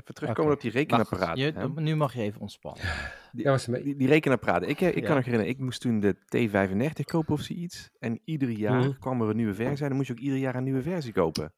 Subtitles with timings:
[0.00, 0.72] Even terugkomen op die.
[1.34, 1.68] Je, hè.
[1.80, 2.82] nu mag je even ontspannen.
[3.32, 3.82] Ja, was mee.
[3.82, 4.68] Die, die rekenapparaten.
[4.68, 5.06] Ik, eh, ik Ja.
[5.06, 7.90] kan nog herinneren, ik moest toen de T35 kopen of zoiets.
[7.98, 8.98] En ieder jaar Mhm.
[8.98, 11.12] kwam er een nieuwe versie en dan moest je ook ieder jaar een nieuwe versie
[11.12, 11.52] kopen.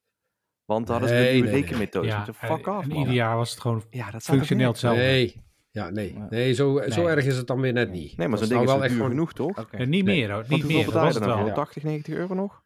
[0.64, 1.62] Want dan hadden ze Nee, een nieuwe nee, nee.
[1.68, 2.06] rekenmethode.
[2.06, 2.98] Ja, Ja, fuck en, off, en man.
[2.98, 5.02] ieder jaar was het gewoon Ja, dat functioneel hetzelfde.
[5.02, 5.42] Nee.
[5.70, 6.14] Ja, nee.
[6.14, 6.26] Ja.
[6.30, 8.16] Nee, zo, zo erg is het dan weer net niet.
[8.16, 9.10] Nee, maar Dat zo'n is ding nou is wel echt gewoon...
[9.10, 9.68] genoeg, toch?
[9.70, 10.84] En niet meer hoor, niet hoeveel meer.
[10.84, 11.38] Dat was het wel.
[11.38, 11.52] voor?
[11.52, 12.62] 80, 90 euro nog?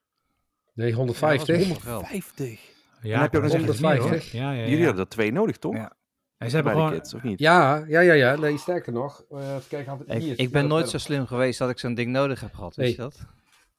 [0.74, 2.76] Nee, Ja, 150.
[3.02, 3.10] Dat was geld.
[3.10, 3.10] 50.
[3.10, 4.32] Ja, Dan heb je ook nog zeggen, het is meer, 150.
[4.32, 4.40] hoor.
[4.40, 4.68] Ja, ja, ja.
[4.68, 5.74] Jullie hadden er twee nodig, toch?
[5.74, 5.92] Ja.
[6.38, 6.92] En ze hebben gewoon...
[6.92, 7.38] kids, of niet?
[7.38, 8.36] Ja, ja, ja, ja.
[8.36, 9.24] Nee, sterker nog.
[9.30, 11.94] eh even kijken, had het Ik, ik ben nooit zo slim geweest dat ik zo'n
[11.94, 12.76] ding nodig heb gehad.
[12.76, 13.08] Weet je Nee.
[13.10, 13.26] dat?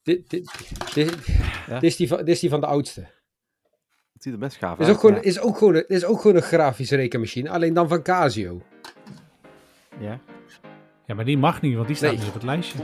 [0.03, 0.51] Dit, dit,
[0.93, 1.25] dit,
[1.67, 1.73] Ja?
[1.73, 3.01] dit, is die van, dit is die van de oudste.
[4.13, 4.95] Het ziet er best gaaf Is uit.
[4.95, 5.21] ook, gewoon, ja.
[5.21, 8.61] is, ook gewoon een, is ook gewoon een grafische rekenmachine, alleen dan van Casio.
[9.99, 10.19] Ja.
[11.05, 12.19] Ja, maar die mag niet, want die staat Nee.
[12.19, 12.79] dus op het lijstje.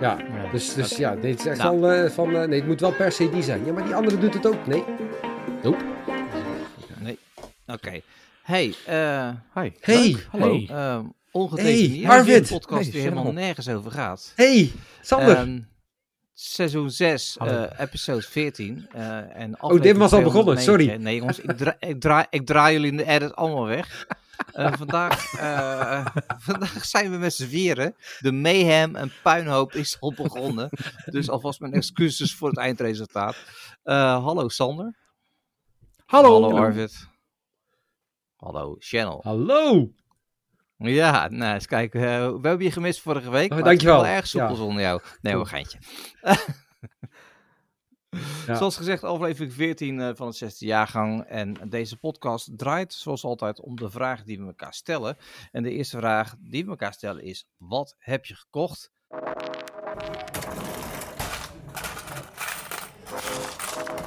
[0.00, 0.50] Ja, Ja.
[0.52, 1.80] dus, dus ja, dit is echt Nou.
[1.80, 3.64] wel eh, van, eh, nee, het moet wel per se die zijn.
[3.64, 4.66] Ja, maar die andere doet het ook.
[4.66, 4.84] Nee.
[5.62, 5.78] Nope.
[6.98, 7.18] Nee.
[7.66, 8.00] Oké.
[8.42, 9.70] Hey, eh Hi.
[9.80, 10.52] Hey, Hallo.
[10.52, 10.66] Hey.
[10.68, 12.06] ehm ongedefinieerd.
[12.08, 12.50] Hey, Arvid.
[12.50, 14.32] Een podcast Hey, die helemaal nergens over gaat.
[14.36, 15.36] hey, Sander.
[15.36, 15.60] Ehm,
[16.34, 17.52] seizoen 6, Hallo.
[17.64, 18.86] eh, episode 14.
[18.92, 20.62] eh en Oh, dit was al begonnen, 209.
[20.64, 21.02] sorry.
[21.02, 24.06] Nee jongens, ik, dra ik, draai, ik draai jullie in de edit allemaal weg.
[24.52, 26.06] Eh, vandaag, eh,
[26.48, 27.94] vandaag zijn we met z'n vieren.
[28.20, 30.68] De mayhem en puinhoop is al begonnen.
[31.04, 33.36] Dus alvast mijn excuses voor het eindresultaat.
[33.82, 34.98] Eh, hallo Sander.
[36.10, 36.42] Hallo.
[36.42, 37.08] Hallo Arvid.
[38.36, 39.20] Hallo Channel.
[39.22, 39.90] Hallo.
[40.76, 42.00] Ja, nou eens kijken.
[42.00, 42.08] eh,
[42.40, 43.50] we hebben je gemist vorige week.
[43.50, 43.94] Oh, maar dankjewel.
[43.96, 44.54] Het is wel erg soepel Ja.
[44.54, 45.00] zonder jou.
[45.20, 45.78] Nee hoor, geintje.
[48.46, 48.54] Ja.
[48.54, 51.22] Zoals gezegd, aflevering 14 eh, van het zesde jaargang.
[51.24, 55.16] En deze podcast draait zoals altijd om de vragen die we elkaar stellen.
[55.52, 58.92] En de eerste vraag die we elkaar stellen is: wat heb je gekocht?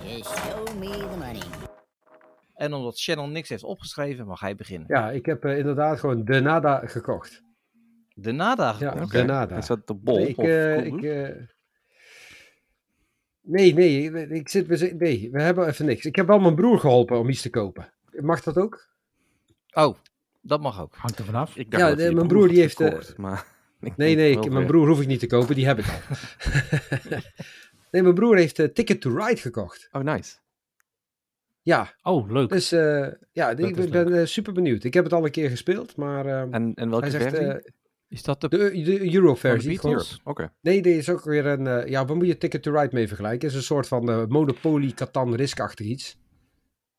[0.04, 1.63] You show me the money.
[2.54, 4.88] En omdat Channel niks heeft opgeschreven, mag hij beginnen.
[4.88, 7.42] Ja, ik heb eh, inderdaad gewoon de Nada gekocht.
[8.16, 8.76] De nada.
[8.80, 9.12] Ja, gekocht.
[9.12, 9.58] de Nada.
[9.58, 10.16] Is dat de bol?
[10.16, 10.98] Nee, ik, of eh, koeldoek?
[11.02, 11.36] ik, eh,
[13.42, 16.06] nee, nee, ik zit, we nee, we hebben even niks.
[16.06, 17.94] Ik heb wel mijn broer geholpen om iets te kopen.
[18.12, 18.88] Mag dat ook?
[19.74, 19.96] Oh,
[20.42, 20.96] dat mag ook.
[20.96, 21.56] Hangt er vanaf.
[21.58, 23.46] Ik dacht ja, dat de- je mijn broer die heeft, eh, gekocht, maar
[23.82, 26.16] ik Nee, nee, ik- mijn broer hoef ik niet te kopen, die heb ik al.
[27.92, 29.88] nee, mijn broer heeft eh, Ticket to Ride gekocht.
[29.92, 30.36] Oh, nice.
[31.64, 32.50] Ja, Oh, leuk.
[32.50, 34.84] dus eh, ja, Dat ik ben eh, super benieuwd.
[34.84, 37.48] Ik heb het al een keer gespeeld, maar eh, En, en welke zegt versie?
[37.48, 37.72] eh,
[38.08, 38.48] Is dat de.
[38.50, 39.80] de, de Euro-versie.
[39.86, 40.06] Europe.
[40.24, 40.54] Oké.
[40.62, 41.68] Nee, dit is ook weer een.
[41.68, 43.42] eh, ja, waar moet je Ticket to Ride mee vergelijken?
[43.42, 46.18] Het is een soort van Monopoly, Catan, Risk-achtig iets.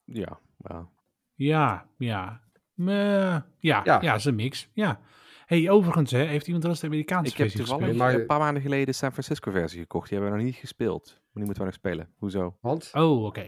[0.05, 0.89] Ja, ja.
[1.35, 2.41] Ja, ja.
[2.75, 3.83] Ja, Ja.
[3.85, 4.69] ja, is een mix.
[4.73, 5.01] Ja.
[5.47, 8.11] hey, overigens, hè, heeft iemand wel eens de Amerikaanse Ik heb versie toevallig gespeeld?
[8.11, 10.09] maar- een paar maanden geleden de San Francisco versie gekocht.
[10.09, 11.05] Die hebben we nog niet gespeeld.
[11.07, 12.09] Maar die moeten we nog spelen.
[12.17, 12.57] Hoezo?
[12.61, 13.47] Want Oh, oké.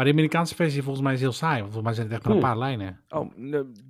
[0.00, 2.24] Maar de Amerikaanse versie volgens mij is heel saai, want volgens mij zijn het echt
[2.26, 2.50] maar een Hmm.
[2.50, 3.00] paar lijnen.
[3.08, 3.30] Oh,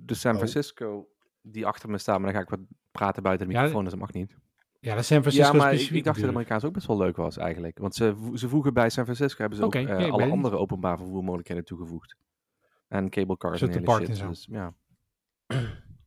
[0.05, 0.37] de San Oh.
[0.37, 1.07] Francisco
[1.41, 2.15] die achter me staat.
[2.19, 2.59] Maar dan ga ik wat
[2.91, 4.35] praten buiten de Ja, microfoon, dus dat mag niet.
[4.79, 6.35] Ja, dat is San Francisco Ja, maar ik, specifiek ik dacht dat de natuurlijk.
[6.51, 7.77] Amerikaans ook best wel leuk was eigenlijk.
[7.77, 11.65] Want ze, ze voegen bij San Francisco hebben ze ook eh, alle andere openbaar vervoermogelijkheden
[11.65, 12.15] toegevoegd.
[12.87, 14.09] En cable cars en hele shit.
[14.09, 14.27] en zo.
[14.27, 14.73] Dus, ja.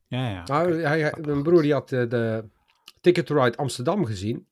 [0.07, 0.43] Ja, ja.
[0.45, 2.45] nou, hij, hij- mijn broer die had eh, de
[3.01, 4.47] Ticket to Ride Amsterdam gezien.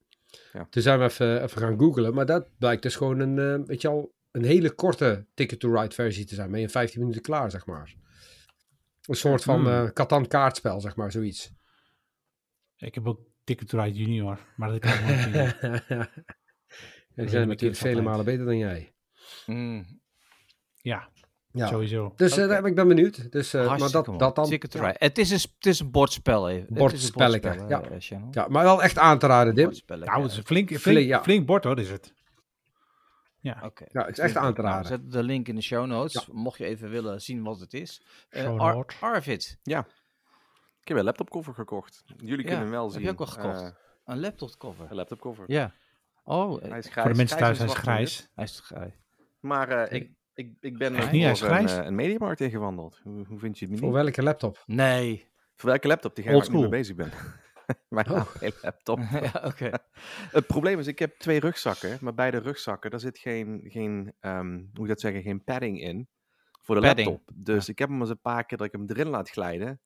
[0.54, 0.68] Ja.
[0.70, 2.14] Toen zijn we even, even gaan googlen.
[2.14, 5.74] Maar dat blijkt dus gewoon een, eh, weet je al, een hele korte Ticket to
[5.82, 6.50] Ride versie te zijn.
[6.50, 7.94] Ben je in 15 minuten klaar, zeg maar.
[9.06, 9.68] Een soort van Hmm.
[9.86, 11.52] eh Catan kaartspel, zeg maar, zoiets.
[12.78, 15.60] Ik heb ook Ticket to Ride Junior, maar dat kan ik niet.
[17.16, 18.94] die zijn natuurlijk vele malen beter dan jij.
[19.46, 20.02] Mm,
[20.82, 21.10] Ja,
[21.52, 21.68] Ja.
[21.68, 22.14] sowieso.
[22.16, 23.32] Dus eh, daar- ik ben benieuwd.
[23.32, 24.46] Dus, eh, maar dat, dat dan.
[24.46, 24.86] Ticket to ja.
[24.86, 24.96] Ride.
[25.00, 26.62] Het is een, het is een bordspel even.
[26.62, 28.28] Het is een Bordspelletje, bordspel, ja.
[28.32, 29.72] Ja, maar wel echt aan te raden, Dim.
[29.88, 31.24] Nou, het is een flink, flink, Flink, ja.
[31.24, 32.14] flink bord hoor, is het.
[33.44, 33.86] Ja, Oké.
[33.92, 34.88] Ja, het is echt aan te Nou, raden.
[34.88, 38.02] zet de link in de show notes, mocht je even willen zien wat het is.
[38.30, 38.86] Eh, Ar-.
[39.00, 42.04] Arvid, Ik heb een laptopcover gekocht.
[42.06, 43.02] Jullie Ja, kunnen hem wel heb zien.
[43.02, 43.62] je ook wel gekocht?
[43.62, 43.68] Eh,
[44.06, 44.86] een laptopcover.
[44.90, 45.44] een laptopcover.
[45.48, 45.74] Ja.
[46.24, 46.94] Oh, Hij is grijs.
[46.94, 48.30] voor de mensen thuis, hij is grijs.
[48.36, 48.94] hij is grijs.
[49.40, 53.00] Maar eh, ik, ik, ik ben niet, voor een, eh, een mediamarkt ingewandeld.
[53.04, 54.04] Hoe, hoe vind je het Voor menu?
[54.04, 54.64] welke laptop?
[54.66, 55.32] Nee.
[55.56, 56.16] Voor welke laptop?
[56.16, 57.12] Die ga waar ik nu mee bezig ben.
[57.90, 58.26] Mijn Oh.
[58.62, 59.00] laptop.
[59.12, 59.54] ja.
[60.32, 61.98] Het probleem is, ik heb twee rugzakken.
[62.02, 65.44] Maar bij de rugzakken, daar zit geen, geen ehm, hoe moet ik dat zeggen, geen
[65.44, 66.08] padding in.
[66.62, 67.08] Voor de Padding.
[67.08, 67.36] laptop.
[67.36, 69.82] Dus ik heb hem eens een paar keer dat ik hem erin laat glijden.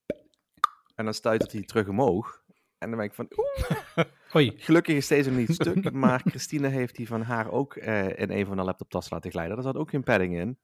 [0.96, 2.44] En dan stuitert hij terug omhoog.
[2.78, 5.92] En dan ben ik van, oeh, gelukkig is deze niet stuk.
[5.92, 9.56] maar Christine heeft die van haar ook eh, in een van de laptoptassen laten glijden.
[9.56, 10.58] Daar zat ook geen padding in.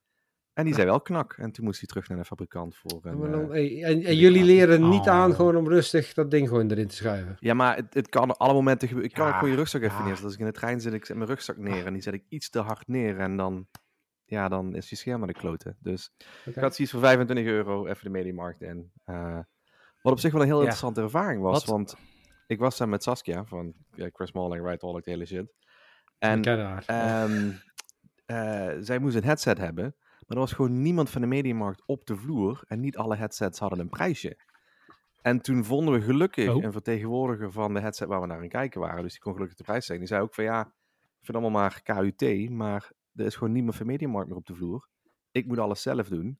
[0.54, 1.34] En die zei wel knak.
[1.38, 3.32] En toen moest hij terug naar de fabrikant voor een...
[3.32, 5.08] Dan- eh, hey, en, en jullie leren niet Oh.
[5.08, 7.36] aan gewoon om rustig dat ding gewoon erin te schuiven.
[7.40, 9.12] Ja, maar het, het kan op alle momenten gebeuren.
[9.12, 10.00] Ik kan Ja, ook gewoon je rugzak even ja.
[10.00, 10.26] neerzetten.
[10.26, 12.24] Als ik in de trein zit, ik zet mijn rugzak neer en die zet ik
[12.30, 13.68] iets te hard neer en dan...
[14.26, 15.78] ja, dan is je scherm naar de kloten.
[15.80, 16.10] Dus
[16.46, 18.92] ik had zoiets voor 25 euro even de Mediamarkt in.
[19.06, 19.40] Eh,
[20.02, 20.62] wat op zich wel een heel Ja.
[20.64, 21.66] interessante ervaring was, Wat?
[21.66, 21.96] want
[22.48, 25.54] ik was daar met Saskia van ja, Chris Malling, Right All, de hele shit.
[26.18, 26.44] En.
[26.86, 27.52] Ehm,
[28.26, 29.96] eh, zij moest een headset hebben,
[30.34, 33.60] maar er was gewoon niemand van de Mediamarkt op de vloer en niet alle headsets
[33.60, 34.38] hadden een prijsje.
[35.22, 36.64] En toen vonden we gelukkig Oh.
[36.64, 39.58] een vertegenwoordiger van de headset waar we naar aan kijken waren, dus die kon gelukkig
[39.58, 40.06] de prijs zeggen.
[40.06, 40.62] Die zei ook van ja,
[41.20, 44.56] ik vind allemaal maar KUT, maar er is gewoon niemand van Mediamarkt meer op de
[44.56, 44.88] vloer.
[45.32, 46.40] Ik moet alles zelf doen.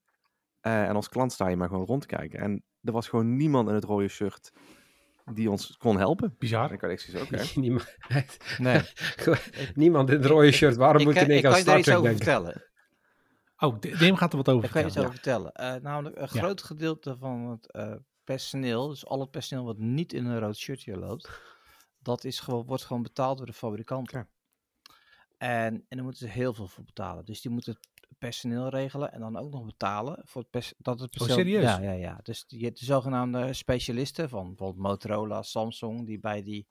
[0.62, 2.40] Eh, en als klant sta je maar gewoon rond te kijken.
[2.40, 4.52] En er was gewoon niemand in het rode shirt
[5.34, 6.30] die ons kon helpen.
[6.30, 6.72] En Bizar.
[6.74, 7.44] ik had echt oké.
[7.60, 7.98] Niemand,
[8.58, 8.82] Nee.
[9.76, 10.76] niemand in het rode shirt.
[10.76, 11.98] Waarom ik, moet je kan- in ik één keer kan aan je daar iets Trek
[11.98, 12.26] over denken?
[12.26, 12.72] vertellen.
[13.58, 15.52] Oh, Dim gaat er wat over Daar kan je iets over vertellen.
[15.52, 20.14] Eh, namelijk, een groot gedeelte van het eh, personeel, dus al het personeel wat niet
[20.14, 21.30] in een rood shirtje loopt,
[22.00, 24.30] dat is gewoon, wordt gewoon betaald door de fabrikanten.
[25.38, 27.26] En, en daar moeten ze heel veel voor betalen.
[27.26, 31.00] Dus die moeten het personeel regelen en dan ook nog betalen voor het pers- dat
[31.00, 31.36] het personeel...
[31.36, 31.64] serieus?
[31.64, 32.20] Ja, ja, ja.
[32.24, 36.68] Dus die, de zogenaamde specialisten van bijvoorbeeld Motorola, Samsung, die bij die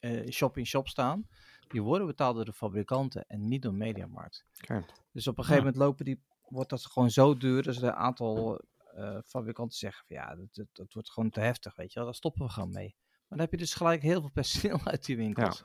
[0.00, 1.28] eh, shop-in-shop staan,
[1.72, 4.44] die worden betaald door de fabrikanten en niet door Mediamarkt.
[4.60, 4.84] Oké.
[5.12, 8.60] Dus op een gegeven moment lopen die, wordt dat gewoon zo duur, dus een aantal
[8.94, 12.04] eh, fabrikanten zeggen van ja, dat, dat, dat wordt gewoon te heftig, weet je wel,
[12.04, 12.94] daar stoppen we gewoon mee.
[12.98, 15.64] Maar dan heb je dus gelijk heel veel personeel uit die winkels.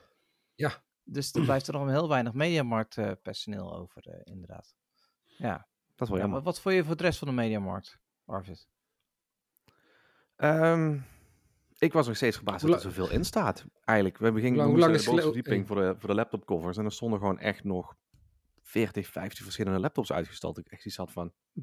[0.54, 0.82] Ja.
[1.02, 4.76] Dus er blijft er nog heel weinig mediamarkt eh, personeel over, eh, inderdaad.
[5.24, 5.68] Ja.
[5.94, 6.28] Dat is wel ja jammer.
[6.28, 8.68] maar wat vond je voor de rest van de mediamarkt, Arvid?
[10.36, 10.98] Ehm,
[11.78, 13.64] ik was nog steeds verbaasd dat er zoveel in staat.
[13.84, 17.18] Eigenlijk, we gingen Hoe lang- de verdieping voor de, voor de laptopcovers en er stonden
[17.18, 17.96] gewoon echt nog
[18.62, 20.58] 40, 50 verschillende laptops uitgestald.
[20.58, 21.60] Ik echt iets had van, hm,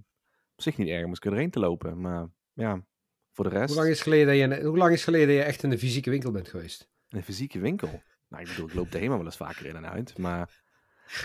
[0.56, 2.02] op zich niet erg, moest ik erheen te lopen.
[2.02, 2.86] Maar ja,
[3.32, 5.42] voor de rest, Hoe lang, is geleden dat je, in- hoe lang is geleden je
[5.42, 6.90] echt in de fysieke winkel bent geweest?
[7.10, 8.02] een fysieke winkel.
[8.28, 10.18] Nou, ik bedoel, ik loop er helemaal wel eens vaker in en uit.
[10.18, 10.64] Maar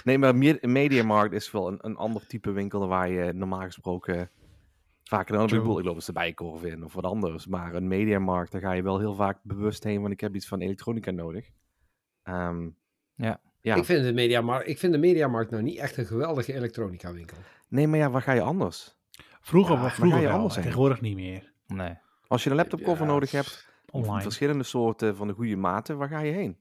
[0.05, 4.31] nee, maar Mediamarkt is wel een, een ander type winkel waar je normaal gesproken
[5.11, 5.47] vaker dan.
[5.47, 7.47] Bedoel, ik loop eens de Bijenkorf in of wat anders.
[7.47, 10.49] Maar een Mediamarkt, daar ga je wel heel vaak bewust heen, want ik heb iets
[10.49, 11.51] van elektronica nodig.
[12.23, 12.69] Ehm,
[13.15, 13.41] Ja.
[13.63, 13.75] Ja.
[13.75, 17.37] Ik, vind de mediamarkt, ik vind de Mediamarkt nou niet echt een geweldige elektronica winkel.
[17.69, 18.97] Nee, maar ja, waar ga je anders?
[19.41, 20.65] Vroeger, Ja, vroeger ga je wel, anders heen?
[20.65, 21.53] tegenwoordig niet meer.
[21.67, 21.95] Nee.
[22.27, 24.23] Als je een laptopcover Ja, nodig hebt, Online.
[24.23, 26.57] verschillende soorten van de goede maten, waar ga je heen?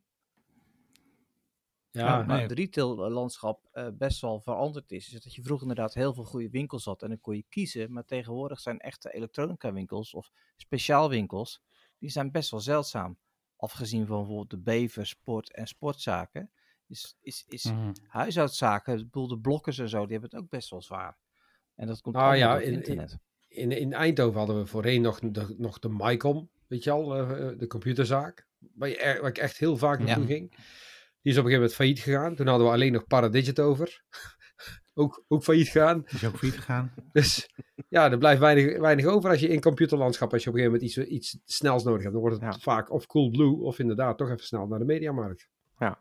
[1.99, 5.13] Ja, Ja, maar het retaillandschap eh best wel veranderd is.
[5.13, 7.91] Is dat je vroeger inderdaad heel veel goede winkels had en dan kon je kiezen.
[7.93, 11.61] Maar tegenwoordig zijn echte elektronica winkels of speciaalwinkels,
[11.97, 13.17] die zijn best wel zeldzaam.
[13.55, 16.51] Afgezien van bijvoorbeeld de bever, sport en sportzaken.
[16.87, 17.91] Is, is, is Mhm.
[18.07, 21.17] huishoudzaken, de blokkers en zo, die hebben het ook best wel zwaar.
[21.75, 23.19] En dat komt Ah, ja, door het in- in- internet.
[23.47, 27.57] in, in Eindhoven hadden we voorheen nog de, nog de Mycom, weet je al, eh,
[27.57, 28.47] de computerzaak.
[28.75, 30.53] Waar, je waar ik echt heel vaak naartoe ging.
[31.21, 32.36] Die is op een gegeven moment failliet gegaan.
[32.36, 34.04] Toen hadden we alleen nog Paradigit over.
[34.94, 36.06] ook, ook failliet gegaan.
[36.06, 36.94] Is ook failliet gegaan?
[37.12, 37.50] Dus
[37.89, 40.88] ja, er blijft weinig, weinig over als je in computerlandschap, als je op een gegeven
[40.88, 42.13] moment iets, iets snels nodig hebt.
[42.13, 42.60] Dan wordt het Ja.
[42.60, 45.50] vaak of Coolblue of inderdaad toch even snel naar de mediamarkt.
[45.77, 46.00] Ja.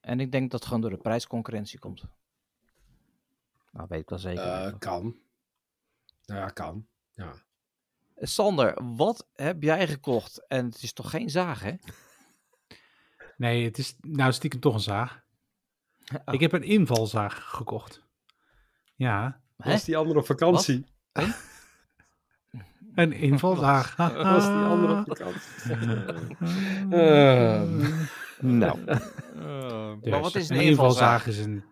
[0.00, 2.02] En ik denk dat het gewoon door de prijsconcurrentie komt.
[3.72, 4.42] Nou, weet ik wel zeker.
[4.42, 4.80] Eh, eigenlijk.
[4.80, 5.16] kan.
[6.24, 6.86] Nou ja, kan.
[7.10, 7.32] Ja.
[8.16, 10.46] Sander, wat heb jij gekocht?
[10.48, 11.72] En het is toch geen zaag, hè?
[13.40, 15.22] Nee, het is nou stiekem toch een zaag.
[16.24, 16.34] Oh.
[16.34, 18.06] Ik heb een invalzaag gekocht.
[18.94, 19.40] Ja?
[19.56, 20.84] Was die andere op vakantie?
[22.94, 23.96] een invalzaag.
[24.32, 25.48] Was die andere op vakantie?
[26.98, 27.62] Eh,
[28.40, 31.26] Nou, Dus, maar wat is een een invalzaag?
[31.26, 31.26] invalzaag?
[31.26, 31.64] Is een,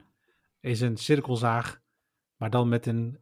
[0.60, 1.80] is een cirkelzaag,
[2.36, 3.18] maar dan met een,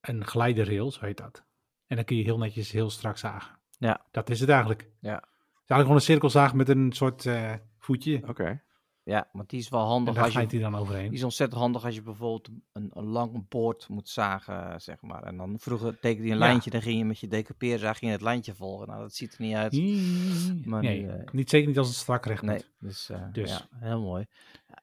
[0.00, 1.44] een glijderrail, zo heet dat.
[1.86, 3.58] En dan kun je heel netjes heel strak zagen.
[3.78, 4.06] Ja.
[4.10, 4.90] Dat is het eigenlijk.
[5.00, 5.24] Ja.
[5.66, 8.22] Eigenlijk gewoon een cirkelzaag met een soort eh, voetje.
[8.28, 8.64] oké.
[9.02, 10.38] Ja, want die is wel En handig daar als je...
[10.48, 11.08] hij dan overheen.
[11.08, 15.22] Die is ontzettend handig als je bijvoorbeeld een, een lang boord moet zagen, zeg maar.
[15.22, 16.44] En dan vroeger tekende je een Ja.
[16.46, 18.86] lijntje, dan ging je met je decoupeerzaag ging je het lijntje volgen.
[18.88, 19.72] Nou, dat ziet er niet uit.
[20.66, 22.70] Maar nee, nu, eh, niet, zeker niet als het strak recht Nee, moet.
[22.78, 23.50] dus, eh, Dus.
[23.50, 24.26] ja, heel mooi.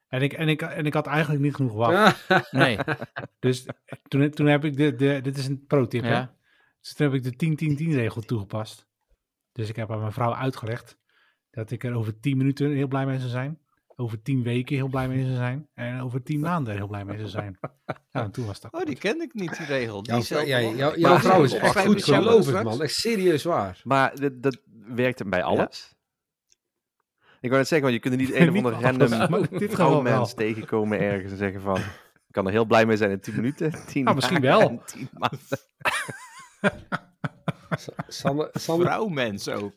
[0.08, 2.26] En ik, en, ik, en ik had eigenlijk niet genoeg waf.
[2.50, 2.78] Nee,
[3.38, 3.66] Dus
[4.08, 6.12] toen, toen heb ik de, de, dit is een pro-tip, hè?
[6.12, 6.34] ja.
[6.80, 8.86] Dus toen heb ik de 10-10-10 regel toegepast.
[9.54, 10.98] Dus ik heb aan mijn vrouw uitgelegd
[11.50, 13.58] dat ik er over 10 minuten heel blij mee zou zijn.
[13.96, 15.68] Over 10 weken heel blij mee zou zijn.
[15.74, 17.58] En over 10 maanden heel blij mee zou zijn.
[17.86, 18.72] Ja, en toen was dat.
[18.72, 20.02] Oh, die kende ik niet, die regel.
[20.02, 22.50] Die Jouw, ja, jouw vrouw is echt goed straks.
[22.62, 22.82] man.
[22.82, 23.80] Echt serieus waar.
[23.84, 25.96] Maar dat, dat werkt bij alles.
[27.40, 29.48] Ik wou net zeggen, want je kunt er niet een of Niet ander bij alles,
[29.50, 30.46] random vrouwmens wel.
[30.46, 31.76] tegenkomen ergens en zeggen van...
[32.26, 33.72] Ik kan er heel blij mee zijn in 10 minuten.
[33.86, 34.68] 10 Ah, misschien dagen wel.
[34.68, 35.58] en 10 maanden.
[38.08, 39.72] Sander, Sander, Vrouwmens ook.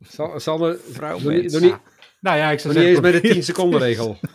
[0.00, 1.42] Sa- Sander doe Vrouwmens.
[1.42, 1.76] niet, doe niet,
[2.20, 4.16] Nou ja, ik doe zou niet eens zeggen, met de probeer- 10 seconden regel.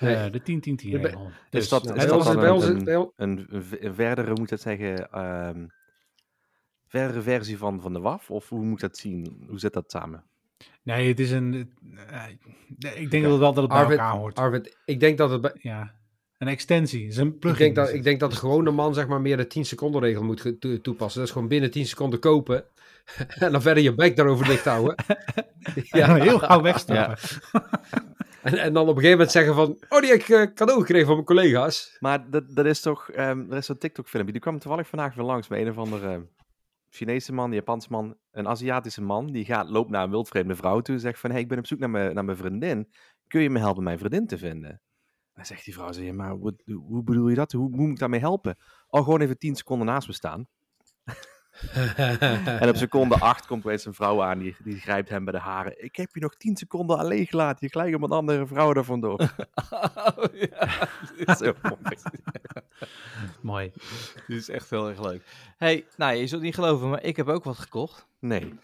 [0.00, 0.14] Nee.
[0.14, 1.26] Eh, de 10-10-10 Bij- regel.
[1.26, 3.72] Is Dus, dat, is bij dat dan bij een, ons- een, bij een, een v-
[3.80, 5.66] een verdere, moet dat zeggen, ehm,
[6.86, 8.30] verdere versie van, van de WAF?
[8.30, 9.44] Of hoe moet ik dat zien?
[9.48, 10.24] Hoe zit dat samen?
[10.82, 11.50] Nee, het is een...
[11.80, 12.38] nee,
[12.94, 14.38] ik denk dat het wel dat het bij Arvid, elkaar hoort.
[14.38, 15.94] Arvid, ik denk dat het bij, ja.
[16.40, 17.06] Een extensie.
[17.06, 17.58] Is een ik plugin.
[17.58, 20.22] denk dat, ik denk dat de gewone man zeg maar meer de 10 seconden regel
[20.22, 21.18] moet toepassen.
[21.20, 22.64] Dat is gewoon binnen 10 seconden kopen.
[23.44, 24.94] en dan verder je bek daarover dicht houden.
[25.74, 27.18] Ja, heel gauw wegstappen.
[28.42, 29.78] En, en dan op een gegeven moment zeggen van...
[29.88, 31.96] Oh, die heb ik eh, cadeau gekregen van mijn collega's.
[31.98, 35.24] Maar dat, dat is toch, ehm er is zo'n TikTok-filmpje, die kwam toevallig vandaag weer
[35.24, 36.26] langs bij een of andere
[36.88, 40.94] Chinese man, Japanse man, een Aziatische man, die gaat, loopt naar een wildvreemde vrouw toe
[40.94, 42.88] en zegt van, hey, ik ben op zoek naar mijn, naar mijn vriendin,
[43.26, 44.80] kun je me helpen mijn vriendin te vinden?
[45.34, 46.54] Dan zegt die vrouw, zo, ja, maar wat,
[46.86, 47.52] hoe bedoel je dat?
[47.52, 48.56] Hoe, hoe moet ik daarmee helpen?
[48.88, 50.46] Oh, gewoon even 10 seconden naast me staan.
[52.44, 55.38] En op seconde 8 komt opeens een vrouw aan, die, die grijpt hem bij de
[55.38, 55.84] haren.
[55.84, 58.84] Ik heb je nog 10 seconden alleen gelaten, je gelijk om een andere vrouw er
[58.84, 59.18] vandoor.
[60.16, 60.88] Oh, ja.
[61.34, 61.96] Zo mooi.
[63.40, 63.72] Mooi.
[64.26, 65.22] Dit is echt heel erg leuk.
[65.56, 68.06] hey, nou, je zult niet geloven, maar ik heb ook wat gekocht.
[68.18, 68.54] Nee.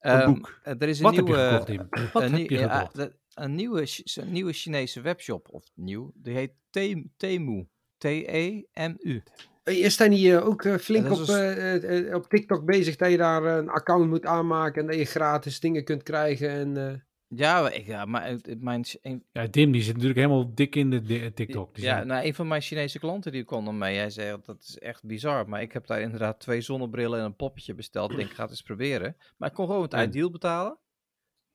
[0.00, 0.58] Ehm, boek.
[0.62, 1.88] eh, Er is een Wat heb nieuwe, je gekocht, Tim?
[2.12, 3.10] Wat een, heb nieuw- je gekocht?
[3.36, 7.66] Een nieuwe, een nieuwe Chinese webshop, of nieuw, die heet Tem- Temu.
[7.98, 9.22] T-E-M-U.
[9.62, 12.96] Hey, Is hij niet eh, ook eh, flink op, dus- eh, eh, op TikTok bezig
[12.96, 16.50] dat je daar eh, een account moet aanmaken en dat je gratis dingen kunt krijgen?
[16.50, 16.94] En, eh,
[17.28, 20.90] Ja, maar ik, ja, maar mijn, een, Ja, Dim die zit natuurlijk helemaal dik in
[20.90, 21.74] de TikTok.
[21.74, 23.96] Die ja, nou, een van mijn Chinese klanten die kwam dan mee.
[23.96, 25.48] Hij zei, dat is echt bizar.
[25.48, 28.10] Maar ik heb daar inderdaad twee zonnebrillen en een poppetje besteld.
[28.10, 29.16] Ik denk, ik ga het eens proberen.
[29.36, 30.78] Maar ik kon gewoon het ideal betalen.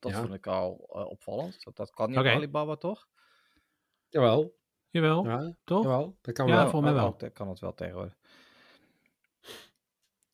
[0.01, 0.21] Dat Ja.
[0.21, 1.63] vond ik al eh, opvallend.
[1.63, 3.07] Dat, dat kan niet op Alibaba, toch?
[4.09, 5.83] jawel, Jawel, ja, toch?
[5.83, 6.69] jawel, dat kan Ja, wel.
[6.69, 7.17] voor mij wel.
[7.17, 8.17] Dat kan het wel tegenwoordig.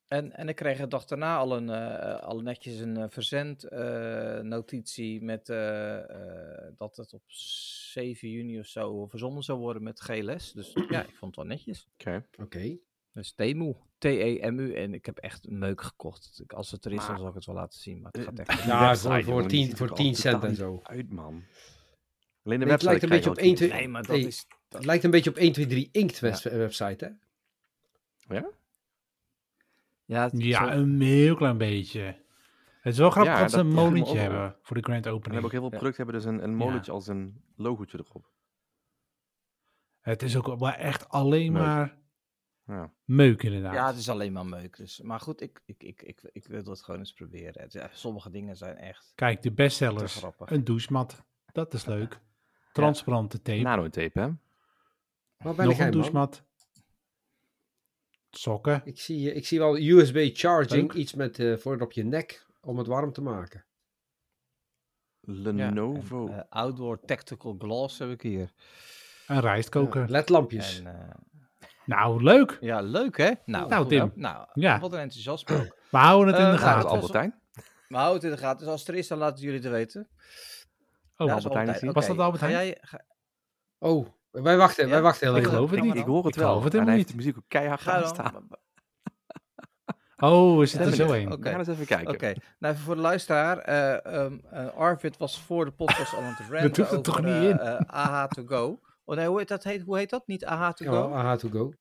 [0.08, 5.24] En, en ik kreeg de dag daarna al, een, eh, al netjes een eh, verzendnotitie
[5.24, 5.98] met eh,
[6.68, 10.52] eh, dat het op 7 juni of zo verzonden zou worden met GLS.
[10.52, 11.88] Dus ja, ik vond het wel netjes.
[11.94, 12.26] Oké.
[12.42, 12.78] Oké.
[13.18, 14.74] Dus Temu, T-E-M-U.
[14.74, 16.40] En ik heb echt een meuk gekocht.
[16.44, 18.02] Ik- Als het er is, dan zal ik het wel laten zien.
[18.02, 18.66] Maar het Eh, gaat echt die niet.
[18.66, 20.80] Ja, voor- voor jongen, die 10 ziet er voor 10 cent en zo.
[20.84, 21.26] Uit, man.
[21.26, 21.44] Alleen
[22.44, 23.68] de Nee, het website lijkt een beetje op al 1, 10.
[23.68, 24.46] 2, Nee, maar dat Hey, is...
[24.70, 27.18] Het lijkt een beetje op 1, 2, 3 Inkt webs- website,
[28.28, 28.40] hè?
[30.06, 32.02] Ja, het- Ja, zo- een heel klein beetje.
[32.82, 35.34] Het is wel grappig Ja, dat ze een molentje hebben voor de grand En opening.
[35.34, 35.78] hebben ook heel veel Ja.
[35.78, 36.66] producten hebben dus een, een Ja.
[36.66, 38.30] molentje als een logootje erop.
[40.02, 41.62] Het is ook wel echt alleen Meuk.
[41.62, 41.98] maar
[42.68, 42.92] Ja.
[43.06, 43.74] meuk inderdaad.
[43.74, 44.78] Ja, het is alleen maar meuk.
[44.78, 45.02] Dus.
[45.02, 47.62] Maar goed, ik, ik, ik, ik, ik wil het gewoon eens proberen.
[47.62, 49.12] Het, ja, sommige dingen zijn echt...
[49.16, 50.24] Kijk, de bestsellers.
[50.40, 51.24] Een douchemat.
[51.52, 52.20] Dat is leuk.
[52.74, 53.62] Transparante tape.
[53.62, 54.30] Nanotape, hè?
[55.38, 55.92] Waar ben Nog een man?
[55.92, 56.44] douchemat.
[58.30, 58.82] Sokken.
[58.86, 61.02] Ik zie, ik zie wel USB charging, Leuk.
[61.02, 63.66] iets met eh, voor op je nek om het warm te maken.
[65.20, 66.28] Ja, Lenovo.
[66.28, 68.52] en, eh, outdoor Tactical Gloss heb ik hier.
[69.28, 70.02] Een rijstkoker.
[70.02, 70.80] Ja, ledlampjes.
[70.80, 71.16] En, eh,
[71.88, 72.58] Nou, leuk.
[72.62, 73.32] ja, leuk hè?
[73.46, 74.12] Nou, Nou, Tim.
[74.16, 74.80] Nou, Ja.
[74.80, 75.76] wat een enthousiasme ook.
[75.92, 76.84] We houden het in Eh, de nou, gaten.
[76.84, 77.40] dat Albertijn.
[77.88, 78.60] Maar houd het in de gaten.
[78.60, 80.08] Dus als het er is, dan laten jullie het weten.
[81.18, 81.92] Oh, Ja, Albert Heijn is hier.
[81.92, 83.02] Was dat Albert Ga jij, ga,
[83.80, 85.54] Oh, wij wachten, Ja, wij wachten heel ik even.
[85.54, 85.96] geloof het we niet.
[85.96, 86.48] Ik hoor het Ik wel.
[86.50, 87.08] geloof het helemaal niet.
[87.08, 88.48] de muziek ook keihard ga gaan staan.
[90.20, 91.32] Oh, is het er zo een?
[91.32, 91.42] Oké.
[91.42, 92.14] We gaan eens even kijken.
[92.14, 93.58] Oké, nou even voor de luisteraar.
[93.58, 97.02] eh, ehm, eh, Arvid was voor de podcast al aan het ranten doet het over
[97.02, 97.60] toch niet in?
[97.60, 98.80] eh, AH to go.
[99.08, 99.64] Oh nee, hoe heet dat?
[99.64, 100.28] Heet, hoe heet dat?
[100.28, 101.14] Niet AH to go?
[101.14, 101.74] AH to go.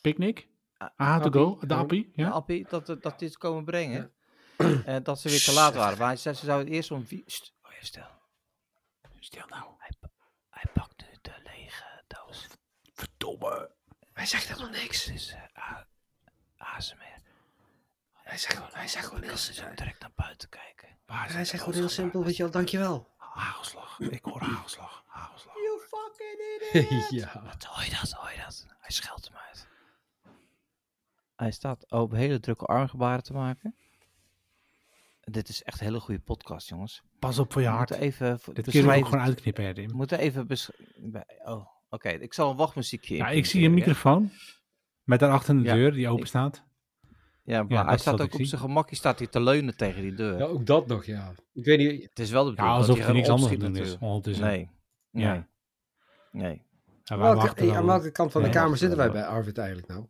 [0.00, 0.48] Picnic?
[0.96, 1.58] Ah, to go?
[1.60, 1.80] De ja.
[1.80, 2.12] appie?
[2.14, 2.26] Ja.
[2.26, 2.30] Ja?
[2.30, 4.12] Appie, dat, dat, dit komen brengen.
[4.84, 5.98] En dat ze weer te laat waren.
[5.98, 7.06] Maar ze zouden eerst om.
[7.26, 8.06] Sst, oh ja, stil.
[9.18, 9.64] Stil nou.
[10.50, 12.46] Hij pakt nu de lege doos.
[12.92, 13.70] Verdomme.
[14.12, 15.04] Hij zegt helemaal niks.
[15.04, 15.78] Het is uh,
[16.56, 17.20] ASMR.
[18.12, 20.88] Hij zegt gewoon, hij zegt gewoon heel, zo direct naar buiten kijken.
[21.06, 23.14] Hij het zegt gewoon heel simpel, weet je wel, dankjewel.
[23.16, 24.00] Hagelslag.
[24.00, 25.04] Ik hoor hagelslag.
[25.16, 25.54] Hagelslag.
[25.54, 26.40] You fucking
[26.92, 27.10] idiot.
[27.32, 27.42] ja.
[27.44, 28.12] Wat hoor je dat?
[28.12, 28.66] Hoor je dat?
[28.80, 29.66] Hij scheldt hem uit.
[31.36, 33.76] Hij staat op hele drukke armgebaren te maken.
[35.20, 37.02] Dit is echt een hele goede podcast, jongens.
[37.18, 37.88] Pas op voor je We hart.
[37.90, 39.06] moeten even Dit kun je ook beschrijven.
[39.06, 39.72] gewoon uitknippen, hè.
[39.72, 40.46] We moeten even.
[41.44, 42.08] Oh, oké.
[42.08, 44.30] Ik zal een wachtmuziekje Ja, ik zie een microfoon.
[45.02, 46.64] Met daarachter een Ja, deur die open staat.
[47.42, 50.14] Ja, maar Ja, hij staat ook op zijn gemakje staat hij te leunen tegen die
[50.14, 50.38] deur.
[50.38, 51.32] ja, ook dat nog, ja.
[51.52, 53.42] Ik weet niet, Het is wel de Ja, bedoeling alsof dat er hij niks gewoon
[53.42, 54.44] anders doen is ondertussen.
[54.46, 54.68] Nee.
[55.18, 55.32] Ja.
[55.32, 55.44] Nee.
[56.42, 56.64] Nee.
[57.04, 57.76] Ja, wij welke, wachten hey, wel.
[57.76, 60.06] aan welke kant van de Nee, kamer zitten wij bij Arvid eigenlijk nou?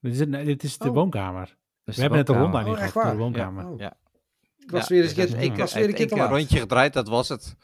[0.00, 0.94] Dit is, het- nee, dit is de Oh.
[0.94, 1.56] woonkamer.
[1.84, 3.66] Dus We hebben net een Oh, gehad door de woonkamer.
[3.68, 3.78] Oh.
[3.78, 3.96] Ja.
[4.56, 6.30] Ik was Ja, weer eens een keer, was weer een keer te één laat.
[6.30, 7.56] een rondje gedraaid, dat was het.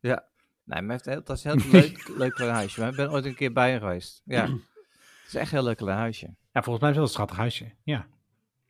[0.00, 0.28] Ja.
[0.64, 2.80] Nee, maar hij heeft heel, dat is een heel leuk, leuk klein huisje.
[2.80, 4.22] Maar ik ben ooit een keer bij hem geweest.
[4.24, 4.42] Ja.
[4.46, 6.26] Het is echt een heel leuk klein huisje.
[6.52, 7.74] Ja, volgens mij is het wel een schattig huisje.
[7.82, 8.06] Ja.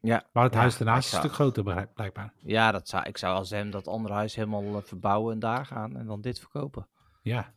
[0.00, 0.26] Ja.
[0.32, 2.32] Maar het Ja, huis daarnaast is een stuk groter, blijkbaar.
[2.36, 5.66] Ja, dat zou, ik zou als hem dat andere huis helemaal eh, verbouwen en daar
[5.66, 6.88] gaan en dan dit verkopen.
[7.22, 7.54] Ja,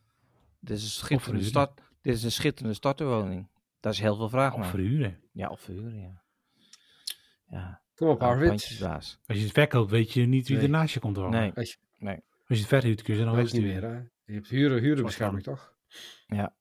[0.59, 3.47] Dit is een schitterende, start, dit is een schitterende starterwoning.
[3.79, 4.69] Daar is heel veel vraag of naar.
[4.69, 5.19] verhuren.
[5.31, 6.21] Ja, of verhuren, ja.
[7.49, 8.51] Ja, Kom op, Arvid.
[8.81, 10.65] Als je het verkoopt, weet je niet wie Nee.
[10.65, 11.39] ernaast je komt wonen.
[11.39, 13.73] Nee, Als je, Als je het verhuurt, kun je ze nog dat wel is niet
[13.73, 13.97] meer, hè?
[14.25, 15.73] Je hebt huren, hurenbescherming, toch?
[16.27, 16.53] Ja,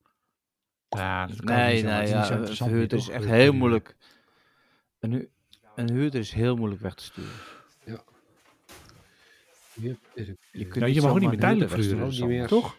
[1.27, 3.95] dat kan nee, niet nee, het is niet ja, zo meer, is echt heel moeilijk.
[4.99, 5.27] Een, hu-
[5.81, 7.31] een huurder is heel moeilijk weg te sturen.
[9.81, 9.99] Hup,
[10.51, 12.27] Je, kunt Ja, je mag ook niet meer tijdelijk verhuren.
[12.27, 12.47] Meer.
[12.47, 12.77] Toch?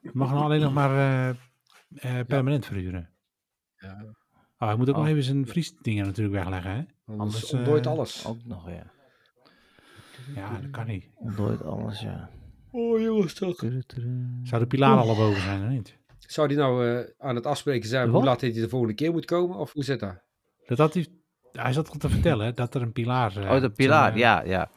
[0.00, 1.28] Je mag nou alleen nog maar eh,
[2.18, 3.10] eh, permanent verhuren.
[3.76, 4.14] Ja,
[4.58, 5.00] Oh, hij moet ook Oh.
[5.00, 6.76] nog even zijn vriesdingen natuurlijk wegleggen, hè?
[6.76, 8.26] anders Anders, ontdooit eh, alles.
[8.26, 8.90] Ook nog, ja.
[10.34, 11.08] Ja, dat kan niet.
[11.14, 12.30] Ontdooit alles, ja.
[12.70, 13.56] Oh, jongens, toch.
[14.42, 15.98] Zou de pilaar al boven zijn, of niet?
[16.18, 18.14] Zou die nou eh, aan het afspreken zijn Wat?
[18.14, 19.56] hoe laat hij de volgende keer moet komen?
[19.56, 20.22] Of hoe zit dat?
[20.66, 21.06] Dat had hij,
[21.58, 23.36] hij zat toch te vertellen, dat er een pilaar...
[23.36, 24.68] eh, Oh, de pilaar, eh, ja, ja.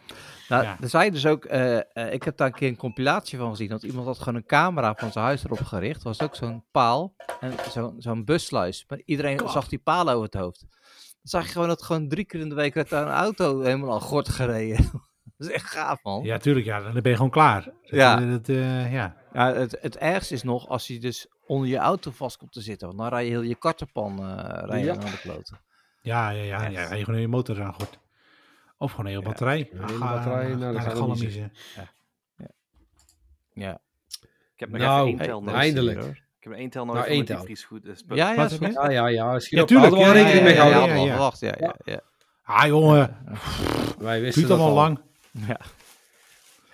[0.49, 0.77] Nou, ja.
[0.81, 3.69] er zei dus ook, eh, eh, ik heb daar een keer een compilatie van gezien,
[3.69, 5.97] dat iemand had gewoon een camera van zijn huis erop gericht.
[6.01, 8.85] Er was ook zo'n paal en zo'n zo'n bussluis.
[8.87, 10.59] Maar iedereen zag die paal over het hoofd.
[10.61, 10.69] Dan
[11.41, 13.89] zag je gewoon dat gewoon drie keer in de week werd daar een auto helemaal
[13.91, 14.89] al gort gereden.
[15.37, 16.23] dat is echt gaaf, man.
[16.23, 16.79] Ja, tuurlijk, ja.
[16.81, 17.69] Dan ben je gewoon klaar.
[17.83, 18.21] Ja.
[18.21, 19.15] eh, dat, eh, ja.
[19.33, 22.61] Ja, het, het ergste is nog als je dus onder je auto vast komt te
[22.61, 22.87] zitten.
[22.87, 24.93] Want dan rij je heel je kartenpan eh rij je Ja.
[24.93, 25.59] naar de kloten.
[26.01, 26.67] Ja, ja, ja.
[26.67, 27.99] ja, je gewoon je motor aan gooit.
[28.77, 29.69] Of gewoon een hele batterij.
[29.73, 31.53] een hele batterij, nou, dat naar de gaat wel niet galmiezen.
[33.53, 33.81] Ja,
[34.53, 35.55] Ik heb nog Nou, even één tel nodig.
[35.61, 35.99] eindelijk.
[36.03, 37.43] Ik heb een één tel Nou, nodig één om die tel.
[37.43, 38.03] vries goed is.
[38.07, 38.73] ja, ja, goed.
[38.73, 39.39] Ja, ja, ja.
[39.39, 40.99] Schiet Ja, tuurlijk, hadden we al ja, rekening ja, mee ja, ja, gehouden.
[41.01, 41.17] ja, ja.
[41.17, 42.01] Wacht, ja, ja, ja.
[42.43, 43.17] Ah, jongen.
[43.97, 44.73] Wij wisten allemaal al.
[44.73, 44.99] lang.
[45.47, 45.59] ja.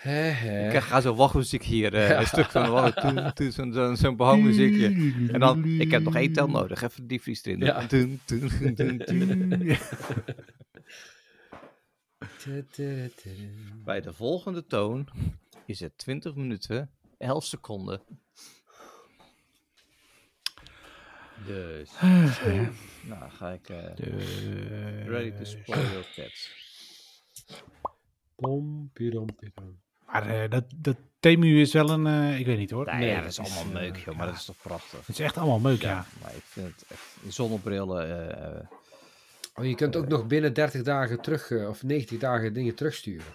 [0.06, 0.74] Hè, hè.
[0.74, 4.16] Ik ga zo wachtmuziek hier, eh, een stuk van wacht, toen, toen zo'n zo'n zo'n
[4.16, 4.86] behangmuziekje.
[5.32, 7.60] En dan, ik heb nog één tel nodig, even die vries erin.
[7.60, 7.88] Ja.
[7.88, 8.50] Toen, toen.
[13.84, 15.08] Bij de volgende toon
[15.66, 18.02] is het 20 minuten, 11 seconden.
[21.46, 21.90] Dus,
[23.04, 26.52] nou ga ik eh, ready to spoil your cats.
[28.36, 29.84] Pom, pidom, pidom.
[30.20, 32.08] Maar eh, dat, dat Temu is wel een...
[32.08, 32.86] eh, ik weet niet hoor.
[32.86, 34.32] Nee, ja, dat is allemaal eh, meuk, joh, maar ja.
[34.32, 35.00] dat is toch prachtig.
[35.00, 36.06] Het is echt allemaal meuk, ja.
[36.22, 38.62] Maar ik vind het echt, zonnebrillen, eh, eh,
[39.58, 43.26] Oh, je kunt ook nog binnen 30 dagen terug, eh, of 90 dagen dingen terugsturen.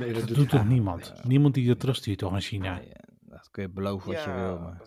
[0.00, 1.12] Nee, Dat doet toch niemand?
[1.22, 2.74] Niemand die er terugstuurt toch in China?
[2.74, 4.58] nee, eh, dat kun je beloven wat je wil.
[4.58, 4.80] Maar.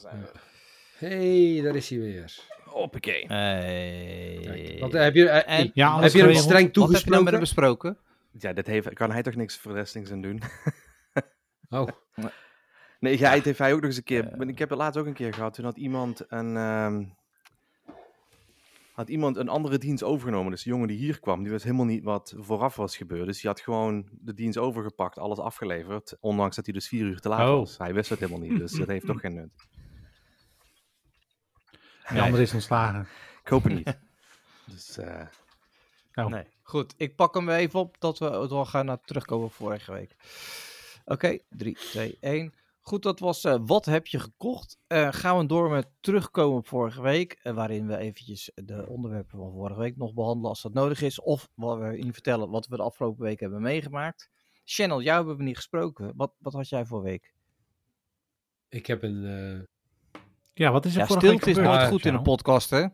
[0.97, 2.36] hey, daar is hij weer.
[2.65, 3.26] Hoppakee.
[3.28, 4.39] Hey.
[4.43, 6.43] Kijk, wat, heb je, eh, En- Ja, heb je hem geregeld.
[6.43, 7.39] streng Wat heb je nou hem toegesproken?
[7.39, 7.97] besproken?
[8.39, 10.41] Ja, dit heeft, kan hij toch niks verrestings aan doen?
[11.69, 11.88] Oh,
[13.00, 14.28] Nee, ja, het heeft hij ook nog eens een keer.
[14.34, 14.47] Eh.
[14.47, 15.54] ik heb het laatst ook een keer gehad.
[15.54, 16.58] Toen had iemand een.
[16.58, 17.06] ehm,
[18.93, 20.52] had iemand een andere dienst overgenomen.
[20.52, 23.26] Dus de jongen die hier kwam, die wist helemaal niet wat vooraf was gebeurd.
[23.26, 26.17] Dus die had gewoon de dienst overgepakt, alles afgeleverd.
[26.19, 27.56] Ondanks dat hij dus vier uur te laat Oh.
[27.58, 27.78] was.
[27.78, 29.50] Hij wist het helemaal niet, dus dat heeft toch geen nut.
[32.10, 33.08] De andere is ontslagen.
[33.41, 33.97] Ik hoop het niet.
[34.65, 35.26] Dus eh,
[36.13, 36.45] Nou, Nee.
[36.67, 40.15] Goed, ik pak hem weer even op dat we door gaan naar terugkomen vorige week.
[41.06, 42.53] Oké, 3, 2, 1.
[42.82, 44.77] Goed, dat was eh, wat heb je gekocht?
[44.88, 49.38] Eh, gaan we door met terugkomen op vorige week, eh, waarin we eventjes de onderwerpen
[49.38, 51.21] van vorige week nog behandelen als dat nodig is.
[51.21, 54.30] Of wat we in vertellen wat we de afgelopen week hebben meegemaakt.
[54.63, 56.13] Channel, jou hebben we niet gesproken.
[56.15, 57.34] Wat, wat had jij voor week?
[58.69, 59.25] ik heb een...
[59.25, 60.19] eh,
[60.53, 62.69] ja, wat is er Ja, vorige week stilte is nooit Ja, goed in een podcast,
[62.69, 62.86] hè?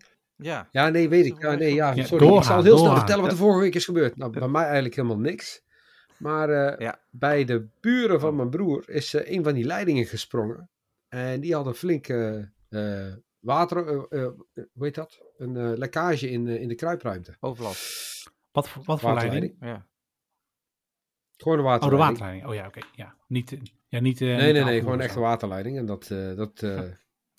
[0.43, 0.67] Ja.
[0.71, 1.41] Ja, nee, weet ik.
[1.41, 2.35] Ja, nee, ja, sorry.
[2.37, 4.17] ik zal heel snel vertellen wat er vorige week is gebeurd.
[4.17, 5.61] Nou, bij mij eigenlijk helemaal niks.
[6.17, 6.99] Maar eh, Ja.
[7.09, 10.69] bij de buren van mijn broer is eh, een van die leidingen gesprongen.
[11.09, 13.85] En die had een flinke eh, water...
[13.85, 14.45] hoe
[14.79, 15.21] heet dat?
[15.37, 17.35] Een eh, lekkage in, in de kruipruimte.
[17.39, 18.31] Overlast.
[18.51, 19.55] Wat, voor- wat voor leiding?
[19.59, 19.85] Ja.
[21.37, 22.19] Gewoon een Oh, de waterleiding.
[22.19, 22.47] waterleiding.
[22.49, 22.79] Oh ja, oké.
[22.95, 25.77] Ja, niet, ja, niet, eh, Nee, niet nee, nee, gewoon echt waterleiding.
[25.77, 26.63] En dat, eh dat,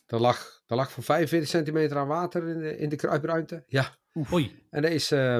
[0.07, 3.65] daar, lag, daar lag van 45 centimeter aan water in de, in de kruipruimte.
[3.67, 3.97] Ja.
[4.33, 4.63] Oei.
[4.71, 5.39] En er is, eh,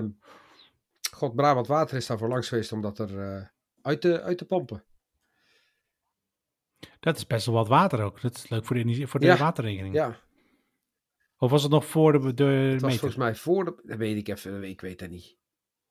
[1.11, 3.43] God, Brabant Water is daarvoor langs geweest om dat er eh,
[3.83, 4.85] uit, te, uit te pompen.
[7.01, 8.21] Dat is best wel wat water ook.
[8.21, 9.37] Dat is leuk voor de, energie- voor de Ja.
[9.37, 9.95] waterrekening.
[9.95, 10.17] Ja,
[11.39, 12.99] Of was het nog voor de, de het was meter?
[12.99, 15.25] volgens mij voor de, dat weet ik even, ik weet dat niet.
[15.25, 15.37] Ik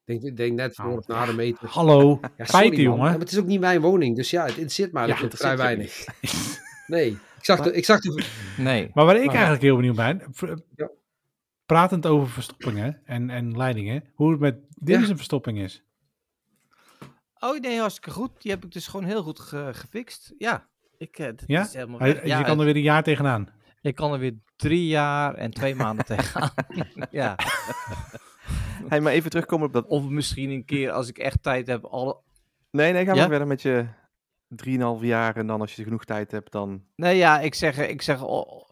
[0.06, 1.68] denk, ik denk net voor Nou, of na de meter.
[1.68, 2.78] Hallo, Ja, sorry, feiten man.
[2.78, 3.00] Ja, jongen.
[3.12, 5.42] maar het is ook niet mijn woning, dus ja, het interesseert mij Ja, eigenlijk het
[5.44, 6.06] vrij weinig.
[6.88, 8.26] Nee, ik zag, de, ik zag de,
[8.58, 8.92] Nee.
[8.94, 10.22] Maar waar ik eigenlijk heel benieuwd ben,
[10.76, 10.90] Ja.
[11.66, 15.02] pratend over verstoppingen en, en leidingen, hoe het met dit Ja.
[15.02, 15.84] is een verstopping is.
[17.40, 18.42] Oh nee, hartstikke goed.
[18.42, 20.34] Die heb ik dus gewoon heel goed ge- gefixt.
[20.38, 20.68] Ja.
[20.98, 21.62] Ik, eh, dat Ja?
[21.62, 22.22] is helemaal Hij-.
[22.26, 23.48] Ja, je kan er weer een jaar tegenaan.
[23.82, 26.52] ik kan er weer drie jaar en twee maanden tegenaan.
[27.12, 27.36] ja.
[28.90, 29.86] hey, maar even terugkomen op dat...
[29.88, 31.84] Of misschien een keer als ik echt tijd heb.
[31.86, 32.18] Alle...
[32.72, 33.20] Nee, nee, ga Ja?
[33.20, 33.86] maar verder met je...
[34.56, 36.84] drieënhalf jaar en dan als je genoeg tijd hebt, dan...
[36.96, 38.70] Nee, ja, ik zeg, ik zeg oh,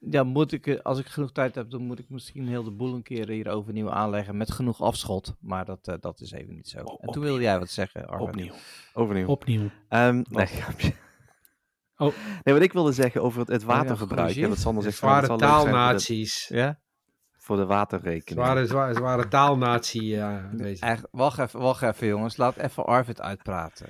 [0.00, 2.70] ja, moet ik, eh, als ik genoeg tijd heb, dan moet ik misschien heel de
[2.70, 5.34] boel een keer hier overnieuw aanleggen met genoeg afschot.
[5.40, 6.78] Maar dat, eh, dat is even niet zo.
[6.78, 8.28] En toen wilde jij wat zeggen, Arwen.
[8.28, 8.52] Opnieuw.
[8.92, 9.26] Overnieuw.
[9.26, 9.70] Opnieuw.
[9.88, 10.92] Ehm, nee, grapje.
[11.96, 12.14] Oh.
[12.42, 14.30] Nee, wat ik wilde zeggen over het, het waterverbruik.
[14.30, 16.48] Ja, dat Sander zegt, Zware zal leuk zijn voor de- taalnaties.
[16.48, 16.80] Ja?
[17.32, 18.46] Voor de waterrekening.
[18.46, 20.04] Zware, zware, zware taalnatie.
[20.06, 20.50] Ja.
[20.80, 22.36] Echt, wacht even, wacht even jongens.
[22.36, 23.86] Laat even Arvid uitpraten.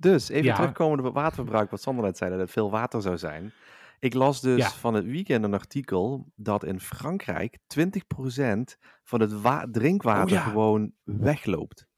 [0.00, 0.54] Dus, even Ja.
[0.54, 3.52] terugkomen op het waterverbruik, wat Sander net zei, dat het veel water zou zijn.
[3.98, 4.70] Ik las dus Ja.
[4.70, 10.40] van het weekend een artikel dat in Frankrijk 20% van het wa- drinkwater Oh ja.
[10.50, 11.88] gewoon wegloopt.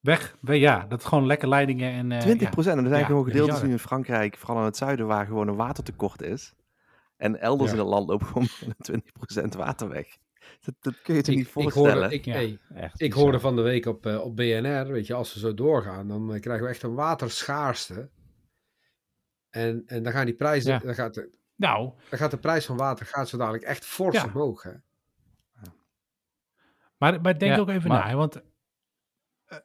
[0.00, 0.36] Weg.
[0.40, 2.12] We- Ja, dat is gewoon lekker leidingen en...
[2.12, 2.78] eh, 20%.
[2.78, 5.56] En er zijn gewoon gedeeltes nu in Frankrijk, vooral in het zuiden, waar gewoon een
[5.56, 6.54] watertekort is.
[7.16, 9.02] En elders in het land loopt gewoon meer dan
[9.52, 10.16] 20% water weg.
[10.64, 11.92] Dat, dat kun je je Ik, niet ik, voorstellen.
[11.98, 12.32] hoorde, ik, Ja.
[12.32, 15.40] hey, Echt ik hoorde van de week op, eh, op BNR, weet je, als we
[15.40, 18.10] zo doorgaan, dan eh, krijgen we echt een waterschaarste.
[19.50, 20.78] En, en dan gaan die prijzen, Ja.
[20.78, 24.16] dan, gaat de, Nou, dan gaat de prijs van water gaat zo dadelijk echt fors
[24.16, 24.24] Ja.
[24.24, 24.62] omhoog.
[24.62, 24.72] Hè?
[26.96, 28.42] maar, maar denk Ja, ook even maar- na, want
[29.46, 29.58] eh,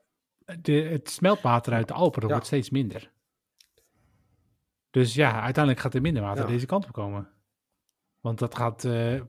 [0.62, 3.12] de, het smeltwater uit de Alpen wordt steeds minder.
[4.90, 6.50] Dus ja, uiteindelijk gaat er minder water Ja.
[6.50, 7.30] deze kant op komen.
[8.20, 9.22] Want dat gaat eh,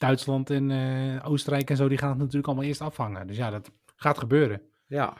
[0.00, 3.26] Duitsland en eh, Oostenrijk en zo, die gaan het natuurlijk allemaal eerst afvangen.
[3.26, 4.62] Dus ja, dat gaat gebeuren.
[4.86, 5.14] Ja,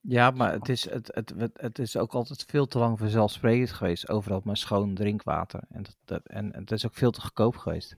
[0.00, 3.72] Ja, maar het is, het, het, het, het is ook altijd veel te lang vanzelfsprekend
[3.72, 4.08] geweest.
[4.08, 5.60] Overal maar schoon drinkwater.
[5.70, 7.96] En, dat, dat, en het is ook veel te goedkoop geweest.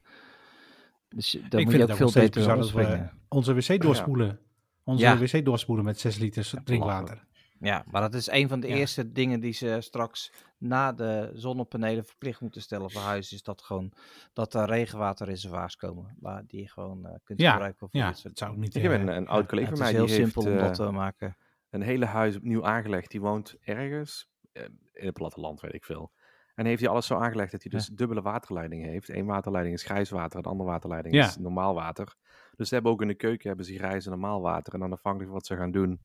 [1.09, 3.13] Dus je- daar Ik moet vind je ook veel beter springen.
[3.29, 4.39] onze wc doorspoelen.
[4.85, 5.19] Onze Ja.
[5.19, 7.26] wc doorspoelen met 6 liter drinkwater.
[7.61, 8.75] Ja, maar dat is een van de Ja.
[8.75, 13.37] eerste dingen die ze straks na de zonnepanelen verplicht moeten stellen voor huizen.
[13.37, 13.93] Is dat gewoon
[14.33, 16.17] dat er regenwaterreservoirs komen.
[16.21, 18.57] Waar die je gewoon eh, kunt Ja, gebruiken voor Ja, dit dat soort zou ook
[18.57, 18.75] niet...
[18.75, 20.53] Ik heb eh, een, een oud collega Het van is mij, heel die heeft simpel
[20.53, 21.37] om eh, dat te maken.
[21.71, 23.11] een hele huis opnieuw aangelegd.
[23.11, 26.13] Die woont ergens eh, in het platteland, weet ik veel.
[26.55, 29.09] En heeft hij alles zo aangelegd dat hij dus dubbele waterleidingen heeft.
[29.09, 31.27] Eén waterleiding is grijs water, de andere waterleiding Ja.
[31.27, 32.15] is normaal water.
[32.57, 34.73] Dus ze hebben ook in de keuken hebben ze grijs en normaal water.
[34.75, 36.01] En dan afhankelijk van wat ze gaan doen,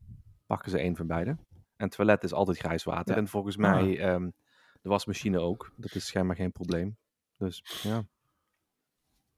[0.51, 1.29] pakken ze één van beide.
[1.29, 3.13] En het toilet is altijd grijs water.
[3.15, 3.21] Ja.
[3.21, 3.61] En volgens Ah.
[3.61, 4.29] mij ehm,
[4.81, 5.71] de wasmachine ook.
[5.75, 6.97] Dat is schijnbaar geen probleem.
[7.37, 8.03] Dus ja.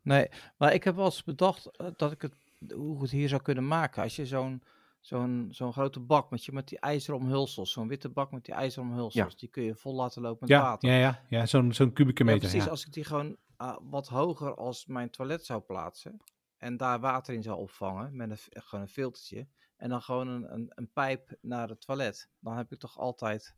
[0.02, 2.36] Nee, maar ik heb wel eens bedacht eh, dat ik het,
[2.73, 4.04] hoe het hier zou kunnen maken.
[4.04, 4.63] Als je zo'n
[4.99, 8.54] zo'n zo'n grote bak met, je, met die ijzeren omhulsels, zo'n witte bak met die
[8.56, 10.89] ijzeren omhulsels, die kun je vol laten lopen met Ja, water.
[10.89, 12.41] ja, ja, ja zo'n zo'n kubieke Ja, meter.
[12.49, 12.63] precies.
[12.65, 16.21] Ja, Als ik die gewoon ah, wat hoger als mijn toilet zou plaatsen
[16.58, 19.47] en daar water in zou opvangen met een, gewoon een filtertje
[19.84, 23.56] en dan gewoon een, een, een pijp naar het toilet, dan heb ik toch altijd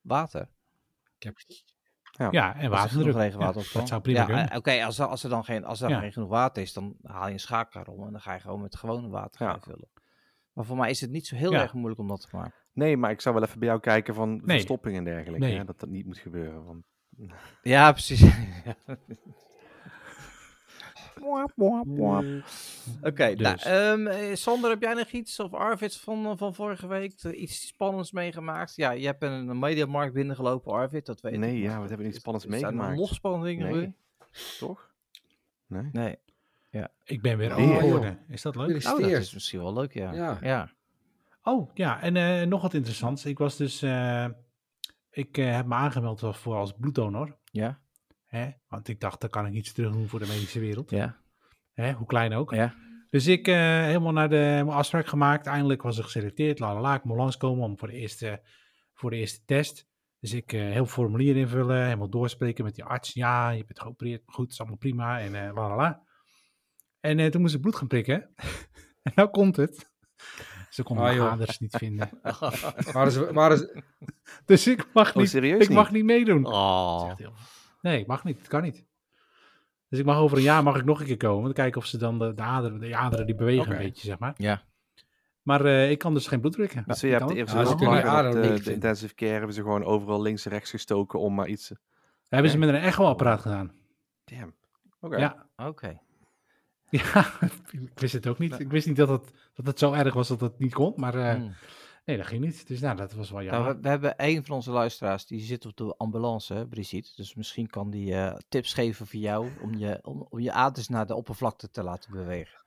[0.00, 0.48] water.
[1.18, 1.36] ik heb,
[2.32, 3.14] ja, en Als er genoeg waterdruk.
[3.14, 4.50] regenwater Ja, dat zou prima ja, kunnen.
[4.50, 6.00] eh, Oké, als, er- als er dan, geen, als er Ja.
[6.00, 8.60] geen genoeg water is, dan haal je een schakelaar om en dan ga je gewoon
[8.60, 9.50] met gewone water Ja.
[9.50, 9.88] gaan vullen.
[10.52, 11.60] Maar voor mij is het niet zo heel Ja.
[11.62, 12.54] erg moeilijk om dat te maken.
[12.72, 14.40] Nee, maar ik zou wel even bij jou kijken van Nee.
[14.44, 15.46] verstopping en dergelijke.
[15.46, 15.56] Nee.
[15.56, 15.64] Hè?
[15.64, 16.64] Dat dat niet moet gebeuren.
[16.64, 16.84] Want
[17.62, 18.20] Ja, precies.
[21.20, 22.24] Mwah.
[23.02, 23.64] Oké, nou, Dus.
[23.64, 27.40] ehm, eh, Sander, heb jij nog iets of Arvid van, eh, van vorige week eh,
[27.40, 28.76] iets spannends meegemaakt?
[28.76, 31.38] Ja, je hebt een, een mediamarkt binnengelopen, Arvid, dat weet ik.
[31.38, 32.98] nee, ja, wat hebben we niet is- spannends zijn er meegemaakt?
[32.98, 33.70] nog spannende dingen?
[33.72, 33.94] Nee.
[34.58, 34.90] Toch?
[35.66, 35.88] Nee.
[35.92, 36.16] Nee.
[37.04, 37.78] Ik ben weer Oh, joh.
[37.78, 38.18] geworden.
[38.28, 38.84] Is dat leuk?
[38.86, 40.12] Oh, dat is misschien wel leuk, ja.
[40.12, 40.38] Ja.
[40.42, 40.70] ja.
[41.42, 43.24] Oh, ja, en eh, nog wat interessants.
[43.24, 43.82] Ik was dus...
[43.82, 44.26] eh,
[45.10, 47.36] ik eh, heb me aangemeld voor als bloeddonor.
[47.50, 47.78] Ja.
[48.26, 48.50] Hè?
[48.68, 50.90] Want ik dacht, dan kan ik iets terug doen voor de medische wereld.
[50.90, 51.16] Ja.
[51.72, 51.92] Hè?
[51.92, 52.54] Hoe klein ook.
[52.54, 52.74] Ja.
[53.10, 55.46] Dus ik eh, helemaal naar de mijn afspraak gemaakt.
[55.46, 56.58] Eindelijk was ik geselecteerd.
[56.58, 56.94] La la la.
[56.94, 58.42] Ik moet langskomen om voor de eerste,
[58.94, 59.86] voor de eerste test.
[60.20, 61.84] Dus ik eh heel veel formulier invullen.
[61.84, 63.12] Helemaal doorspreken met die arts.
[63.12, 64.22] Ja, je bent geopereerd.
[64.26, 65.20] Goed, is allemaal prima.
[65.20, 66.02] En eh la la la.
[67.00, 68.34] En eh, toen moest ik bloed gaan prikken.
[69.02, 69.90] en nou komt het.
[70.70, 71.32] Ze konden Ah, mijn joh.
[71.32, 72.08] aders niet vinden.
[73.10, 73.82] ze, waren ze,
[74.44, 76.04] Dus ik mag Oh, niet, serieus ik mag niet?
[76.04, 76.42] meedoen.
[76.42, 77.06] Dat is Oh.
[77.08, 77.34] echt heel-
[77.86, 78.38] Nee, ik mag niet.
[78.38, 78.84] Het kan niet.
[79.88, 81.44] Dus ik mag over een jaar mag ik nog een keer komen.
[81.44, 84.18] Dan kijken of ze dan de, de aderen, de aderen die bewegen een beetje, zeg
[84.18, 84.34] maar.
[84.36, 84.62] Ja.
[85.42, 86.84] Maar eh, ik kan dus geen bloed prikken.
[86.86, 89.62] Dus je hebt de Ja, eerste hulplag en op ademen de, intensive care hebben ze
[89.62, 91.72] gewoon overal links en rechts gestoken om maar iets...
[92.28, 93.72] hebben ze met een echo-apparaat gedaan.
[94.24, 94.54] Damn.
[95.00, 95.16] Oké.
[95.16, 95.46] Ja.
[95.56, 96.00] Oké.
[96.90, 97.26] ja,
[97.70, 98.60] ik wist het ook niet.
[98.60, 100.92] Ik wist niet dat het, dat het zo erg was dat het niet kon.
[100.96, 101.54] Maar eh, Hmm.
[102.06, 102.66] Nee, dat ging niet.
[102.68, 103.74] Dus nou, dat was wel Nou, jammer.
[103.74, 107.10] we, we hebben een van onze luisteraars die zit op de ambulance, Brigitte.
[107.16, 110.88] Dus misschien kan die eh, tips geven voor jou om je, om, om je aders
[110.88, 112.58] naar de oppervlakte te laten bewegen.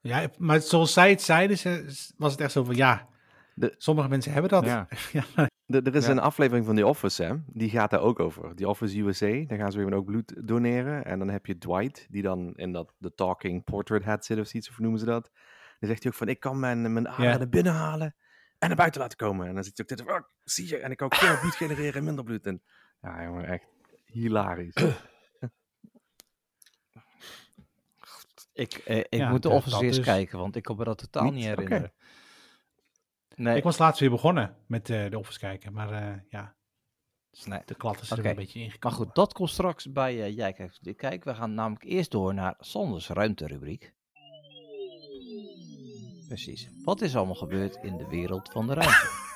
[0.00, 3.08] Ja, maar zoals zij het zeiden, ze- was het echt zo van ja,
[3.54, 4.64] De- sommige mensen hebben dat.
[4.64, 4.88] Ja.
[5.12, 5.24] Ja,
[5.66, 6.10] De- er is Ja.
[6.10, 7.34] een aflevering van The Office, hè?
[7.46, 8.54] Die gaat daar ook over.
[8.54, 9.44] The Office USA.
[9.46, 11.04] Daar gaan ze weer ook bloed doneren.
[11.04, 14.46] En dan heb je Dwight, die dan in dat de talking portrait hat zit of
[14.46, 15.30] zoiets, of hoe noemen ze dat?
[15.78, 18.12] Dan zegt hij ook van, ik kan mijn, mijn aderen Ja.
[18.58, 19.46] En naar buiten laten komen.
[19.48, 21.54] En dan zit je ook dit, oh, zie je, en ik kan ook veel bloed
[21.54, 22.46] genereren en minder bloed.
[22.46, 22.62] En,
[23.00, 23.66] ja, jongen, echt
[24.04, 24.74] hilarisch.
[28.52, 30.76] Ik, eh, ik Ja, moet de dat- Office dat eens is- kijken, want ik kan
[30.76, 31.44] me dat totaal Niet?
[31.44, 31.92] herinneren.
[33.34, 36.56] Nee, Ik was laatst weer begonnen met eh, de Office kijken, maar eh, ja,
[37.44, 37.62] nee.
[37.64, 38.28] de klat is er Oké.
[38.28, 38.98] een beetje Maar ingekomen.
[38.98, 41.24] goed, dat komt straks bij eh, Jij kijkt kijk.
[41.24, 43.94] We gaan namelijk eerst door naar Sanders ruimterubriek.
[46.28, 46.68] Precies.
[46.84, 49.10] Wat is allemaal gebeurd in de wereld van de ruimte?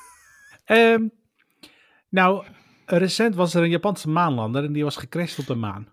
[0.63, 1.07] Ehm,
[2.09, 2.45] nou,
[2.85, 5.91] recent was er een Japanse maanlander en die was gecrashed op de maan.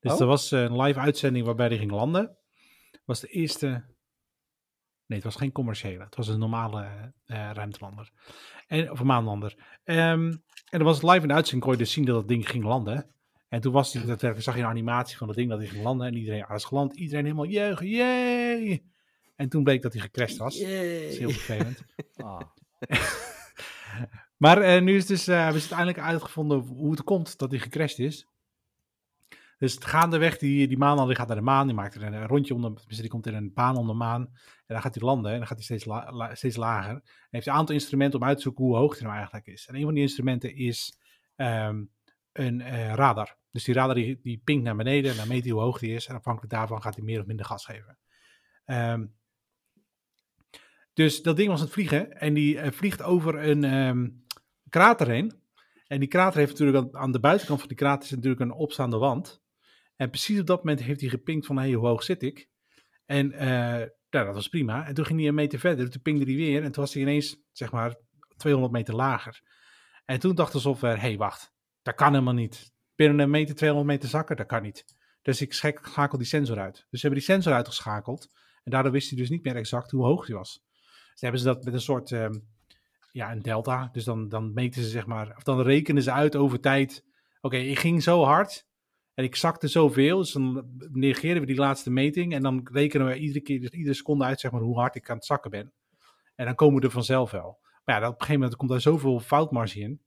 [0.00, 0.20] Dus Oh.
[0.20, 2.36] er was een live uitzending waarbij die ging landen.
[3.04, 3.68] was de eerste...
[5.06, 6.04] Nee, het was geen commerciële.
[6.04, 8.10] Het was een normale eh, ruimtelander.
[8.66, 9.80] En, of een maanlander.
[9.84, 10.34] Ehm,
[10.70, 12.64] en er was live in de uitzending kon je dus zien dat dat ding ging
[12.64, 13.14] landen.
[13.48, 15.82] En toen was die, daadwerkelijk, zag je een animatie van dat ding dat hij ging
[15.82, 16.06] landen.
[16.06, 16.96] En iedereen ah, is geland.
[16.96, 17.88] Iedereen helemaal juichen.
[17.88, 18.84] Yay!
[19.36, 20.58] En toen bleek dat hij gecrashed was.
[20.58, 21.82] Dat is heel vervelend.
[22.16, 22.40] Ah,
[24.36, 27.60] Maar eh, nu is dus, eh, hebben ze uiteindelijk uitgevonden hoe het komt dat hij
[27.60, 28.26] gecrashed is.
[29.58, 32.12] Dus het gaandeweg, die, die maanlander die gaat naar de maan, die maakt er een,
[32.12, 34.22] een rondje om de, die komt in een baan om de maan.
[34.22, 36.90] En dan gaat hij landen en dan gaat hij steeds, la- la- steeds lager.
[36.94, 39.66] En heeft een aantal instrumenten om uit te zoeken hoe hoog hij nou eigenlijk is.
[39.66, 40.98] En een van die instrumenten is
[41.36, 41.84] ehm,
[42.32, 43.36] een eh, radar.
[43.50, 45.94] Dus die radar die, die pinkt naar beneden en dan meet hij hoe hoog die
[45.94, 46.06] is.
[46.06, 47.98] En afhankelijk daarvan gaat hij meer of minder gas geven.
[48.64, 49.06] Ehm,
[50.96, 54.08] dus dat ding was aan het vliegen en die eh, vliegt over een ehm,
[54.68, 55.42] krater heen.
[55.86, 58.96] En die krater heeft natuurlijk aan, de buitenkant van die krater is natuurlijk een opstaande
[58.98, 59.42] wand.
[59.96, 62.48] En precies op dat moment heeft hij gepinkt van, hé, hey, hoe hoog zit ik?
[63.06, 64.86] En eh, nou, dat was prima.
[64.86, 66.62] En toen ging hij een meter verder, toen pingde hij weer.
[66.62, 67.96] En toen was hij ineens, zeg maar,
[68.36, 69.40] 200 meter lager.
[70.04, 72.72] En toen dacht de software, hé, hey, wacht, dat kan helemaal niet.
[72.94, 74.84] Binnen een meter, 200 meter zakken, dat kan niet.
[75.22, 76.74] Dus ik schak- schakel die sensor uit.
[76.74, 78.30] Dus ze hebben die sensor uitgeschakeld.
[78.62, 80.65] En daardoor wist hij dus niet meer exact hoe hoog hij was.
[81.16, 82.34] Dus hebben ze dat met een soort, ehm,
[83.12, 83.88] ja, een delta.
[83.92, 87.04] Dus dan, dan meten ze, zeg maar, of dan rekenen ze uit over tijd.
[87.40, 88.66] Oké, ik ging zo hard
[89.14, 90.18] en ik zakte zoveel.
[90.18, 92.32] Dus dan negeren we die laatste meting.
[92.34, 95.10] En dan rekenen we iedere keer, dus iedere seconde uit, zeg maar, hoe hard ik
[95.10, 95.72] aan het zakken ben.
[96.34, 97.58] En dan komen we er vanzelf wel.
[97.84, 100.00] Maar ja, dat- op een gegeven moment komt daar zoveel foutmarge in.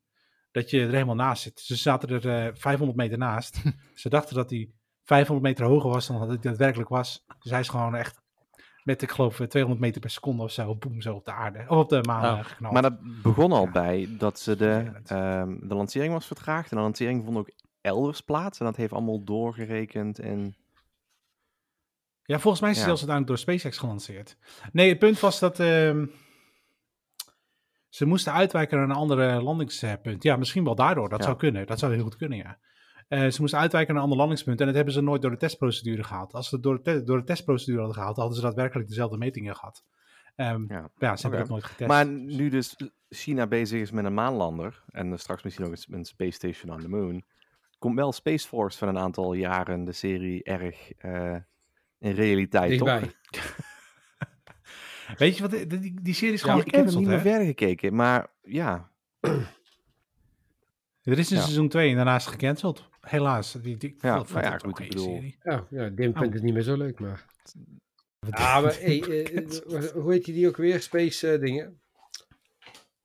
[0.52, 1.60] Dat je er helemaal naast zit.
[1.60, 3.62] Ze zaten er eh 500 meter naast.
[3.94, 4.72] ze dachten dat hij
[5.04, 7.26] 500 meter hoger was dan dat hij daadwerkelijk was.
[7.40, 8.22] Dus hij is gewoon echt
[8.84, 11.60] met, ik geloof, eh, 200 meter per seconde of zo, boem, zo op de aarde.
[11.68, 12.74] Of op de maan Oh, eh, geknald.
[12.74, 13.72] Maar dat begon al Ja.
[13.72, 16.72] bij dat ze de, ehm, de lancering was vertraagd.
[16.72, 17.50] En de lancering vond ook
[17.82, 18.60] elders plaats.
[18.60, 20.20] En dat heeft allemaal doorgerekend.
[20.20, 20.54] En
[22.24, 22.92] Ja, volgens mij is het Ja.
[22.96, 24.38] zelfs uiteindelijk door SpaceX gelanceerd.
[24.72, 26.06] Nee, het punt was dat ehm,
[27.90, 30.24] ze moesten uitwijken naar een andere landingspunt.
[30.24, 31.10] Ja, misschien wel daardoor.
[31.10, 31.26] Dat Ja.
[31.26, 31.68] zou kunnen.
[31.68, 32.60] Dat zou heel goed kunnen, ja.
[33.10, 35.38] Eh, ze moesten uitwijken naar een ander landingspunt en dat hebben ze nooit door de
[35.38, 36.34] testprocedure gehaald.
[36.34, 39.56] Als ze het door de, door de testprocedure hadden gehaald, hadden ze daadwerkelijk dezelfde metingen
[39.56, 39.84] gehad.
[40.36, 40.90] Ehm, ja.
[40.98, 41.90] ja, ze hebben dat nooit getest.
[41.90, 42.76] Maar nu dus
[43.10, 44.84] China bezig is met een maanlander.
[44.92, 47.24] En straks misschien ook een, Space Station on the Moon.
[47.80, 51.36] Komt wel Space Force van een aantal jaren de serie erg eh,
[52.00, 53.00] in realiteit, Dichtbij.
[53.00, 53.56] toch?
[55.18, 57.20] Weet je wat, die, die, die serie is Ja, gewoon ik heb hem niet meer
[57.20, 57.96] verder gekeken.
[57.96, 58.90] Maar ja,
[61.04, 61.42] Er is een Ja.
[61.44, 62.90] seizoen 2 en daarna is gecanceld.
[63.02, 63.52] Helaas.
[63.52, 65.38] Die, die, Ja, vond nou ja, het goed, oké ik bedoel- serie.
[65.44, 66.18] Ja, ja Dim Oh.
[66.20, 67.26] vindt het niet meer zo leuk, maar...
[68.30, 70.82] Ja, maar hey, eh, eh, hoe heet die, die ook weer?
[70.82, 71.82] Space eh, dingen.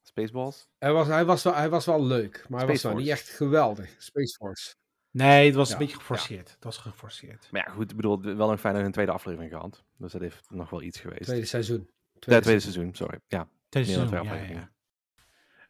[0.02, 0.68] Spaceballs.
[0.78, 3.28] Hij was, hij, was wel, hij was wel leuk, maar hij was wel niet echt
[3.28, 3.94] geweldig.
[3.98, 4.74] Space Force.
[5.10, 6.50] Nee, het was Ja, een beetje geforceerd.
[6.50, 7.48] Het was geforceerd.
[7.50, 9.84] Maar ja, goed, ik bedoel, wel een fijne een tweede aflevering gehad.
[9.96, 11.22] Dus dat heeft nog wel iets geweest.
[11.24, 11.90] Tweede seizoen.
[12.12, 13.18] Ja, tweede seizoen, sorry.
[13.26, 14.72] Ja, Tweede seizoen, ja, ja,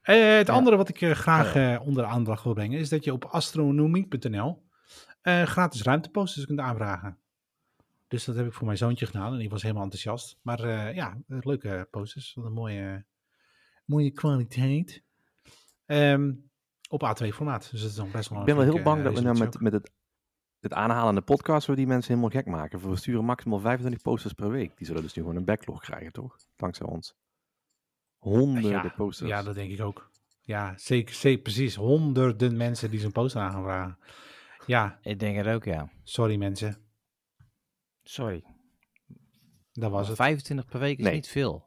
[0.04, 0.54] Eh, het Ja.
[0.54, 3.24] andere wat ik eh, graag eh, onder de aandacht wil brengen, is dat je op
[3.24, 4.62] astronomie.nl
[5.22, 7.18] gratis ruimteposters kunt aanvragen.
[8.08, 10.38] Dus dat heb ik voor mijn zoontje gedaan en die was helemaal enthousiast.
[10.42, 13.04] Maar ja, leuke posters, wat een mooie,
[13.84, 15.02] mooie kwaliteit.
[15.86, 16.32] Ehm,
[16.88, 19.14] op A2 formaat, dus dat is dan best wel Ik ben wel heel bang dat
[19.14, 19.92] we nou met, met het,
[20.60, 22.90] het aanhalen aan de podcast we die mensen helemaal gek maken.
[22.90, 24.76] We sturen maximaal 25 posters per week.
[24.76, 26.36] Die zullen dus nu gewoon een backlog krijgen, toch?
[26.56, 27.14] Dankzij ons.
[28.24, 29.30] Honderden Ja, posters.
[29.30, 30.10] Ja, dat denk ik ook.
[30.40, 31.74] Ja, zeker, zeker precies.
[31.74, 33.98] Honderden mensen die zo'n poster aan gaan vragen.
[34.66, 35.90] Ja, Ik denk het ook, ja.
[36.02, 36.76] sorry mensen,
[38.02, 38.44] Sorry.
[39.72, 40.16] dat was het.
[40.16, 41.14] 25 per week is Nee.
[41.14, 41.64] niet veel.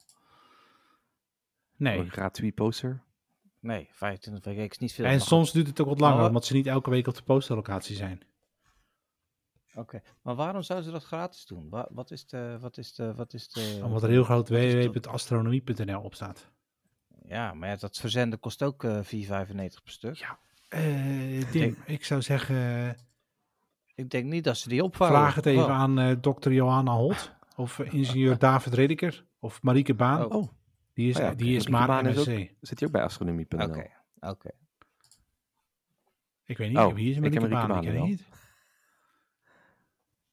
[1.75, 1.99] Nee.
[1.99, 3.03] Een gratuit poster.
[3.59, 5.05] Nee, 25 per week is niet veel.
[5.05, 7.23] En soms duurt het ook wat langer, Maar- omdat ze niet elke week op de
[7.23, 8.21] posterlocatie zijn.
[9.77, 11.69] Oké, maar waarom zouden ze dat gratis doen?
[11.69, 12.57] Wa- wat is de...
[12.59, 16.51] Wat is de, wat is de Omdat er heel groot www.astronomie.nl op staat.
[17.27, 19.03] Ja, maar ja, dat verzenden kost ook eh 4,95
[19.55, 20.15] per stuk.
[20.15, 20.39] Ja.
[20.69, 22.95] Eh Dim, ik zou zeggen,
[23.95, 25.13] Ik denk niet dat ze die opvangen.
[25.13, 25.71] vraag het even Wow.
[25.71, 27.35] aan eh dokter Johanna Holt.
[27.55, 29.25] Of eh, ingenieur David Redeker.
[29.39, 30.25] Of Marieke Baan.
[30.25, 30.35] Oh.
[30.35, 30.47] Oh,
[30.93, 32.51] Die is, Oh ja, die is maar Baan is MSC.
[32.61, 33.65] Zit hij ook bij astronomie.nl?
[33.67, 33.87] Oké,
[34.19, 34.49] oké.
[36.45, 37.77] Ik weet niet, Oh, wie is ik Marieke Marieke Baan?
[37.77, 38.05] Ik Baan ken wel.
[38.05, 38.27] niet.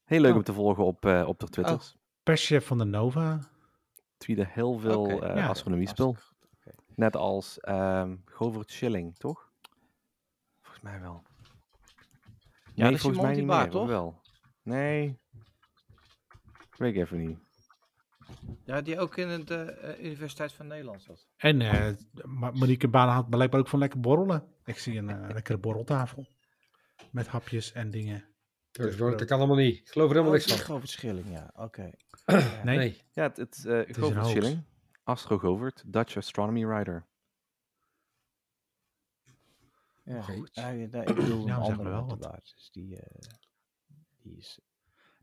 [0.05, 0.37] Heel leuk Oh.
[0.37, 1.95] om te volgen op, eh, op de Twitters.
[2.23, 3.39] Perschef van de Nova.
[4.17, 6.05] Tweeden heel veel Oké, eh ja, astronomiespul.
[6.05, 6.83] hartstikke goed, oké.
[6.95, 9.51] Net als ehm Govert Schilling, toch?
[10.61, 11.23] Volgens mij wel.
[12.73, 13.87] Ja, dat is die volgens mij niet meer, toch?
[13.87, 14.21] wel?
[14.63, 15.19] Nee.
[16.77, 17.39] Weet ik even niet.
[18.65, 21.27] Ja, die ook in de eh, Universiteit van Nederland zat.
[21.37, 24.53] En eh, Ma- Marieke Baan had blijkbaar ook van lekker borrelen.
[24.63, 26.27] Ik zie een eh, lekkere borreltafel.
[27.11, 28.25] Met hapjes en dingen.
[28.77, 29.77] Dat, dat kan allemaal niet.
[29.77, 30.57] Ik geloof er Oh, helemaal niks van.
[30.57, 31.89] Grote Schilling, ja, oké.
[32.63, 33.01] Nee, Nee.
[33.11, 34.29] Ja, het, het eh is een Govert hoax.
[34.29, 34.63] Schilling.
[35.03, 37.05] Astro Govert, Dutch Astronomy Writer.
[40.03, 40.49] Ja, goed.
[40.53, 42.51] Ja, ja, ik bedoel een maar wel wat.
[42.55, 43.29] Dus die, eh,
[44.21, 44.59] die is...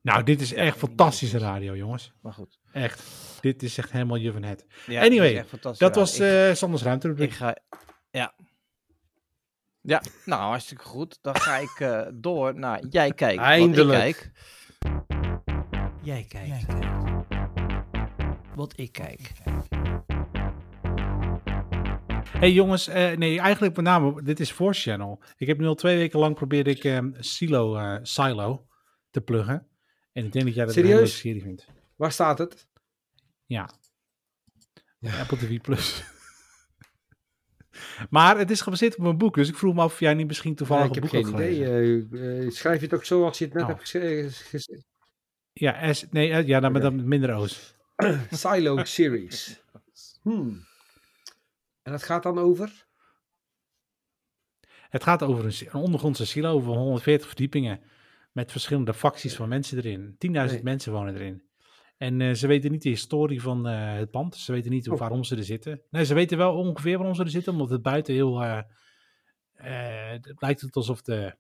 [0.00, 2.12] Nou, dit is echt fantastische radio, jongens.
[2.20, 2.58] Maar goed.
[2.72, 3.02] Echt.
[3.40, 4.66] Dit is echt helemaal je van het.
[4.86, 5.44] Ja, Anyway.
[5.78, 7.14] Dat was eh Sanders ruimte.
[7.16, 7.56] Ik ga.
[8.10, 8.34] Ja.
[9.82, 11.18] Ja, nou hartstikke goed.
[11.22, 13.36] Dan ga ik eh, door naar jij kijkt.
[13.36, 13.98] wat ik Eindelijk.
[13.98, 14.30] kijk.
[16.02, 16.66] Jij kijkt.
[18.54, 19.32] Wat ik kijk.
[22.38, 25.22] hey, jongens, eh, nee, eigenlijk met name, dit is Force Channel.
[25.36, 28.66] Ik heb nu al twee weken lang probeerde ik ehm, Silo, eh, Silo
[29.10, 29.66] te pluggen.
[30.12, 31.18] En ik denk dat jij dat een hele Serieus?
[31.18, 31.66] serie vindt.
[31.96, 32.68] Waar staat het?
[33.46, 33.70] Ja.
[34.98, 35.20] Ja.
[35.20, 36.04] Apple TV Plus.
[38.10, 40.26] Maar het is gebaseerd op een boek, dus ik vroeg me af of jij niet
[40.26, 41.54] misschien toevallig ik een heb boek geen had idee.
[41.64, 42.08] gelezen.
[42.12, 43.68] Eh, eh, schrijf je het ook zo als je het net Oh.
[43.68, 44.30] hebt geschreven?
[44.30, 44.82] ges-
[45.52, 47.74] Ja, S, nee, eh, ja, dan met, dan minder O's.
[48.30, 49.62] Silo Series.
[50.22, 50.64] Hmm.
[51.82, 52.86] En dat gaat dan over?
[54.88, 57.80] Het gaat over een, een ondergrondse silo over 140 verdiepingen.
[58.32, 60.16] Met verschillende facties van mensen erin.
[60.18, 60.62] 10.000 Nee.
[60.62, 61.42] mensen wonen erin.
[62.02, 64.36] En eh, ze weten niet de historie van eh, het pand.
[64.36, 64.98] Ze weten niet Oh.
[64.98, 65.82] waarom ze er zitten.
[65.90, 67.52] Nee, ze weten wel ongeveer waarom ze er zitten.
[67.52, 68.42] Omdat het buiten heel...
[68.42, 68.60] eh,
[70.10, 71.34] het lijkt het alsof de...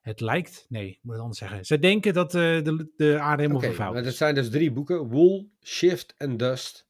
[0.00, 0.66] Het lijkt...
[0.68, 1.64] Nee, ik moet het anders zeggen.
[1.64, 4.04] Ze denken dat de, de aarde helemaal Oké, vervuild is.
[4.04, 5.08] dat zijn dus drie boeken.
[5.08, 6.88] Wool, Shift en Dust.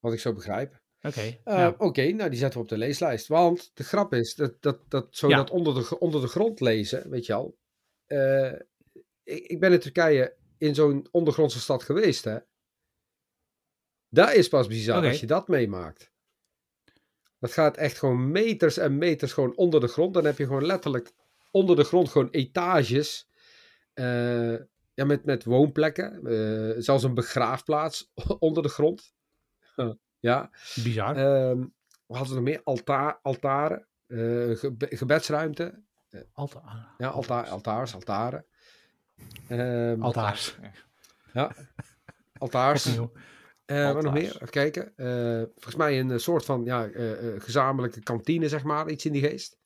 [0.00, 0.80] Wat ik zo begrijp.
[1.02, 1.38] Oké.
[1.44, 3.26] Nou, Oké, nou die zetten we op de leeslijst.
[3.26, 5.36] Want de grap is dat, dat, dat zo Ja.
[5.36, 7.56] dat onder de, onder de grond lezen, weet je al.
[9.22, 12.38] Ik, ik ben in Turkije in zo'n ondergrondse stad geweest, hè.
[14.08, 16.12] Daar is pas bizar als je dat meemaakt.
[17.38, 20.14] Dat gaat echt gewoon meters en meters gewoon onder de grond.
[20.14, 21.12] Dan heb je gewoon letterlijk
[21.50, 23.28] onder de grond gewoon etages.
[23.94, 24.52] eh,
[24.94, 26.26] ja, met, met woonplekken.
[26.26, 29.14] eh, zelfs een begraafplaats onder de grond.
[30.18, 30.50] ja.
[30.82, 31.16] bizar.
[31.16, 31.64] Ehm
[32.06, 35.82] we hadden nog meer altaar, altaren, eh, gebe- gebedsruimte.
[36.32, 38.46] Alta Ja, altaar, altaars, altaren.
[39.48, 40.56] Ehm, Altaars.
[41.32, 41.52] Ja,
[42.38, 42.98] altaars.
[43.64, 44.34] Eh, wat nog meer?
[44.34, 44.96] Even kijken.
[44.96, 48.90] Eh, volgens mij een eh, soort van ja, eh, eh, gezamenlijke kantine, zeg maar.
[48.90, 49.58] Iets in die geest.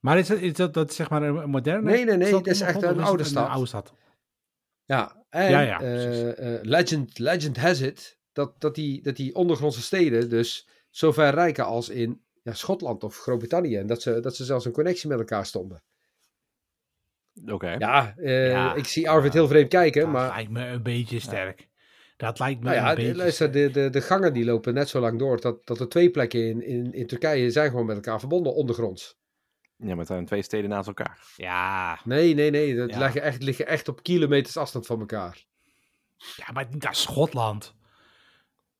[0.00, 2.60] Maar is dat, is dat, dat zeg maar een moderne Nee, nee, nee, het is
[2.60, 3.48] echt een oude stad.
[3.48, 3.94] oude stad.
[4.84, 9.82] Ja, en Ja, eh, eh, legend, legend has it dat, dat, die, dat die ondergrondse
[9.82, 13.76] steden dus zo ver rijken als in ja, Schotland of Groot-Brittannië.
[13.76, 15.82] En dat ze, dat ze zelfs een connectie met elkaar stonden.
[17.46, 17.70] Oké.
[17.78, 18.74] Ja, eh, Ja.
[18.74, 21.68] ik zie Arvid heel vreemd kijken, Dat maar lijkt me een beetje sterk.
[22.16, 23.72] Dat lijkt me nou ja, een beetje luister, sterk.
[23.74, 26.48] de, de, de gangen die lopen net zo lang door dat, dat er twee plekken
[26.48, 29.18] in, in, in Turkije zijn gewoon met elkaar verbonden ondergronds.
[29.76, 31.18] Ja, maar het zijn twee steden naast elkaar.
[31.36, 31.98] Ja.
[32.04, 32.98] Nee, nee, nee, dat Ja.
[32.98, 35.44] liggen, echt, liggen echt op kilometers afstand van elkaar.
[36.36, 37.74] Ja, maar niet naar Schotland.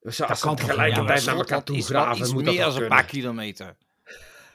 [0.01, 1.27] Dus ze kan toch tegelijkertijd niet?
[1.27, 3.77] naar elkaar Dat toe is graven, iets moet dat meer dan een paar kilometer.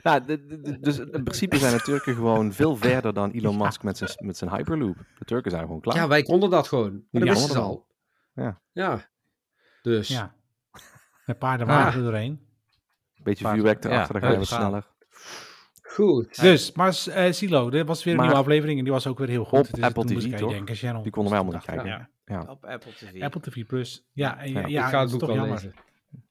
[0.05, 3.57] Nou, de- de- de- dus in principe zijn de Turken gewoon veel verder dan Elon
[3.57, 4.95] Musk met zijn, met zijn Hyperloop.
[5.19, 5.95] De Turken zijn gewoon klaar.
[5.95, 6.91] Ja, wij konden dat gewoon.
[6.91, 7.87] Maar dat Ja, wisten ze konden al.
[8.33, 8.59] Ja.
[8.71, 9.09] Ja.
[9.81, 10.07] Dus.
[10.07, 10.35] Ja.
[11.25, 11.95] Met paardenwagen Ah.
[11.97, 12.39] er doorheen.
[13.23, 14.59] Beetje vuurwerk ja, erachter, dan ga je wat gaan.
[14.61, 14.87] sneller.
[15.81, 16.41] Goed.
[16.41, 19.17] Dus, maar eh, Silo, dit was weer een Maar- nieuwe aflevering en die was ook
[19.17, 19.59] weer heel goed.
[19.59, 20.51] Op Dus Apple TV, toch?
[20.51, 21.01] denken, Channel.
[21.01, 21.73] Die konden wij allemaal niet Ja.
[21.81, 21.91] kijken.
[21.91, 22.09] Ja.
[22.25, 22.51] Ja.
[22.51, 23.21] Op Apple TV.
[23.21, 24.05] Apple TV Plus.
[24.13, 24.67] Ja, en, ja, Ja.
[24.67, 25.73] ja, ik ga dat het is boek toch wel lezen.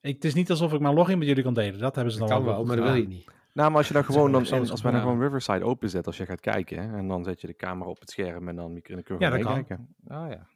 [0.00, 1.78] Ik, het is niet alsof ik mijn login met jullie kan delen.
[1.78, 3.24] Dat hebben ze dan kan wel maar dat wil je niet.
[3.54, 6.26] Nou, maar als je dan gewoon, dan, als wij dan gewoon Riverside openzet als je
[6.26, 8.96] gaat kijken, hè, en dan zet je de camera op het scherm en dan kun
[9.08, 9.54] je Ja, dat kan.
[9.54, 9.94] meekijken.
[10.08, 10.46] Oh ja.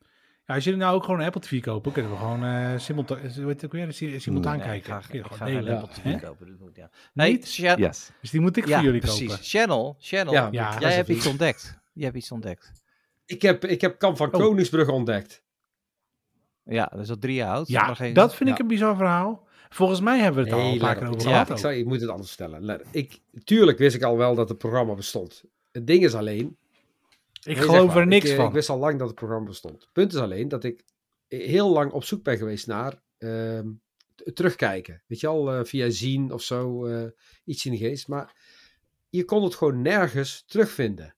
[0.47, 3.19] Ja, als jullie nou ook gewoon een Apple TV kopen, kunnen we gewoon eh simultaan,
[4.21, 4.93] simultaan Nee, ik kijken.
[4.93, 5.81] ga, ik gewoon ga delen.
[5.81, 6.19] Apple TV Hè?
[6.21, 6.47] kopen.
[6.47, 6.91] Dat moet, ja.
[7.13, 7.53] Nee, Niet?
[7.53, 7.79] Channel.
[7.87, 8.11] Yes.
[8.21, 9.29] Dus die moet ik Ja, voor jullie precies.
[9.29, 9.45] kopen.
[9.45, 9.97] Channel.
[9.99, 10.33] Channel.
[10.33, 11.79] Ja, Ja, Jij hebt iets ontdekt.
[11.93, 12.73] Je hebt iets ontdekt.
[13.27, 14.41] Ik heb, ik heb Kamp van Oh.
[14.41, 15.43] Koningsbrug ontdekt.
[16.65, 17.69] Ja, dat is al drie jaar oud.
[17.69, 18.15] Ja, maar geen...
[18.15, 19.48] dat vind ik een bizar verhaal.
[19.69, 21.31] Volgens mij hebben we het al een paar keer over Ik, Ja.
[21.31, 21.51] gehad.
[21.51, 22.65] ik, zal, ik moet het anders vertellen.
[22.65, 25.43] Let- Ik, tuurlijk wist ik al wel dat het programma bestond.
[25.73, 26.57] Het ding is alleen...
[27.39, 28.47] Ik Nee, geloof zeg maar, er niks ik, eh, van.
[28.47, 29.81] Ik wist al lang dat het programma bestond.
[29.81, 30.85] Het punt is alleen dat ik
[31.29, 33.69] heel lang op zoek ben geweest naar ehm,
[34.35, 35.03] terugkijken.
[35.07, 37.05] Weet je al, eh, via zien of zo, eh,
[37.45, 38.09] iets in de geest.
[38.09, 38.37] Maar
[39.11, 41.15] je kon het gewoon nergens terugvinden.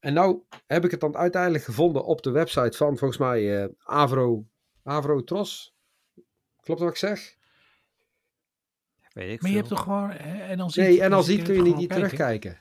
[0.00, 4.44] En nou heb ik het dan uiteindelijk gevonden op de website van volgens mij Avro,
[4.82, 5.74] Avro Tros.
[6.60, 7.33] Klopt wat ik zeg?
[9.14, 10.10] Weet ik Maar je hebt toch gewoon...
[10.10, 12.60] eh, En dan Nee, en als zie ziet kun je niet, niet terugkijken.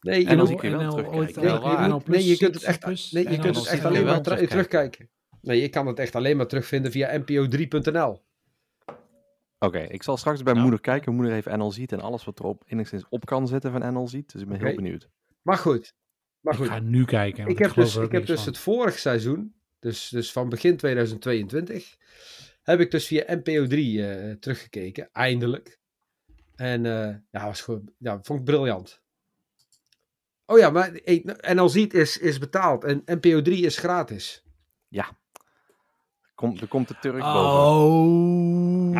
[0.00, 2.02] Nee, je En als moet- ik je wel NL terugkijken.
[2.10, 4.22] Nee, je je kunt het echt, nee, je kunt het echt je alleen wel maar
[4.22, 4.48] ter- terugkijken.
[4.48, 5.08] terugkijken.
[5.40, 8.22] Nee, je kan het echt alleen maar terugvinden via npo3.nl.
[9.58, 10.64] Oké, ik zal straks bij Nou.
[10.64, 11.14] moeder kijken.
[11.14, 14.32] Moeder heeft NL ziet en alles wat erop enigszins op kan zitten van NL ziet.
[14.32, 15.08] Dus ik ben heel benieuwd.
[15.42, 15.94] Maar goed.
[16.40, 16.68] Maar Ik goed.
[16.68, 17.46] ga nu kijken.
[17.46, 18.48] Ik heb dus, ik heb dus van.
[18.48, 21.96] het vorig seizoen, dus, dus van begin 2022,
[22.70, 25.78] heb ik dus via NPO3 eh, teruggekeken, eindelijk.
[26.54, 29.02] En eh, ja, was gewoon, ja, vond ik briljant.
[30.46, 34.44] Oh ja, maar eh, en al ziet is, is betaald en NPO3 is gratis.
[36.40, 37.40] Komt, er komt de Turk boven.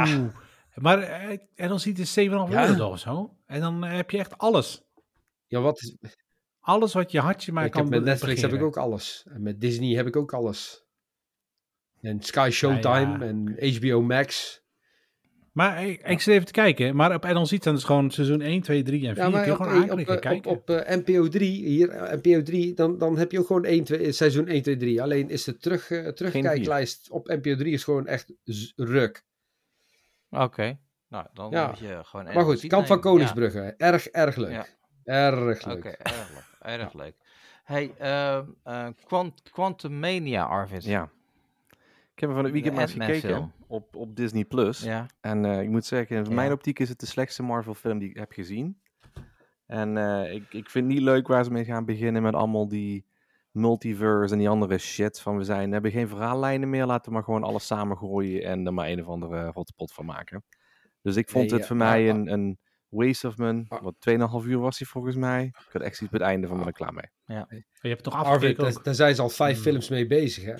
[0.02, 0.34] Oh.
[0.74, 2.14] Maar eh, en dan ziet het 7,5
[2.50, 2.68] Ja.
[2.68, 3.36] euro of zo.
[3.46, 4.82] En dan eh, heb je echt alles.
[5.46, 5.96] Ja, wat is,
[6.60, 9.26] Alles wat je hartje maar ik kan heb met Netflix heb ik ook alles.
[9.28, 10.84] En met Disney heb ik ook alles.
[12.00, 13.20] En Sky Showtime ja.
[13.20, 14.58] en HBO Max.
[15.52, 16.96] Maar ik, ik zit even te kijken.
[16.96, 19.16] Maar op NL ziet dan dus gewoon seizoen 1, 2, 3 en 4.
[19.16, 20.50] Ja, kun maar je op, gewoon eh, aanklikken, op, eh, op, kijken.
[20.50, 24.12] op eh, NPO 3, hier, NPO 3, dan, dan heb je ook gewoon 1, 2,
[24.12, 25.02] seizoen 1, 2, 3.
[25.02, 28.32] Alleen is de terug, terugkijklijst op NPO 3 is gewoon echt
[28.76, 29.24] ruk.
[30.30, 30.78] Oké.
[31.08, 31.66] Nou, dan Ja.
[31.66, 32.24] moet je gewoon...
[32.24, 34.50] Maar goed, Kamp van Koningsbrugge, erg, erg leuk.
[34.50, 34.66] Ja.
[35.04, 35.76] Erg leuk.
[35.76, 36.44] Oké, erg leuk.
[36.60, 37.14] Erg leuk.
[37.64, 40.84] Hey, ehm eh, Quant Quantum Mania, Arvid.
[40.84, 41.10] Ja.
[42.20, 44.44] Ik heb er van het weekend De maar eens Ant-Man gekeken op, op Disney+.
[44.44, 44.80] Plus.
[44.82, 45.06] Ja.
[45.20, 46.30] En eh, ik moet zeggen, in Ja.
[46.30, 48.80] mijn optiek is het de slechtste Marvel film die ik heb gezien.
[49.66, 52.68] En eh, ik, ik vind het niet leuk waar ze mee gaan beginnen met allemaal
[52.68, 53.06] die
[53.50, 55.20] multiverse en die andere shit.
[55.20, 58.66] Van we zijn, we hebben geen verhaallijnen meer, laten we maar gewoon alles samengooien en
[58.66, 60.44] er maar een of andere hotspot van maken.
[61.02, 62.58] Dus ik vond Nee, het ja, voor mij een, een
[62.88, 65.44] waste of mijn, Maar- wat 2,5 uur was hij volgens mij.
[65.44, 67.08] Ik had echt iets bij het einde van ben ik klaar mee.
[67.26, 69.62] Je hebt het toch afgekeken daar, zijn ze al vijf Hmm.
[69.62, 70.54] films mee bezig, hè?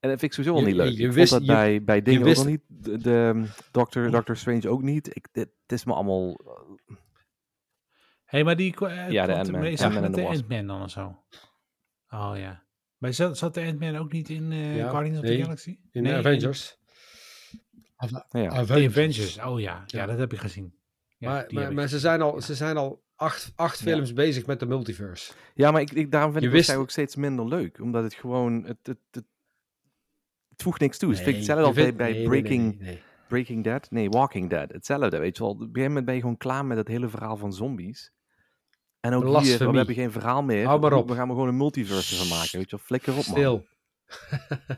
[0.00, 0.96] En dat vind ik sowieso Je- niet leuk.
[0.98, 2.60] je wist- vond dat je- bij, bij dingen wist- ook niet.
[2.68, 5.16] De, de Doctor, Doctor Strange ook niet.
[5.16, 6.40] Ik, dit, het is me allemaal...
[8.24, 8.76] Hé, maar die...
[8.86, 9.64] eh, Ja, de Ant-Man.
[9.64, 10.38] Is dat Ant-Man met and de.
[10.38, 11.22] Ant-Man dan of zo?
[12.08, 12.66] Oh ja.
[12.98, 15.78] Maar zat, zat de Ant-Man ook niet in eh Ja, Guardians of the Galaxy?
[15.90, 16.78] In Nee, Avengers.
[18.30, 18.64] ja.
[18.64, 19.82] The Avengers, oh ja.
[19.86, 20.06] Ja, Ja.
[20.06, 20.74] dat heb ik gezien.
[21.18, 22.40] Ja, maar maar, maar ze zijn al, Ja.
[22.40, 23.84] ze zijn al acht, acht Ja.
[23.84, 25.32] films bezig met de multiverse.
[25.54, 27.80] Ja, maar ik, ik, daarom vind Je ik het wist- ook steeds minder leuk.
[27.80, 28.64] Omdat het gewoon...
[28.64, 29.24] Het, het, het,
[30.58, 31.08] het voegt niks toe.
[31.08, 33.02] Het vind ik hetzelfde bij, nee, Breaking, nee.
[33.28, 33.90] Breaking Dead.
[33.90, 34.72] Nee, Walking Dead.
[34.72, 35.52] Hetzelfde, weet je wel.
[35.52, 38.12] Op een gegeven moment ben je gewoon klaar met het hele verhaal van zombies.
[39.00, 39.70] En ook hier, Blasfemie.
[39.70, 40.66] we hebben geen verhaal meer.
[40.66, 41.08] Hou maar op.
[41.08, 42.84] We gaan er gewoon een multiverse van maken, weet je wel.
[42.84, 43.36] Flikker op, man.
[43.36, 43.66] Stil.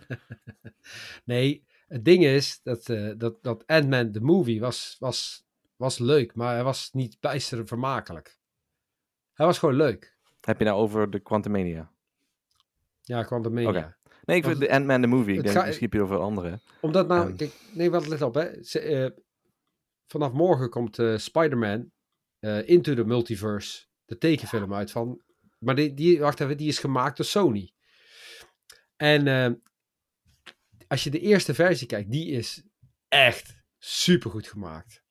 [1.25, 6.35] nee, het ding is dat, eh, dat, dat Ant-Man, de movie, was, was, was leuk,
[6.35, 8.39] maar hij was niet bijster vermakelijk.
[9.33, 10.17] Hij was gewoon leuk.
[10.41, 11.91] Heb je nou over de Quantumania?
[13.03, 13.69] Ja, Quantumania.
[13.69, 13.99] Oké.
[14.25, 15.35] Nee, ik vind de Ant-Man the Movie.
[15.37, 16.61] Ik denk, ga- misschien heb je over andere.
[16.81, 17.37] Omdat nou, Ehm.
[17.37, 18.63] kijk, nee, wat let op, hè.
[18.63, 19.11] Ze, eh,
[20.07, 21.91] vanaf morgen komt eh, Spider-Man
[22.39, 25.23] eh, Into the Multiverse, de tekenfilm uit van,
[25.59, 27.73] maar die, die, wacht even, die is gemaakt door Sony.
[28.97, 29.51] En eh,
[30.89, 32.63] als je de eerste versie kijkt, die is
[33.09, 35.03] echt super goed gemaakt.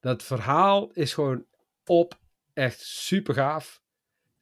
[0.00, 1.46] Dat verhaal is gewoon
[1.84, 2.18] op,
[2.52, 3.82] echt super gaaf.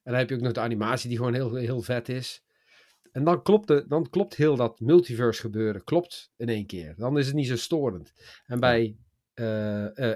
[0.03, 2.43] En dan heb je ook nog de animatie die gewoon heel, heel vet is.
[3.13, 6.95] En dan klopt, de, dan klopt heel dat multiverse gebeuren klopt in één keer.
[6.97, 8.13] Dan is het niet zo storend.
[8.47, 8.97] En bij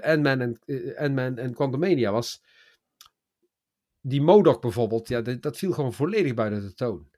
[0.01, 0.59] Ant-Man en,
[0.95, 2.43] Ant-Man en Quantumania was
[4.01, 7.09] die Modok bijvoorbeeld, ja, dat, dat viel gewoon volledig buiten de toon.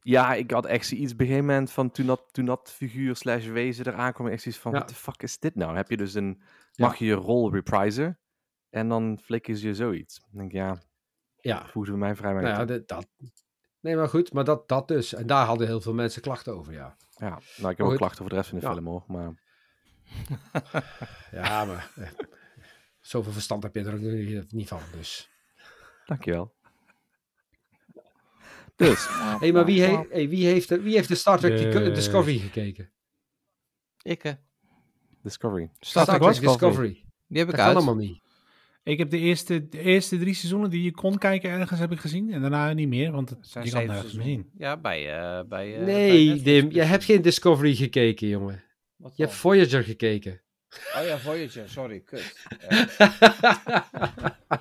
[0.00, 3.16] Ja, ik had echt zoiets op een gegeven moment van toen dat, toen dat figuur
[3.16, 4.78] slash wezen eraan kwam, echt zoiets van, Ja.
[4.78, 5.76] wat de fuck is dit nou?
[5.76, 6.42] Heb je dus een,
[6.72, 6.86] Ja.
[6.86, 8.18] mag je je rol reprisen
[8.70, 10.20] en dan flikken ze je zoiets.
[10.20, 10.82] Dan denk ik, ja,
[11.40, 13.06] Ja, voegen ze bij mij vrij nou ja, dat.
[13.84, 15.14] Nee, maar goed, maar dat, dat dus.
[15.14, 16.96] En daar hadden heel veel mensen klachten over, ja.
[17.16, 17.96] Ja, nou, ik heb ook Goed.
[17.96, 18.72] klachten over de rest van de Ja.
[18.72, 19.34] film hoor, maar
[21.30, 22.08] Ja, maar eh,
[23.00, 25.28] zoveel verstand heb je er ook niet- niet van, dus.
[26.06, 26.54] dankjewel.
[28.76, 31.72] Dus, Hé, hey, maar wie, he- hey, wie, heeft de, wie heeft de Star Trek
[31.72, 32.92] De- Discovery gekeken?
[34.02, 34.32] Ik, eh,
[35.22, 35.70] Discovery.
[35.80, 36.58] Star, Trek Trek Discovery.
[36.58, 37.04] Discovery.
[37.26, 37.76] die heb ik Dat kan uit.
[37.76, 38.22] allemaal niet.
[38.84, 42.00] Ik heb de eerste, de eerste drie seizoenen die je kon kijken ergens heb ik
[42.00, 42.32] gezien.
[42.32, 44.50] En daarna niet meer, want het, Het zijn je kan nergens meer zien.
[44.58, 48.64] Ja, bij, eh bij, eh, nee, Dim, je hebt geen Discovery gekeken, jongen.
[48.96, 49.34] Wat Je hebt?
[49.34, 50.42] Voyager gekeken.
[50.96, 52.46] Oh ja, Voyager, sorry, kut.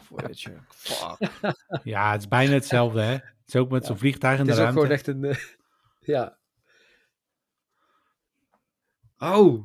[0.07, 1.31] Voyager, fuck.
[1.83, 3.11] Ja, het is bijna hetzelfde, hè.
[3.13, 4.81] Het is ook met zo'n vliegtuig in Het de is ook ruimte.
[4.81, 5.23] gewoon echt een...
[5.23, 6.37] eh, ja.
[9.17, 9.63] Oh,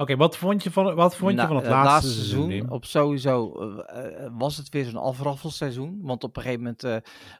[0.00, 2.70] Oké, wat vond je van, wat vond je Nou, van het laatste, seizoen?
[2.70, 5.98] Op sowieso eh, eh, was het weer zo'n afraffelseizoen.
[6.02, 6.84] Want op een gegeven moment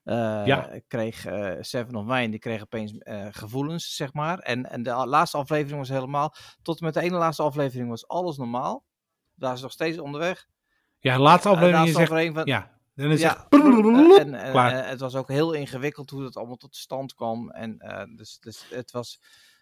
[0.05, 0.81] eh, Ja.
[0.89, 1.27] kreeg
[1.61, 2.93] Seven of Nine, die kreeg opeens
[3.31, 4.39] gevoelens, zeg maar.
[4.39, 8.09] En, en de laatste aflevering was helemaal, tot en met de ene laatste aflevering was
[8.09, 8.85] alles normaal.
[9.35, 10.47] Daar is nog steeds onderweg.
[10.99, 13.63] Ja, de laatste de aflevering laatste van, Ja, dan is ja, echt...
[14.19, 14.89] en, en, klaar.
[14.89, 17.51] het was ook heel ingewikkeld hoe dat allemaal tot stand kwam.
[17.51, 17.79] En
[18.17, 19.21] dus, dus het was,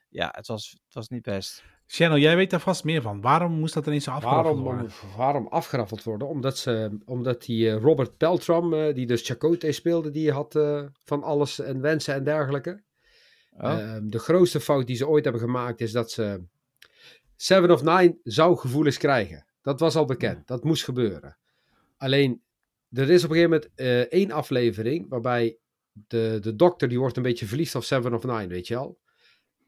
[0.09, 1.65] ja, het was, het was niet best.
[1.91, 3.21] Channel, jij weet daar vast meer van.
[3.21, 4.93] Waarom moest dat ineens zo afgeraffeld waarom, worden?
[5.17, 6.29] waarom afgeraffeld worden?
[6.29, 10.83] Omdat, ze, omdat die eh, Robert Peltram, eh, die dus Chakotay speelde, die had eh,
[11.05, 12.83] van alles en wensen en dergelijke.
[13.57, 13.97] Oh.
[14.03, 16.43] De grootste fout die ze ooit hebben gemaakt is dat ze
[17.37, 19.47] Seven of Nine zou gevoelens krijgen.
[19.63, 20.47] Dat was al bekend.
[20.47, 21.39] Dat moest gebeuren.
[21.97, 22.43] Alleen,
[22.91, 25.59] er is op een gegeven moment één aflevering waarbij
[25.93, 28.99] de, de dokter, die wordt een beetje verliefd op Seven of Nine, weet je al.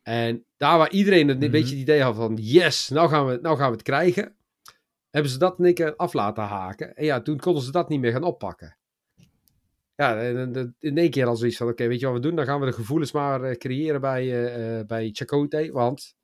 [0.03, 1.51] En daar waar iedereen een Mhm.
[1.51, 4.35] beetje het idee had van, yes, nou gaan, we, nou gaan we het krijgen,
[5.11, 6.97] hebben ze dat in één keer af laten haken.
[6.97, 8.77] En ja, toen konden ze dat niet meer gaan oppakken.
[9.95, 12.35] Ja, en- in één keer al zoiets van, oké, weet je wat we doen?
[12.35, 14.45] Dan gaan we de gevoelens maar eh, creëren bij,
[14.79, 16.15] eh, bij Chakotay, want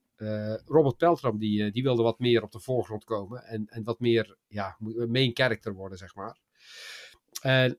[0.67, 4.37] Robert Peltram, die, die wilde wat meer op de voorgrond komen en, en wat meer,
[4.47, 4.77] ja,
[5.09, 6.39] main character worden, zeg maar.
[7.41, 7.79] En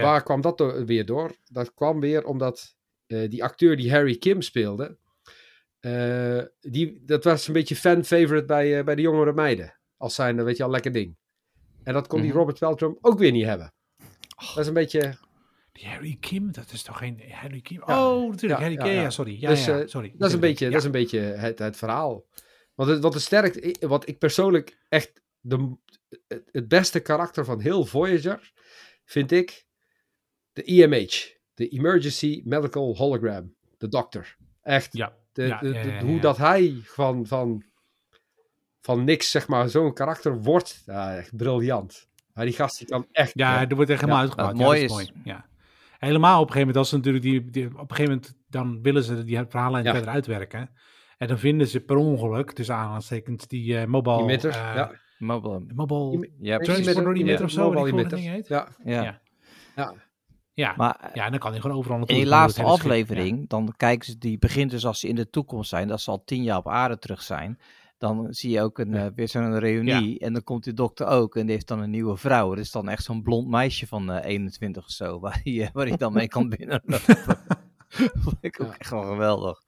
[0.00, 1.36] waar kwam dat weer door?
[1.50, 2.76] Dat kwam weer omdat
[3.06, 4.96] die acteur die Harry Kim speelde,
[5.82, 9.78] eh, die, dat was een beetje fan-favorite bij, eh, bij de jongere meiden.
[9.96, 11.16] Als zijn, weet je al, lekker ding.
[11.82, 12.38] En dat kon die Mhm.
[12.38, 13.72] Robert Peltram ook weer niet hebben.
[14.36, 15.14] Dat is een beetje...
[15.72, 17.82] Die Harry Kim, dat is toch geen Harry Kim?
[17.86, 18.06] Ja.
[18.08, 19.02] Oh, natuurlijk, Ja, Harry Kim.
[19.02, 19.40] Ja, sorry.
[19.40, 20.14] Ja, Dus, eh, sorry.
[20.16, 22.24] Dat is een beetje, dat is een beetje het, het verhaal.
[22.74, 25.76] Want het, wat, het sterk, wat ik persoonlijk echt de,
[26.26, 28.52] het, het beste karakter van heel Voyager
[29.04, 29.66] vind ik
[30.52, 31.12] de EMH,
[31.54, 34.36] de Emergency Medical Hologram, de dokter.
[34.62, 37.62] Echt, Ja, de, ja, de- ja, de- ja, hoe dat hij van, van,
[38.80, 42.08] van niks, zeg maar, zo'n karakter wordt, ja, echt briljant.
[42.34, 43.32] Maar die gast die kan echt...
[43.34, 45.10] ja, eh, er wordt echt helemaal wat Ja, mooi dat is- mooi.
[45.24, 45.44] Ja.
[45.98, 48.82] Helemaal op een gegeven moment, als ze natuurlijk die, die, op een gegeven moment, dan
[48.82, 49.92] willen ze die verhalen Ja.
[49.92, 50.70] verder uitwerken.
[51.18, 54.20] En dan vinden ze per ongeluk, tussen aanhalingstekens, die eh mobile...
[54.22, 54.92] emitter, eh, ja.
[55.18, 55.64] Mobile.
[55.74, 56.30] Mobile...
[56.38, 56.58] Ja.
[56.58, 58.16] Transport ja, of zo, dat emitter.
[58.18, 58.48] ding heet.
[58.48, 59.20] Ja, Ja.
[59.76, 59.94] Ja.
[60.54, 60.68] Ja.
[60.68, 60.74] Ja.
[60.76, 62.16] Maar ja, en dan kan hij gewoon overal in naartoe.
[62.18, 65.68] die gewoon laatste aflevering, dan kijken ze, die begint dus als ze in de toekomst
[65.68, 67.58] zijn, dat ze al tien jaar op aarde terug zijn.
[67.98, 69.04] Dan zie je ook een, Ja.
[69.06, 70.18] eh, weer zo'n reunie.
[70.18, 72.48] En dan komt die dokter ook en die heeft dan een nieuwe vrouw.
[72.48, 75.86] Dat is dan echt zo'n blond meisje van eh 21 of zo, waar hij, waar
[75.86, 77.16] hij dan mee kan binnenlopen.
[78.22, 78.78] Vond ik ook Ja.
[78.78, 79.62] echt wel geweldig.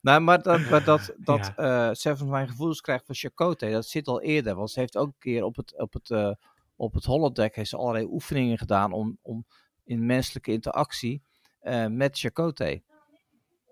[0.00, 1.88] Nou, maar dat, maar dat, dat Ja.
[1.88, 4.54] eh Seven mijn gevoelens krijgt van Chakotay, dat zit al eerder.
[4.54, 6.30] Want ze heeft ook een keer op het, op het, eh,
[6.76, 9.46] op het holodeck heeft ze allerlei oefeningen gedaan om, om
[9.88, 11.22] in menselijke interactie
[11.60, 12.82] eh, met Chakotay.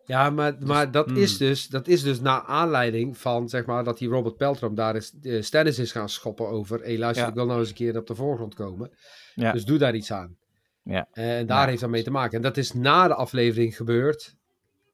[0.05, 1.17] Ja, maar, maar dat, Hmm.
[1.17, 4.97] is dus, dat is dus na aanleiding van, zeg maar, dat die Robert Peltram daar
[4.97, 6.81] is, eh, Stennis is gaan schoppen over.
[6.83, 7.29] Hé, luister, Ja.
[7.31, 8.91] ik wil nou eens een keer op de voorgrond komen.
[9.35, 9.53] Ja.
[9.53, 10.37] Dus doe daar iets aan.
[10.83, 11.09] Ja.
[11.13, 12.37] En daar Ja, heeft dat mee te maken.
[12.37, 14.37] En dat is na de aflevering gebeurd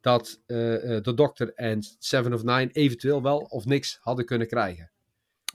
[0.01, 4.47] dat eh, eh, de dokter en Seven of Nine eventueel wel of niks hadden kunnen
[4.47, 4.91] krijgen.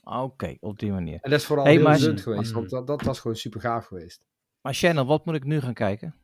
[0.04, 1.20] Oké, op die manier.
[1.22, 2.54] En dat is vooral Hey, heel maar- geweest, Hmm.
[2.54, 4.26] want dat, dat was gewoon super gaaf geweest.
[4.62, 6.16] Maar Shannon, wat moet ik nu gaan kijken?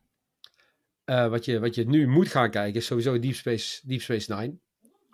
[1.04, 4.34] Eh, wat, je, wat je nu moet gaan kijken is sowieso Deep Space, Deep Space
[4.34, 4.58] Nine.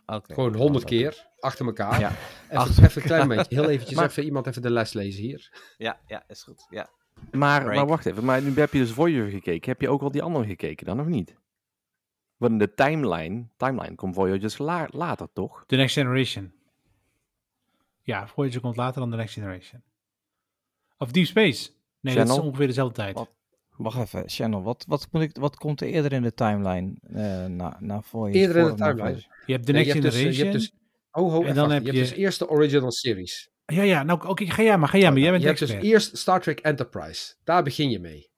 [0.07, 0.35] Oké.
[0.35, 2.01] Gewoon honderd keer achter elkaar.
[2.01, 2.11] Ja.
[2.45, 3.55] Even, Achter even een klein momentje.
[3.55, 5.75] Heel eventjes Maar- even iemand even de les lezen hier.
[5.79, 6.67] Ja, ja, is goed.
[6.71, 6.91] Ja.
[7.33, 7.77] Maar, Break.
[7.77, 9.71] maar wacht even, maar nu heb je dus Voyager gekeken.
[9.71, 11.37] Heb je ook al die andere gekeken dan, of niet?
[12.37, 15.65] Want in de timeline, timeline komt Voyager dus la- later, toch?
[15.67, 16.53] The Next Generation.
[18.03, 19.83] Ja, Voyager komt later dan The Next Generation.
[20.99, 21.71] Of Deep Space.
[22.01, 22.47] Nee, dat is Channel?
[22.49, 23.15] ongeveer dezelfde tijd.
[23.15, 23.31] Wat?
[23.77, 27.47] Wacht even, Shannon, wat, wat, moet ik, wat komt er eerder in de timeline eh
[27.47, 28.41] na, na Voyager?
[28.41, 29.25] Eerder in de timeline?
[29.47, 30.47] Je hebt The Nee, Next je hebt dus- je Generation.
[30.49, 30.73] hebt dus-
[31.13, 33.51] Oh, ho, En dan heb je hebt je- dus eerst de original series.
[33.67, 35.19] Ja, ja, nou oké, ga jij maar, ga jij maar.
[35.21, 37.35] Jij bent je de hebt dus eerst Star Trek Enterprise.
[37.45, 38.31] Daar begin je mee.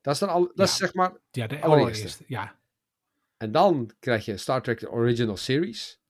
[0.00, 0.64] Dat is dan al, dat Ja.
[0.64, 1.68] is zeg maar, ja, de allereerste.
[1.92, 2.24] allereerste.
[2.26, 2.58] Ja,
[3.36, 6.00] en dan krijg je Star Trek The Original Series.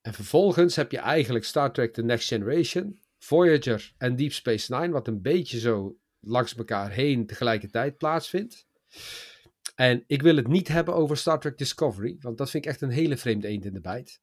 [0.00, 4.92] En vervolgens heb je eigenlijk Star Trek The Next Generation, Voyager en Deep Space Nine,
[4.92, 8.66] wat een beetje zo langs elkaar heen tegelijkertijd plaatsvindt.
[9.74, 12.80] En ik wil het niet hebben over Star Trek Discovery, want dat vind ik echt
[12.80, 14.20] een hele vreemde eend in de bijt.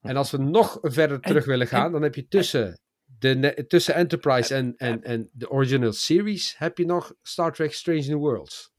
[0.00, 4.54] En als we nog verder terug willen gaan, dan heb je tussen, de, tussen Enterprise
[4.54, 8.72] en, en, en de original series, heb je nog Star Trek Strange New Worlds.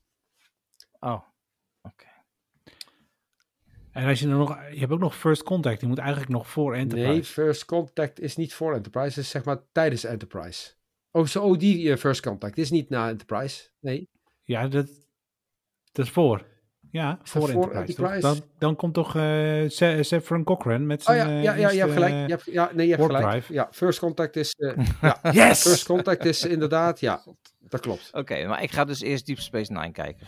[1.00, 1.31] Oh.
[3.92, 6.48] En als je dan nog, je hebt ook nog First Contact, die moet eigenlijk nog
[6.48, 7.12] voor Enterprise.
[7.12, 10.72] Nee, First Contact is niet voor Enterprise, is zeg maar tijdens Enterprise.
[11.12, 13.70] Oh, zo, oh die eh, First Contact is niet na Enterprise.
[13.80, 14.10] Nee.
[14.44, 14.88] Ja, dat,
[15.92, 16.46] dat is voor.
[16.92, 18.20] Ja, voor, voor Enterprise.
[18.20, 19.22] Dan, dan komt toch eh
[19.68, 21.28] Se- Severin Cochrane met Oh zijn...
[21.30, 22.12] ja, eh, ja, ja, je hebt gelijk.
[22.12, 23.30] Je hebt, ja, nee, je hebt gelijk.
[23.30, 23.54] drive.
[23.54, 24.52] Ja, First Contact is...
[24.54, 25.62] eh, ja, Yes!
[25.62, 27.24] First Contact is inderdaad, ja,
[27.60, 28.10] dat klopt.
[28.12, 30.28] Oké, maar ik ga dus eerst Deep Space Nine kijken.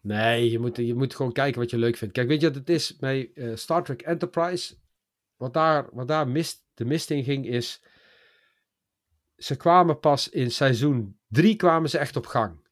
[0.00, 2.14] Nee, je moet, je moet gewoon kijken wat je leuk vindt.
[2.14, 4.74] Kijk, weet je wat het is bij eh, Star Trek Enterprise?
[5.36, 7.82] Wat daar, wat daar mist, de mist in ging is...
[9.36, 12.68] Ze kwamen pas in seizoen drie kwamen ze echt op gang.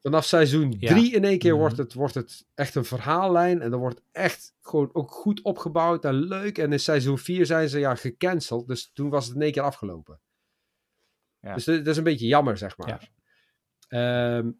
[0.00, 0.88] Vanaf seizoen Ja.
[0.94, 1.60] drie in één keer Mhm.
[1.60, 3.60] wordt, het, wordt het echt een verhaallijn.
[3.62, 6.58] En dan wordt echt gewoon ook goed opgebouwd en leuk.
[6.58, 8.68] En in seizoen vier zijn ze ja gecanceld.
[8.68, 10.20] Dus toen was het in één keer afgelopen.
[11.40, 11.54] Ja.
[11.54, 13.10] Dus dat, dat is een beetje jammer, zeg maar.
[13.88, 14.50] Ehm,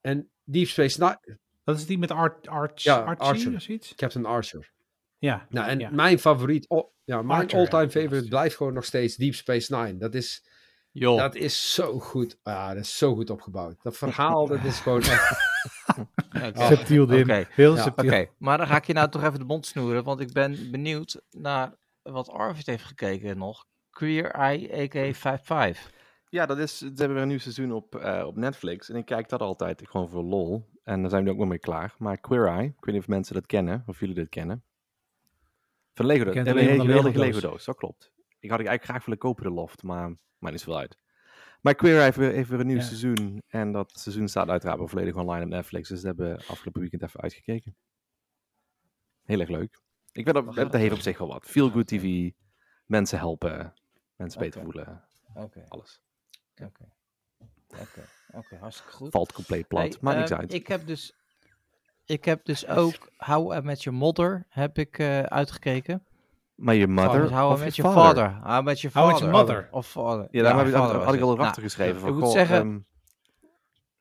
[0.00, 3.54] en Deep Space Nine, Dat is die met Art, Arch, Ja, Archie Archer.
[3.54, 3.94] of zoiets?
[3.94, 4.70] Captain Archer.
[5.18, 5.46] Ja.
[5.50, 5.90] Nou, en ja.
[5.90, 7.88] mijn favoriet, oh, ja, mijn all-time ja.
[7.90, 9.96] favorite blijft gewoon nog steeds Deep Space Nine.
[9.98, 10.44] Dat is,
[10.92, 11.18] Joh.
[11.18, 12.38] dat is zo goed.
[12.42, 13.82] Ja, dat is zo goed opgebouwd.
[13.82, 15.52] Dat verhaal, dat is gewoon echt...
[16.54, 17.22] Subtiel, Dim.
[17.22, 17.46] Oké.
[17.50, 18.06] Heel Ja, subtiel.
[18.12, 20.70] Oké, maar dan ga ik je nou toch even de mond snoeren, want ik ben
[20.70, 23.64] benieuwd naar wat Arvid heeft gekeken nog.
[23.90, 25.94] Queer Eye AK55.
[26.28, 28.90] Ja, dat is, ze hebben weer een nieuw seizoen op, eh, op Netflix.
[28.90, 30.68] En ik kijk dat altijd gewoon voor lol.
[30.82, 31.94] En daar zijn we nu ook nog mee klaar.
[31.98, 34.64] Maar Queer Eye, ik weet niet of mensen dat kennen, of jullie dit kennen.
[35.94, 37.16] Van Lego, Ik een geweldige Lego-doos.
[37.16, 38.12] Lego-doos, dat klopt.
[38.38, 40.08] Ik had ik eigenlijk graag willen kopen, de loft, maar
[40.38, 40.98] maakt niet zoveel uit.
[41.60, 42.82] Maar Queer Eye heeft weer, heeft weer een nieuw Ja.
[42.82, 43.42] seizoen.
[43.48, 45.88] En dat seizoen staat uiteraard volledig online op Netflix.
[45.88, 47.76] Dus dat hebben we afgelopen weekend even uitgekeken.
[49.24, 49.80] Heel erg leuk.
[50.12, 51.44] Ik ben op, dat heeft op zich wel wat.
[51.46, 52.30] Feel good TV,
[52.86, 53.74] mensen helpen,
[54.16, 55.04] mensen beter voelen,
[55.34, 56.02] Oké, alles.
[56.64, 56.84] Oké.
[57.80, 59.10] Oké, oké, hartstikke goed.
[59.10, 60.52] Valt compleet plat, Hey, maakt niks ehm, uit.
[60.52, 61.12] Ik heb dus,
[62.04, 66.06] ik heb dus ook How I Met Your Mother heb ik eh, uitgekeken.
[66.54, 68.24] Maar je mother Dus How I of Met je Your father?
[68.30, 68.48] Father.
[68.50, 69.26] How I Met Your How I Father.
[69.28, 69.68] Met Your Mother.
[69.70, 70.28] Of Father.
[70.30, 72.00] Ja, daar heb ik, had, ik al erachter Nou, geschreven.
[72.00, 72.78] Van, ik moet zeggen- ehm,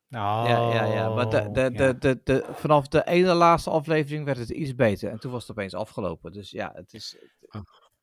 [0.09, 1.09] Oh, Ja, ja, ja.
[1.09, 1.93] Maar de, de, de, ja.
[1.93, 5.09] de, de, vanaf de ene laatste aflevering werd het iets beter.
[5.11, 6.31] En toen was het opeens afgelopen.
[6.31, 7.17] Dus ja, het is...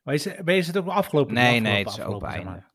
[0.03, 1.34] Maar is, het- ben je het ook wel afgelopen?
[1.34, 2.70] Nee, afgelopen- nee, het is afgelopen, open zeg einde.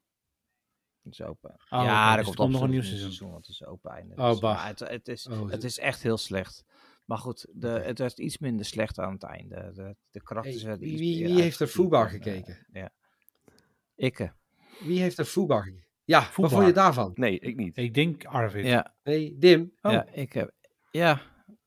[1.10, 1.52] Het is open.
[1.52, 3.32] Oh, ja, er dus komt, komt nog een nieuw seizoen.
[3.32, 4.16] Want het is open einde.
[4.16, 4.56] Oh, Dus, bah.
[4.56, 6.64] maar het, het, is, Oh, het is echt heel slecht.
[7.06, 9.72] Maar goed, de, het werd iets minder slecht aan het einde.
[9.74, 12.66] De, de karakters Hey, werden wie- iets wie- meer wie heeft er en, eh, gekeken?
[12.72, 12.90] ja.
[13.96, 14.34] Ikke.
[14.80, 15.86] Wie heeft er Fubar gekeken?
[16.04, 16.50] Ja, wat Fubar.
[16.50, 17.12] vond je daarvan?
[17.16, 17.78] nee, ik niet.
[17.78, 18.66] Ik denk Arvid.
[18.66, 19.74] Ja, Nee, Dim.
[19.82, 19.92] Oh.
[19.92, 20.52] ja, ik heb,
[20.92, 21.22] ja,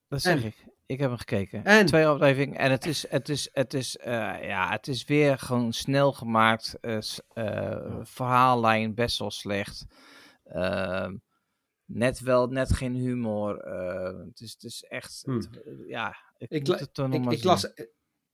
[0.08, 0.46] dat zeg En?
[0.46, 0.64] ik.
[0.90, 1.64] Ik heb hem gekeken.
[1.64, 1.86] En?
[1.86, 2.58] Twee afleveringen.
[2.58, 4.12] En het is, het is, het is, eh,
[4.42, 6.78] ja, het is weer gewoon snel gemaakt.
[6.80, 6.98] eh,
[8.02, 9.84] Verhaallijn best wel slecht.
[10.44, 11.16] Ehm,
[11.84, 13.58] net wel, net geen humor.
[13.58, 15.36] eh, het, is, het is echt, Hmm.
[15.36, 17.72] het- ja, ik, Ik, moet la- het toch nog ik, las,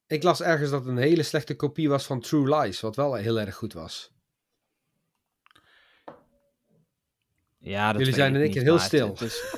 [0.07, 3.15] ik las ergens dat het een hele slechte kopie was van True Lies, wat wel
[3.15, 4.11] heel erg goed was.
[7.59, 9.09] Ja, dat Jullie zijn in één keer heel het- stil.
[9.09, 9.55] Het, is,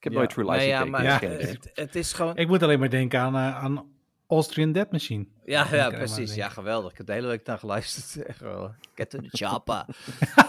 [0.00, 1.46] Ik heb ja, nooit True Lies nee, ja, gekeken, maar dus Ja.
[1.46, 2.36] het, het is gewoon...
[2.36, 3.92] Ik moet alleen maar denken aan, eh, aan
[4.28, 5.26] Austrian Dead Machine.
[5.44, 6.34] Ja, ja, precies.
[6.34, 6.90] Ja, geweldig.
[6.90, 8.26] Ik heb de hele week naar geluisterd.
[8.94, 9.84] Get to the chopper.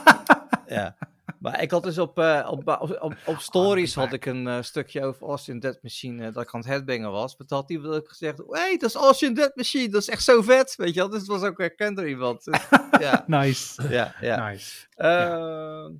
[0.75, 0.95] ja.
[1.39, 4.61] Maar ik had dus op, eh, op, op, op, op stories had ik een eh,
[4.61, 7.37] stukje over Austin Dead Machine dat ik aan het headbangen was.
[7.37, 9.89] Maar toen had iemand ook gezegd, hey, dat is Austin Dead Machine.
[9.89, 10.73] Dat is echt zo vet.
[10.77, 12.43] Weet je wel, dus het was ook herkend door iemand.
[12.43, 12.59] Dus,
[12.99, 13.89] ja, Nice.
[13.89, 14.49] ja, ja.
[14.49, 14.87] nice.
[14.95, 15.91] Ehm,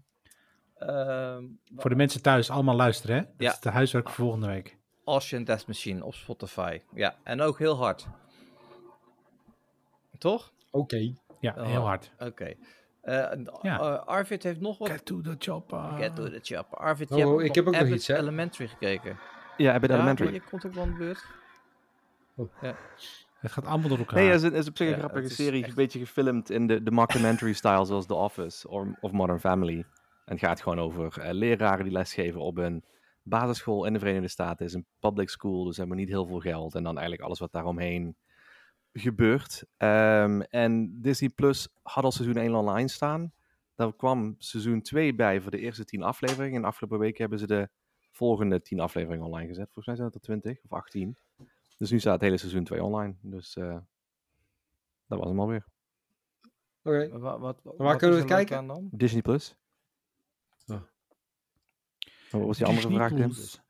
[1.76, 3.22] Voor de mensen thuis, allemaal luisteren, hè?
[3.22, 3.52] Dat Ja.
[3.52, 4.78] is de huiswerk voor volgende week.
[5.06, 6.80] Austin Death Machine op Spotify.
[6.94, 8.08] Ja, en ook heel hard.
[10.18, 10.52] Toch?
[10.72, 11.14] Oké.
[11.40, 11.66] Ja, Oh.
[11.66, 12.12] heel hard.
[12.20, 12.54] Oké.
[13.02, 13.16] Eh,
[13.62, 13.80] Ja.
[13.80, 15.80] eh, Arvid heeft nog wat Get to the chopper.
[15.98, 16.78] Get to the chopper.
[16.78, 18.18] Arvid, Oh, je hebt ik heb ook nog iets, hè?
[18.18, 19.18] Elementary gekeken.
[19.58, 20.34] Ja, Abbott Ja, Elementary.
[20.34, 21.26] je komt ook wel aan de beurt.
[23.40, 24.16] Het gaat allemaal door elkaar.
[24.20, 25.60] Nee, het is, het is op zich een Ja, grappige het serie.
[25.62, 29.40] echt- Een beetje gefilmd in de, de mockumentary style, zoals The Office or, of Modern
[29.40, 29.86] Family.
[30.32, 32.84] En het gaat gewoon over eh, leraren die lesgeven op een
[33.24, 34.66] basisschool in de Verenigde Staten.
[34.66, 36.76] Het is een public school, dus hebben niet heel veel geld.
[36.76, 38.16] En dan eigenlijk alles wat daaromheen
[38.94, 39.64] gebeurt.
[39.78, 43.34] Ehm, en Disney Plus had al seizoen 1 online staan.
[43.76, 46.62] Daar kwam seizoen 2 bij voor de eerste 10 afleveringen.
[46.62, 47.70] En afgelopen week hebben ze de
[48.12, 49.66] volgende 10 afleveringen online gezet.
[49.66, 51.18] Volgens mij zijn het er 20 of 18.
[51.78, 53.16] Dus nu staat het hele seizoen 2 online.
[53.22, 53.78] Dus eh,
[55.08, 55.66] dat was hem alweer.
[56.84, 57.10] Oké.
[57.10, 58.68] Wat, wat, wat, waar wat kunnen we het kijken?
[58.68, 58.90] dan?
[58.92, 59.56] Disney Plus.
[62.32, 63.14] Wat was die andere Disney vraag?
[63.20, 63.62] Plus.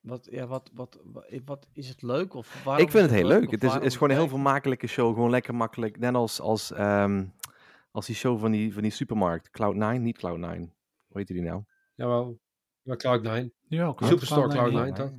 [0.00, 2.34] Wat, ja, wat, wat, wat, wat is het leuk?
[2.34, 3.50] Of waarom Ik vind het heel leuk.
[3.50, 5.14] Het is, is gewoon een heel vermakelijke show.
[5.14, 5.98] Gewoon lekker makkelijk.
[5.98, 7.24] Net als, als, ehm,
[7.90, 9.48] als die show van die, van die supermarkt.
[9.50, 10.58] Cloud9, niet Cloud9.
[11.08, 11.62] Hoe heet die nou?
[11.94, 12.38] Jawel.
[12.82, 13.50] Ja, Cloud9.
[13.68, 14.92] Ja, Cloud- Superstore Cloud9.
[14.92, 15.10] Cloud9 toch?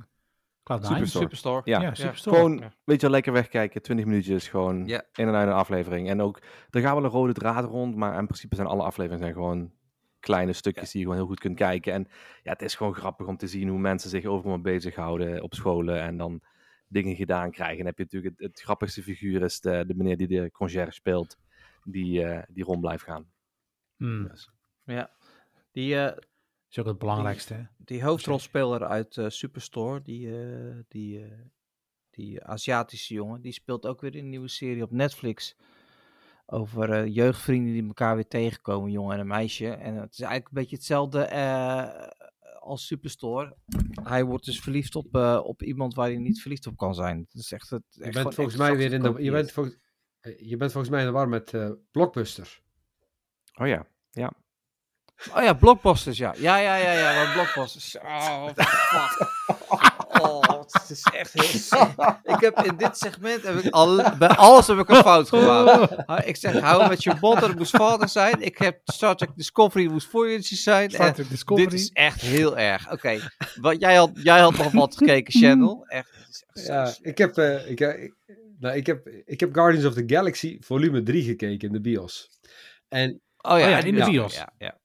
[0.62, 0.86] Cloud9.
[0.86, 1.06] Superstore.
[1.06, 1.60] Superstore.
[1.64, 2.36] Ja, Ja, Superstore.
[2.36, 2.72] Gewoon, Ja.
[2.84, 3.82] weet je wel, lekker wegkijken.
[3.82, 5.02] 20 minuutjes, gewoon Ja.
[5.14, 6.08] in en uit een aflevering.
[6.08, 6.38] En ook,
[6.70, 7.96] er gaat wel een rode draad rond.
[7.96, 9.72] Maar in principe zijn alle afleveringen zijn gewoon
[10.20, 11.92] kleine stukjes die je gewoon heel goed kunt kijken.
[11.92, 12.06] En
[12.42, 15.54] ja, het is gewoon grappig om te zien hoe mensen zich overal mee bezighouden op
[15.54, 16.40] scholen en dan
[16.88, 17.78] dingen gedaan krijgen.
[17.78, 20.50] En dan heb je natuurlijk het, het grappigste figuur is de, de meneer die de
[20.50, 21.38] conciërge speelt,
[21.84, 23.30] die, eh, die rond blijft gaan.
[23.96, 24.50] Hmm, Dus,
[24.84, 25.10] Ja.
[25.72, 26.16] Die, eh,
[26.70, 27.68] is ook het belangrijkste.
[27.76, 31.30] die hoofdrolspeler uit eh, Superstore, die, eh, die, eh,
[32.10, 35.56] die Aziatische jongen, die speelt ook weer in een nieuwe serie op Netflix.
[36.52, 39.68] Over eh, jeugdvrienden die elkaar weer tegenkomen, een jongen en een meisje.
[39.68, 42.08] En het is eigenlijk een beetje hetzelfde eh,
[42.60, 43.56] als Superstore.
[44.02, 47.18] Hij wordt dus verliefd op, eh, op iemand waar hij niet verliefd op kan zijn.
[47.18, 49.22] Het is echt, het, echt Je bent volgens mij weer in de...
[49.22, 49.76] Je bent, volgens,
[50.38, 51.54] je bent volgens mij in de war met
[51.90, 52.60] Blockbuster.
[53.54, 53.86] oh ja,
[55.34, 56.34] Oh ja, blockbusters, ja.
[56.36, 57.98] Ja, ja, ja, ja, maar blockbusters.
[57.98, 59.58] Oh, fuck.
[60.20, 60.40] Oh,
[60.70, 61.88] het is echt heel.
[62.22, 65.96] Ik heb in dit segment, heb ik al, bij alles heb ik een fout gemaakt.
[66.28, 68.42] Ik zeg, hou met je mond, dat moest vader zijn.
[68.42, 70.90] Ik heb Star Trek Discovery moest Voyager zijn.
[70.90, 71.68] Star Trek Discovery.
[71.68, 72.92] dit is echt heel erg.
[72.92, 73.18] Oké,
[73.60, 75.84] wat jij had, jij had nog wat gekeken, Channel.
[75.88, 78.14] Echt, Ja, ik heb, eh, ik, eh, ik,
[78.58, 82.28] nou, ik, heb, ik heb Guardians of the Galaxy volume 3 gekeken in de bios.
[82.88, 84.34] En Oh ja, ja, en in de ja, bios.
[84.34, 84.78] Ja, ja.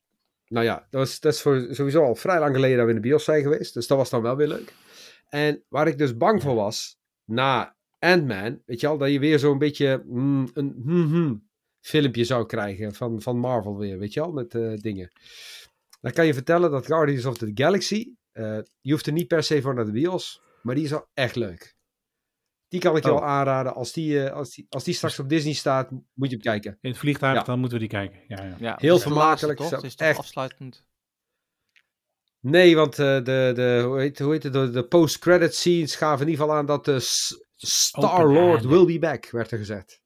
[0.47, 3.01] nou ja, dat, was, dat is voor, sowieso al vrij lang geleden dat we in
[3.01, 3.73] de bios zijn geweest.
[3.73, 4.73] Dus dat was dan wel weer leuk.
[5.29, 9.39] En waar ik dus bang voor was, na Ant-Man, weet je al, dat je weer
[9.39, 11.49] zo'n beetje mm, een hmm, hmm
[11.81, 15.11] filmpje zou krijgen van, van Marvel weer, weet je al, met eh, dingen.
[16.01, 19.43] Dan kan je vertellen dat Guardians of the Galaxy, eh, je hoeft er niet per
[19.43, 21.73] se voor naar de bios, maar die is al echt leuk.
[22.67, 23.19] Die kan ik je Oh.
[23.19, 23.73] wel aanraden.
[23.75, 26.77] Als die, eh, als, die, als die straks op Disney staat, moet je hem kijken.
[26.81, 27.43] In het vliegtuig, Ja.
[27.43, 28.19] dan moeten we die kijken.
[28.27, 28.55] Ja, ja.
[28.59, 28.75] ja.
[28.79, 29.67] Heel vermakelijk, laatste, toch?
[29.69, 30.17] zo- Het is toch echt.
[30.19, 30.85] afsluitend?
[32.47, 36.25] Nee, want eh, de, de, hoe heet, hoe heet het, de, de post-credit scenes gaven
[36.25, 36.97] in ieder geval aan dat de
[37.55, 40.01] Star-Lord will be back, werd er gezegd.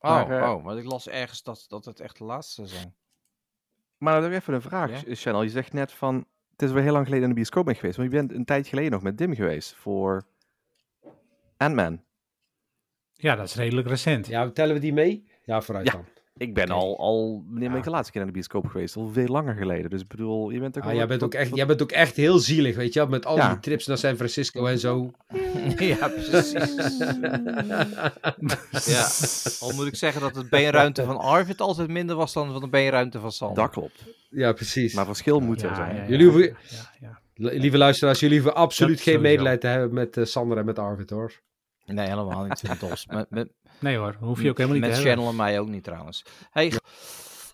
[0.00, 2.94] Oh, Maar, eh, oh, maar ik las ergens dat, dat het echt de laatste zijn.
[3.96, 4.96] Maar dan heb ik even een vraag, Ja?
[5.14, 5.42] Ch- Channel.
[5.42, 7.96] Je zegt net van, het is wel heel lang geleden in de bioscoop ben geweest,
[7.96, 10.26] maar je bent een tijd geleden nog met Dim geweest voor
[11.56, 12.04] Ant-Man.
[13.12, 14.26] Ja, dat is redelijk recent.
[14.26, 15.30] Ja, tellen we die mee?
[15.44, 15.92] Ja, vooruit Ja.
[15.92, 16.04] dan.
[16.38, 18.96] Ik ben al, al, wanneer ben ik de laatste keer naar de bioscoop geweest?
[18.96, 19.90] Al veel langer geleden.
[19.90, 22.16] Dus ik bedoel, je bent ook Ah, jij, bent ook echt, jij bent ook echt
[22.16, 23.48] heel zielig, weet je wel, met al Ja.
[23.48, 25.10] die trips naar San Francisco en zo.
[25.78, 26.52] ja, precies.
[28.94, 29.08] ja.
[29.60, 32.68] Al moet ik zeggen dat het beenruimte van Arvid altijd minder was dan van de
[32.68, 33.56] beenruimte van Sander.
[33.62, 34.04] Dat klopt.
[34.30, 34.94] Ja, precies.
[34.94, 35.96] Maar verschil moet er zijn.
[35.96, 36.56] ja, ja, Jullie hoeven-
[37.34, 40.78] Lieve luisteraars, jullie hoeven absoluut Dat geen medelijden te hebben met eh, Sander en met
[40.78, 41.32] Arvid, hoor.
[41.86, 42.62] Nee, helemaal niet.
[43.10, 43.48] Met, met,
[43.80, 45.24] Nee hoor, hoef je ook helemaal niet met te hebben.
[45.24, 46.24] Channel en mij ook niet trouwens.
[46.50, 46.72] Hey,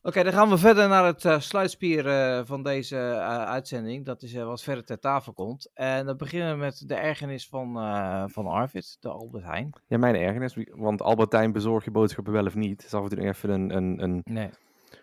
[0.07, 4.05] Oké, dan gaan we verder naar het eh, sluitspier eh, van deze eh, uitzending.
[4.05, 5.71] Dat is eh, wat verder ter tafel komt.
[5.75, 9.71] En dan beginnen we met de ergernis van, eh, van Arvid, de Albert Heijn.
[9.87, 10.57] Ja, mijn ergernis.
[10.71, 12.71] Want Albertijn bezorg je boodschappen wel of niet.
[12.83, 14.51] Het is af en toe even een, een, een, Nee.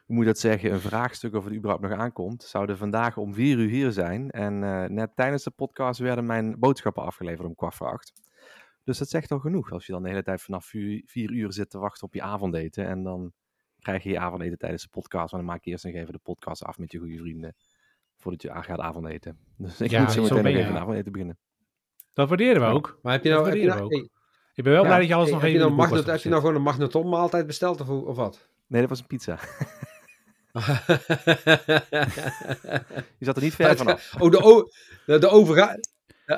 [0.05, 2.43] hoe moet je dat zeggen, een vraagstuk of het überhaupt nog aankomt.
[2.43, 4.30] Zouden vandaag om vier uur hier zijn.
[4.30, 8.13] En eh, net tijdens de podcast werden mijn boodschappen afgeleverd om kwart voor acht.
[8.84, 9.71] Dus dat zegt al genoeg.
[9.71, 12.21] Als je dan de hele tijd vanaf vier, vier uur zit te wachten op je
[12.21, 12.86] avondeten.
[12.88, 13.34] En dan
[13.79, 15.32] krijg je je avondeten tijdens de podcast.
[15.32, 17.55] Maar dan maak je eerst nog even de podcast af met je goede vrienden.
[18.17, 19.38] Voordat je aan gaat avondeten.
[19.57, 20.57] Dus ik Ja, moet zo meteen nog je.
[20.59, 21.38] even een avondeten beginnen.
[22.13, 22.71] Dat waarderen we Ja.
[22.73, 22.99] ook.
[23.01, 24.11] Maar heb je Dat nou, heb je waarderen nou, we ook.
[24.11, 24.19] hey,
[24.53, 26.29] Ik ben wel ja, blij dat je alles hey, nog even nou magnet, heb je
[26.29, 28.49] nou gewoon een magneton maaltijd besteld of, of wat?
[28.67, 29.39] Nee, dat was een pizza.
[33.17, 34.15] Je zat er niet ver vanaf.
[34.19, 34.63] oh, de, o
[35.05, 35.90] de, de oven gaat,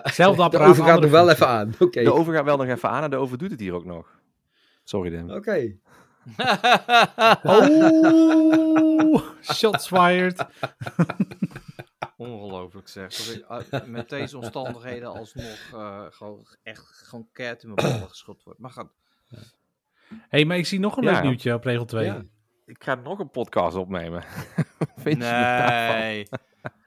[0.03, 1.73] Hetzelfde de apparaat, oven gaat andere nog wel even aan.
[1.79, 2.03] Oké.
[2.03, 4.19] De oven gaat wel nog even aan en de oven doet het hier ook nog.
[4.83, 5.29] Sorry, Dim.
[5.31, 5.75] Oké.
[7.43, 10.45] Oh, shots fired.
[12.17, 13.33] Ongelooflijk zeg.
[13.35, 18.43] Ik uit- met deze omstandigheden alsnog eh, gewoon echt gewoon keert in mijn ballen geschopt
[18.43, 18.59] wordt.
[18.59, 18.87] Maar gaat.
[20.29, 21.11] hey, maar ik zie nog een Ja.
[21.11, 22.05] leuk nieuwtje op regel 2.
[22.05, 22.21] Ja.
[22.65, 24.23] Ik ga nog een podcast opnemen.
[25.03, 25.99] Vind je daarvan?
[25.99, 26.27] Nee.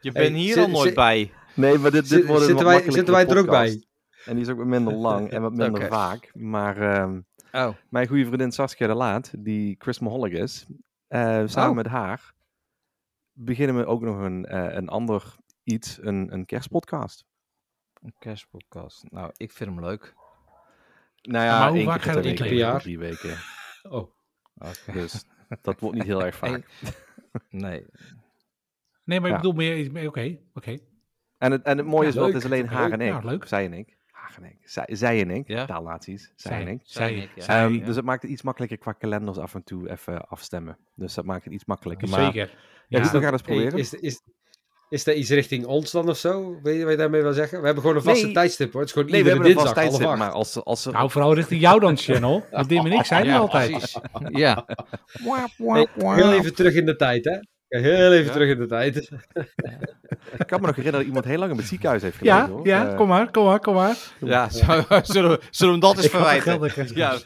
[0.00, 1.32] Je bent hier al nooit bij.
[1.56, 3.84] Nee, maar dit, dit wordt een zitten wat wij- zitten wij er ook bij?
[4.24, 6.30] En die is ook wat minder lang en wat minder vaak.
[6.34, 7.20] Maar ehm,
[7.52, 7.74] Oh.
[7.88, 10.66] mijn goede vriendin Saskia de Laat, die Chris Maholic is,
[11.08, 11.76] eh, samen Oh.
[11.76, 12.34] met haar
[13.32, 17.24] beginnen we ook nog een, eh, een ander iets, een, een kerstpodcast.
[18.02, 19.04] Een kerstpodcast.
[19.10, 20.14] Nou, ik vind hem leuk.
[21.22, 22.80] Nou Maar ja, hoe één vaak keer gaat per het week, per jaar?
[22.80, 23.36] drie weken.
[23.82, 24.10] Oh.
[24.58, 24.92] Oké.
[24.92, 25.24] Dus
[25.62, 26.66] dat wordt niet heel erg vaak.
[27.50, 27.86] Nee.
[29.04, 29.40] Nee, maar ik Ja.
[29.42, 29.92] bedoel meer...
[29.92, 30.78] meer- Oké, oké.
[31.38, 33.22] En het, en het mooie Ja, is wel, het is alleen haar en ik.
[33.22, 33.44] Leuk.
[33.44, 33.96] Zij en ik.
[34.10, 34.58] Haar en ik.
[34.62, 35.48] Zij, zij en ik.
[35.48, 35.64] Ja.
[35.66, 36.32] Taalnaties.
[36.36, 36.80] Zij, en ik.
[36.82, 37.64] Zij, ik, ja.
[37.64, 37.84] Ehm, ja.
[37.84, 40.78] Dus het maakt het iets makkelijker qua kalenders af en toe even afstemmen.
[40.94, 42.08] Dus dat maakt het iets makkelijker.
[42.08, 42.54] Maar Zeker.
[42.88, 43.78] Ja, dus we gaan eens proberen.
[43.78, 44.20] is, is,
[44.88, 46.60] is dat iets richting ons dan of zo?
[46.62, 47.58] Weet je wat je daarmee wil zeggen?
[47.58, 48.34] We hebben gewoon een vaste Nee.
[48.34, 48.80] tijdstip hoor.
[48.80, 50.18] Het is gewoon nee, we iedere hebben een dinsdag half tijdstip.
[50.18, 50.84] Maar als, als.
[50.84, 52.44] Nou, vooral richting jou dan, Channel.
[52.50, 53.70] Want Dim en ik zijn er Ja, altijd.
[53.70, 53.98] precies.
[54.30, 54.66] Ja.
[55.96, 57.38] Heel even terug in de tijd hè.
[57.68, 58.32] Ja, heel even Ja?
[58.32, 58.96] terug in de tijd.
[60.38, 62.38] Ik kan me nog herinneren dat iemand heel lang in het ziekenhuis heeft gelegen.
[62.40, 62.66] Ja, hoor.
[62.66, 63.96] ja, Eh, kom maar, kom maar, kom maar.
[64.20, 64.48] Ja,
[65.02, 66.96] zullen we, zullen we- dat eens Ik had er verwijten?
[66.96, 67.18] Ja.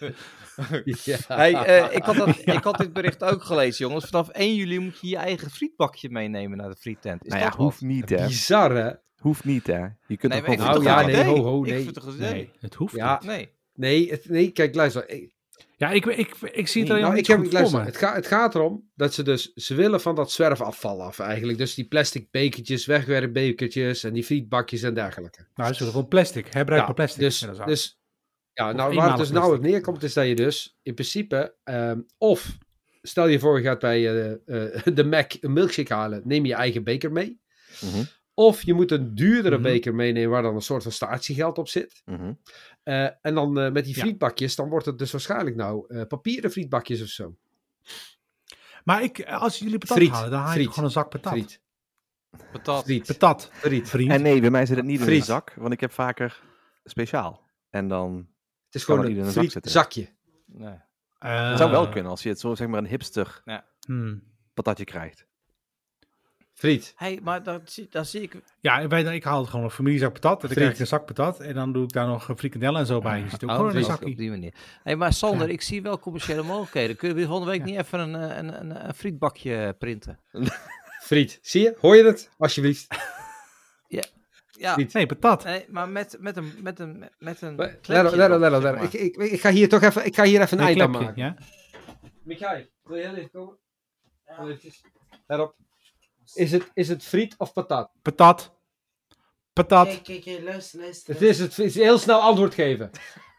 [0.85, 1.17] Ja.
[1.29, 4.05] Hey, eh, ik, had dat, ik had dit bericht ook gelezen, jongens.
[4.07, 7.25] Vanaf 1 juli moet je je eigen frietbakje meenemen naar de friettent.
[7.25, 7.67] Is nou ja, dat wat?
[7.67, 8.27] hoeft niet, hè.
[8.27, 8.91] Bizar, hè?
[9.17, 9.79] Hoeft niet, hè.
[10.07, 11.25] Je kunt Nee, ik gewoon Nou, ja, nee, idee?
[11.25, 11.79] ho, ho, nee.
[11.79, 12.19] Ik vind het?
[12.19, 13.13] Nee, het hoeft Ja.
[13.21, 13.29] niet.
[13.31, 13.49] Nee.
[13.75, 15.09] Nee, het, nee, kijk, luister.
[15.11, 15.35] Ik,
[15.81, 18.15] Ja, ik, ik, ik zie het alleen nou, ik niet heb, goed luister het, gaat
[18.15, 21.59] het gaat erom dat ze dus, ze willen van dat zwerfafval af eigenlijk.
[21.59, 25.47] Dus die plastic bekertjes, wegwerpbekertjes en die frietbakjes en dergelijke.
[25.55, 27.21] Nou, ze willen gewoon plastic, herbruikbaar plastic.
[27.21, 27.99] Dus, Ja, dat is dus
[28.53, 29.71] ja, nou, waar het dus nou op plastic.
[29.71, 32.59] neerkomt is dat je dus in principe, ehm, of
[33.03, 36.55] stel je voor je gaat bij eh, eh, de Mac een milkshake halen, neem je
[36.55, 37.41] eigen beker mee.
[37.81, 38.03] Mhm,
[38.41, 39.63] Of je moet een duurdere Mhm.
[39.65, 42.03] beker meenemen waar dan een soort van statiegeld op zit.
[42.05, 42.33] mhm.
[42.83, 44.01] Eh, en dan eh, met die Ja.
[44.01, 47.37] frietbakjes, dan wordt het dus waarschijnlijk nou eh, papieren frietbakjes of zo.
[48.85, 51.33] Maar ik, als jullie patat Friet, halen, dan haal je gewoon een zak patat.
[51.33, 51.61] Friet.
[52.53, 52.85] Patat.
[52.85, 53.07] Friet.
[53.07, 53.91] Patat, Friet.
[53.93, 56.43] En nee, bij mij zit het niet in een zak, want ik heb vaker
[56.85, 57.49] speciaal.
[57.71, 58.17] En dan...
[58.65, 60.09] Het is gewoon niet een in een zak zakje.
[60.47, 60.79] Nee.
[61.19, 63.43] Eh, Het zou wel kunnen als je het zo, zeg maar, een hipster
[64.55, 65.27] patatje krijgt.
[66.61, 66.93] Friet.
[66.97, 68.35] Hey, maar dan zie, dan zie ik...
[68.61, 70.41] Ja, wij, ik haal het gewoon een familiezak patat.
[70.43, 71.41] En dan krijg ik een zak patat.
[71.41, 73.19] En dan doe ik daar nog frikandellen en zo bij.
[73.21, 74.07] Je zit ook Oh, gewoon een zakje.
[74.07, 74.55] op die manier.
[74.83, 75.53] Hey, maar Sander, Ja.
[75.53, 76.97] ik zie wel commerciële mogelijkheden.
[76.97, 77.67] Kunnen we volgende week Ja.
[77.67, 80.19] niet even een, eh, een, een, een frietbakje printen?
[81.03, 81.39] Friet.
[81.43, 81.77] Zie je?
[81.81, 82.31] Hoor je het?
[82.39, 82.87] Alsjeblieft.
[84.59, 84.93] Ja, Friet.
[84.93, 85.45] Nee, patat.
[85.45, 88.41] nee, maar met, met een, met een, met een Let klepje op, let op, erop,
[88.41, 88.79] let op, zeg let op.
[88.79, 88.85] maar.
[88.85, 90.91] Ik, ik, ik ga hier toch even, ik ga hier even een Een eind aan
[90.91, 91.13] maken.
[91.17, 91.37] ja?
[92.23, 93.57] Michael, wil je heel even komen?
[94.41, 94.81] Eventjes.
[95.27, 95.55] Let op.
[96.35, 97.91] Is het, is het friet of patat?
[98.03, 98.53] Patat.
[99.53, 99.87] Patat.
[99.87, 101.13] Kijk, kijk, kijk, luister, luister.
[101.15, 102.91] Het is het, het is heel snel antwoord geven.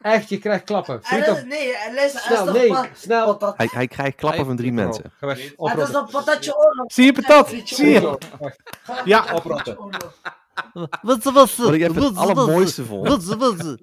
[0.01, 0.95] Echt, je krijgt klappen.
[0.95, 1.45] Ah, Friet of...
[1.45, 3.25] nee, eh, luister, Snel, is nee, pa- snel.
[3.25, 3.57] patat.
[3.57, 5.11] Hij, hij krijgt klappen van drie mensen.
[5.19, 5.53] Ga weg.
[5.57, 6.91] Ah, dat is een patatje oorlog.
[6.93, 7.53] Zie je patat?
[7.65, 8.17] Zie je?
[9.05, 9.33] Ja.
[9.33, 9.77] Oprotten.
[11.01, 13.07] Wat was Wat ik even het allermooiste vond.
[13.07, 13.79] Wat was het?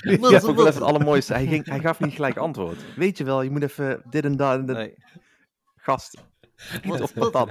[0.00, 1.32] Ja, vond ik wel even het allermooiste.
[1.32, 2.78] Hij, ging, hij gaf niet gelijk antwoord.
[2.96, 4.52] Weet je wel, je moet even dit en dat.
[4.54, 4.76] en dat.
[4.76, 4.94] Nee.
[5.76, 6.14] Gast.
[6.84, 7.44] Wat, wat,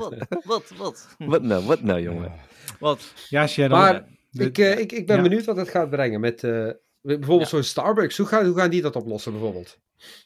[0.44, 1.16] wat, wat?
[1.18, 2.34] Wat nou, wat nou, jongen.
[2.80, 3.14] Wat?
[3.30, 3.78] Ja, Sharon.
[3.80, 5.22] Maar De- ik, eh, ik, ik ben Ja.
[5.22, 6.70] benieuwd wat het gaat brengen met eh,
[7.02, 8.18] bijvoorbeeld zo'n Starbucks.
[8.18, 9.80] Hoe gaan, hoe gaan die dat oplossen bijvoorbeeld?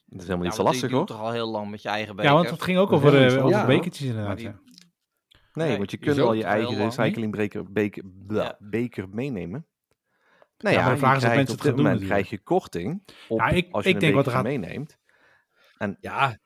[0.06, 1.06] Dat is helemaal niet Ja, zo lastig, hoor.
[1.06, 2.32] toch al heel lang met je eigen beker.
[2.32, 3.66] ja, want het ging ook over, Ja, over ja.
[3.66, 4.38] bekertjes inderdaad.
[4.38, 4.60] die- ja.
[5.54, 9.68] Nee, Nee, want je je kunt al je eigen recyclingbeker beker, bla, beker meenemen.
[10.58, 11.76] Nou Ja, ja, maar de vraag je is of krijgt mensen op het dit gaan
[11.76, 14.32] doen moment krijg je korting op, Ja, ik- als je ik een denk wat er
[14.32, 14.98] beker gaat- meeneemt.
[16.02, 16.38] Ja,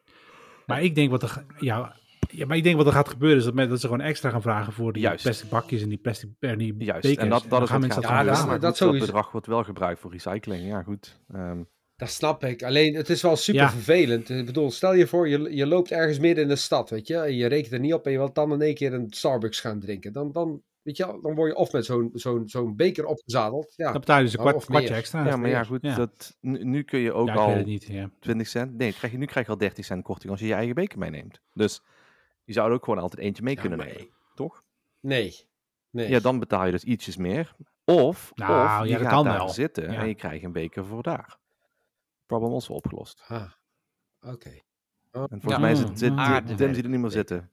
[0.66, 1.96] Maar ik denk wat er, ja,
[2.32, 4.30] ja, maar ik denk wat er gaat gebeuren is dat, men, dat ze gewoon extra
[4.30, 5.24] gaan vragen voor die Juist.
[5.24, 7.24] plastic bakjes en die plastic en die Juist, bekers.
[7.24, 8.46] en dat, dat is gaan mensen gaat Ja, dat.
[8.48, 10.68] Maar dat dat bedrag wordt wel gebruikt voor recycling.
[10.68, 11.20] Ja, goed.
[11.34, 11.62] Ehm,
[11.96, 12.64] dat snap ik.
[12.64, 13.70] Alleen het is wel super Ja.
[13.70, 14.30] vervelend.
[14.30, 17.16] Ik bedoel, stel je voor, je, je loopt ergens midden in de stad, weet je.
[17.18, 19.60] En je rekent er niet op en je wilt dan in één keer een Starbucks
[19.60, 20.14] gaan drinken.
[20.14, 23.74] Dan, dan, weet je, wel, dan word je of met zo'n zo'n zo'n beker opgezadeld.
[23.76, 25.26] Ja, Dan betaal je dus een Nou, kwart, kwartje extra.
[25.28, 25.80] ja, maar ja, goed.
[25.82, 25.96] Ja.
[25.96, 27.84] Dat, nu, kun je ook Ja, ik weet al het niet.
[27.84, 28.10] Ja.
[28.20, 28.78] 20 cent.
[28.78, 31.00] Nee, krijg je, nu krijg je al 30 cent korting als je je eigen beker
[31.00, 31.42] meeneemt.
[31.54, 31.82] Dus
[32.48, 34.08] je zou er ook gewoon altijd eentje mee Ja, kunnen nemen.
[34.36, 34.64] Toch?
[35.00, 35.48] Nee.
[35.90, 36.10] nee.
[36.10, 37.56] Ja, dan betaal je dus ietsjes meer.
[37.86, 39.50] Of, Nou, of je ja, dat gaat kan daar wel.
[39.50, 40.00] zitten Ja.
[40.00, 41.38] en je krijgt een beker voor daar.
[42.26, 43.24] Problem also opgelost.
[43.28, 43.52] Ah,
[44.22, 44.50] oké.
[45.12, 45.60] En volgens Ja.
[45.60, 46.58] mij Mm, zit, zit.
[46.58, 47.52] Tim ziet er niet meer zitten.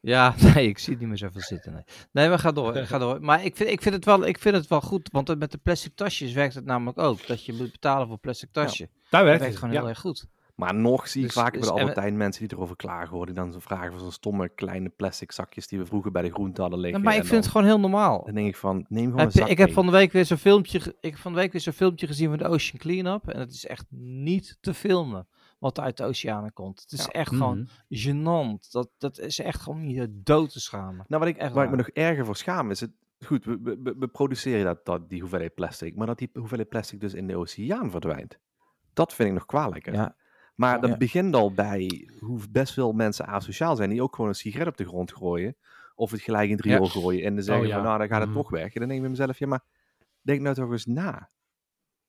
[0.00, 1.72] Ja, nee, ik zie het niet meer zoveel zitten.
[1.72, 1.82] Nee,
[2.12, 3.20] nee maar ga door, ga door.
[3.20, 5.58] Maar ik vind, ik, vind het wel, ik vind het wel goed, want met de
[5.58, 7.26] plastic tasjes werkt het namelijk ook.
[7.26, 8.86] Dat je moet betalen voor plastic tasje.
[8.86, 9.56] Daar Dat werkt werkt het.
[9.56, 9.80] gewoon ja.
[9.80, 10.26] heel erg goed.
[10.54, 13.24] Maar nog zie ik Dus- vaker dus- bij de we- Albertijn mensen die erover klagen.
[13.26, 16.30] Die dan zo vragen voor zo'n stomme kleine plastic zakjes die we vroeger bij de
[16.32, 16.98] groente hadden liggen.
[17.00, 18.24] Ja, maar ik vind het gewoon heel normaal.
[18.24, 20.24] dan denk ik van, neem gewoon Heb een zak ik heb van de week weer
[20.24, 22.78] zo'n filmpje, ge- ik heb van de week weer zo'n filmpje gezien van de Ocean
[22.78, 23.28] Cleanup.
[23.28, 25.28] En het is echt niet te filmen
[25.58, 26.80] wat er uit de oceanen komt.
[26.80, 27.10] Het is Ja.
[27.10, 28.08] echt gewoon Mhm.
[28.08, 28.70] gênant.
[28.70, 31.04] Dat, dat is echt gewoon om je dood te schamen.
[31.08, 31.86] Nou, wat ik, Echt waar ik me waar.
[31.94, 32.90] nog erger voor schaam is het...
[33.26, 35.96] Goed, we, we- we, we produceren dat, dat, die hoeveelheid plastic.
[35.96, 38.38] Maar dat die hoeveelheid plastic dus in de oceaan verdwijnt.
[38.92, 39.92] Dat vind ik nog kwalijker.
[39.92, 40.16] Ja.
[40.54, 40.96] Maar dat Ja.
[40.96, 43.90] begint al bij hoe best veel mensen asociaal zijn.
[43.90, 45.56] Die ook gewoon een sigaret op de grond gooien.
[45.94, 47.24] Of het gelijk in het riool gooien.
[47.24, 47.74] En dan zeggen Oh, ja.
[47.76, 48.38] van, nou, dan gaat het Mhm.
[48.38, 48.64] toch weg.
[48.74, 49.64] En dan denk ik bij mezelf, ja, maar
[50.20, 51.28] denk nou toch eens na.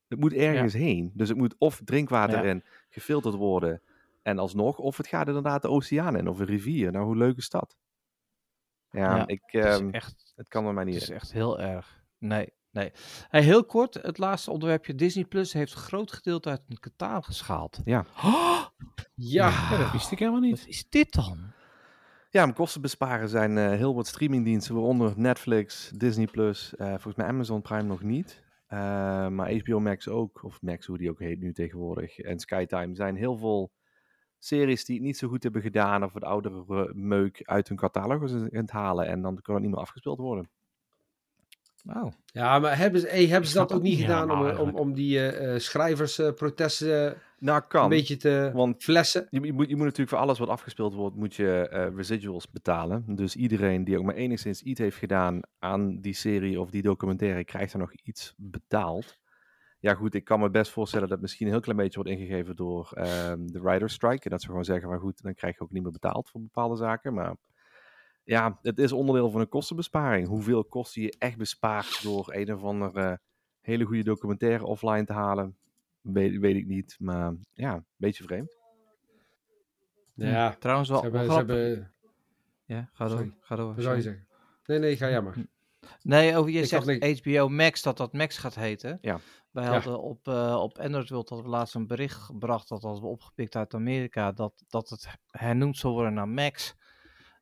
[0.07, 1.11] Het moet ergens heen.
[1.13, 3.81] Dus het moet of drinkwater in gefilterd worden.
[4.21, 6.27] En alsnog, of het gaat inderdaad de oceaan in.
[6.27, 6.91] Of een rivier.
[6.91, 7.77] Nou, hoe leuk is dat?
[8.89, 9.41] Ja, ik...
[9.45, 11.15] Het is ehm, echt het kan er maar Het niet is in.
[11.15, 12.03] echt heel erg.
[12.17, 12.91] Nee, nee.
[13.29, 14.95] Hey, heel kort, het laatste onderwerpje.
[14.95, 17.81] Disney Plus heeft een groot gedeelte uit een catalogus gehaald.
[17.85, 18.05] Ja.
[18.23, 18.65] Oh,
[19.15, 20.59] Ja, Ja, dat wist ik helemaal niet.
[20.59, 21.53] wat is dit dan?
[22.29, 27.15] Ja, om kosten besparen zijn eh, heel wat streamingdiensten, waaronder Netflix, Disney+, Plus, eh, volgens
[27.15, 28.43] mij Amazon Prime nog niet.
[28.67, 28.79] Eh,
[29.27, 33.15] maar HBO Max ook, of Max hoe die ook heet nu tegenwoordig, en Skytime zijn
[33.15, 33.71] heel veel
[34.39, 38.31] series die het niet zo goed hebben gedaan of wat oudere meuk uit hun catalogus
[38.33, 39.07] aan het halen.
[39.07, 40.49] En dan kan het niet meer afgespeeld worden.
[41.85, 44.93] Nou, Ja, maar hebben ze, hey, hebben ze dat ook niet gedaan om, om, om
[44.93, 47.83] die eh, eh, schrijversprotesten Nou, kan.
[47.83, 49.27] een beetje te Want flessen?
[49.29, 52.51] Je, je moet, je moet natuurlijk voor alles wat afgespeeld wordt, moet je eh, residuals
[52.51, 53.03] betalen.
[53.07, 57.43] Dus iedereen die ook maar enigszins iets heeft gedaan aan die serie of die documentaire,
[57.43, 59.17] krijgt er nog iets betaald.
[59.79, 62.55] Ja goed, ik kan me best voorstellen dat misschien een heel klein beetje wordt ingegeven
[62.55, 64.23] door ehm, de writer's strike.
[64.23, 66.41] En dat ze gewoon zeggen van goed, dan krijg je ook niet meer betaald voor
[66.41, 67.13] bepaalde zaken.
[67.13, 67.35] Maar
[68.25, 70.27] ja, het is onderdeel van een kostenbesparing.
[70.27, 73.19] Hoeveel kosten je echt bespaart door een of andere
[73.61, 75.57] hele goede documentaire offline te halen,
[76.01, 76.95] weet, weet ik niet.
[76.99, 78.55] Maar ja, een beetje vreemd.
[80.13, 81.55] Ja, trouwens wel ze hebben, ze grappig.
[81.55, 81.91] hebben...
[82.65, 83.17] Ja, ga door.
[83.17, 83.33] Sorry.
[83.39, 83.73] Ga door.
[83.75, 84.27] Wat zou je zeggen?
[84.65, 85.35] Nee, nee, ga jij maar.
[86.01, 87.19] Nee, over je Ik zegt.
[87.25, 88.97] HBO Max, dat dat Max gaat heten.
[89.01, 89.19] Ja.
[89.51, 89.71] Wij Ja.
[89.71, 93.07] hadden op, eh op Android World hadden we laatst een bericht gebracht, dat hadden we
[93.07, 96.75] opgepikt uit Amerika, dat, dat het hernoemd zou worden naar Max.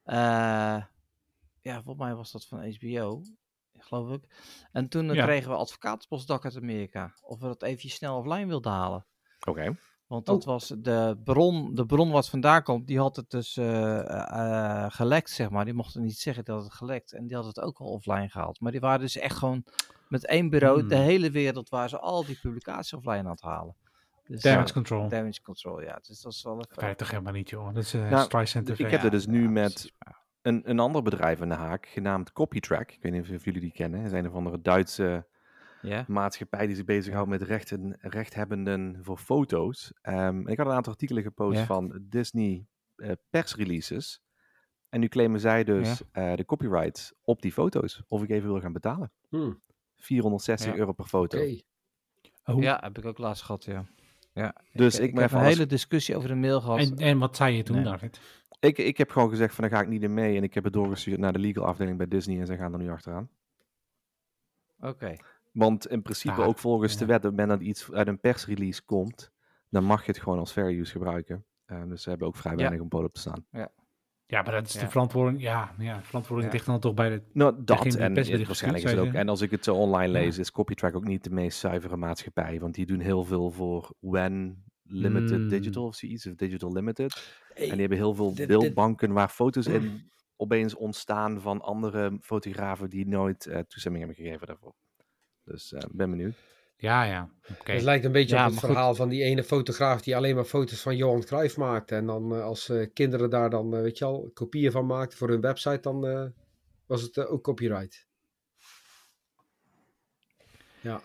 [0.04, 0.84] Eh,
[1.62, 3.22] ja, volgens mij was dat van HBO,
[3.78, 4.24] geloof ik.
[4.72, 5.26] En toen eh, Ja.
[5.26, 9.06] kregen we advocatenpostdak uit Amerika, of we dat eventjes snel offline wilden halen.
[9.48, 9.78] Oké.
[10.08, 14.00] Want dat was de bron, de bron wat vandaan komt, die had het dus eh,
[14.86, 15.66] eh, gelekt, zeg maar.
[15.66, 17.14] Die mochten niet zeggen dat het gelekt.
[17.14, 18.60] En die had het ook al offline gehaald.
[18.60, 19.64] Maar die waren dus echt gewoon
[20.08, 21.04] met één bureau, de Hmm.
[21.04, 23.76] hele wereld, waar ze al die publicaties offline aan het halen.
[24.34, 25.10] Dus, Damage ja, control.
[25.10, 26.00] damage control, ja.
[26.02, 26.58] Dus dat is wel.
[26.68, 27.66] Krijg je toch helemaal niet, joh.
[27.74, 28.80] Dat is uh, Nou, TV.
[28.80, 29.92] ik heb er dus nu Ja, met
[30.42, 32.92] een, een ander bedrijf in de haak, genaamd Copytrack.
[32.92, 34.00] Ik weet niet of jullie die kennen.
[34.02, 35.28] Het is een of andere Duitse
[35.82, 39.94] Ja, maatschappij die zich bezighoudt met rechten, rechthebbenden voor foto's.
[40.02, 44.22] Ehm, en ik had een aantal artikelen gepost van Disney eh, persreleases.
[44.90, 48.04] En nu claimen zij dus eh, de copyrights op die foto's.
[48.08, 49.12] Of ik even wil gaan betalen.
[49.30, 49.62] Hmm,
[49.98, 50.78] 460 Ja.
[50.78, 51.38] euro per foto.
[51.38, 51.60] Oké.
[52.46, 53.86] Oh, ja, heb ik ook laatst gehad, ja.
[54.34, 56.80] Ja Dus ik, ik ik ben heb een alles- hele discussie over de mail gehad.
[56.80, 57.86] En, en wat zei je toen, Nee.
[57.86, 58.20] David?
[58.60, 60.38] Ik, ik heb gewoon gezegd van, daar ga ik niet in mee.
[60.38, 62.40] En ik heb het doorgestuurd naar de legal afdeling bij Disney.
[62.40, 63.30] En zij gaan er nu achteraan.
[64.80, 65.16] Oké.
[65.52, 67.06] Want in principe, Ja, ook volgens de ja.
[67.06, 69.32] wet, op het moment dat iets uit een persrelease komt,
[69.70, 71.46] dan mag je het gewoon als fair use gebruiken.
[71.66, 72.58] Eh, dus ze hebben ook vrij Ja.
[72.58, 73.46] weinig om poot op te staan.
[73.52, 73.72] Ja,
[74.28, 74.90] maar dat is de Ja.
[74.90, 75.42] verantwoording.
[75.42, 76.56] Ja, ja verantwoording Ja.
[76.56, 77.22] ligt dan toch bij de...
[77.34, 77.86] Nou, dat.
[77.96, 79.14] En het waarschijnlijk is het ook.
[79.14, 80.20] En als ik het zo online Ja.
[80.20, 82.60] lees, is Copytrack ook niet de meest zuivere maatschappij.
[82.60, 85.48] Want die doen heel veel voor When Limited Mm.
[85.50, 86.28] Digital of zoiets.
[86.28, 87.36] Of Digital Limited.
[87.54, 92.90] Hey, En die hebben heel veel beeldbanken waar foto's in opeens ontstaan van andere fotografen
[92.90, 94.74] die nooit eh, toestemming hebben gegeven daarvoor.
[95.44, 96.36] Dus eh, ben benieuwd.
[96.84, 97.30] Ja, ja.
[97.64, 98.70] Het lijkt een beetje Ja, op het goed.
[98.70, 101.96] verhaal van die ene fotograaf die alleen maar foto's van Johan Cruijff maakte.
[101.96, 105.18] En dan eh, als eh, kinderen daar dan, eh, weet je al, kopieën van maakten
[105.18, 106.26] voor hun website, dan eh,
[106.86, 108.08] was het ook copyright.
[110.82, 111.02] Ja,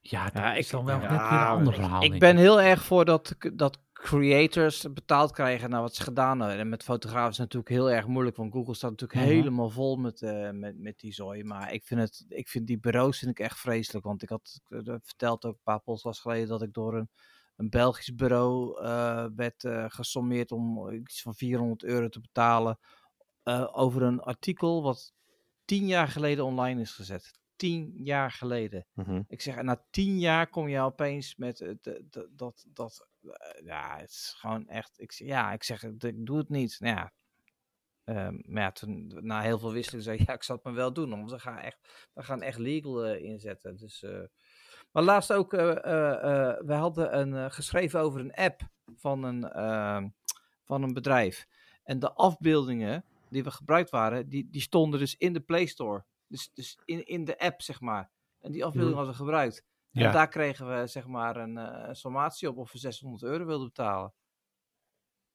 [0.00, 2.02] Ja, dat Ja, is ik- dan wel ja, net weer een ander verhaal.
[2.04, 6.58] Ik ben heel erg voor dat, dat creators betaald krijgen naar wat ze gedaan hebben.
[6.58, 9.30] En met fotografen is het natuurlijk heel erg moeilijk, want Google staat natuurlijk Mhm.
[9.30, 11.44] helemaal vol met, eh, met, met die zooi.
[11.44, 14.60] Maar ik vind, het, ik vind die bureaus vind ik echt vreselijk, want ik had
[14.68, 17.10] eh, verteld ook een paar podcasts geleden dat ik door een,
[17.56, 22.78] een Belgisch bureau eh, werd gesommeerd om iets van 400 euro te betalen
[23.72, 25.12] over een artikel wat
[25.64, 27.38] tien jaar geleden online is gezet.
[27.56, 28.86] Tien jaar geleden.
[28.92, 29.22] Mhm.
[29.28, 31.74] Ik zeg, na tien jaar kom je opeens met eh,
[32.30, 36.38] dat, dat, eh, ja, het is gewoon echt, ik, zeg, ja, ik zeg, ik doe
[36.38, 36.76] het niet.
[36.80, 37.12] Nou ja,
[38.04, 40.74] ehm, maar ja, toen, na heel veel wisseling zei ik, ja, ik zal het maar
[40.74, 43.76] wel doen, want we gaan echt, we gaan echt legal eh, inzetten.
[43.76, 44.04] Dus,
[44.92, 48.60] maar laatst ook, we hadden een, geschreven over een app
[48.96, 50.08] van een, ehm,
[50.64, 51.46] van een bedrijf.
[51.82, 56.04] En de afbeeldingen die we gebruikt waren, die, die stonden dus in de Play Store.
[56.34, 58.10] Dus, dus in, in de app, zeg maar.
[58.40, 59.64] En die afbeelding hadden we gebruikt.
[59.90, 60.06] Ja.
[60.06, 63.44] En daar kregen we zeg maar een eh, een sommatie op of we 600 euro
[63.44, 64.14] wilden betalen.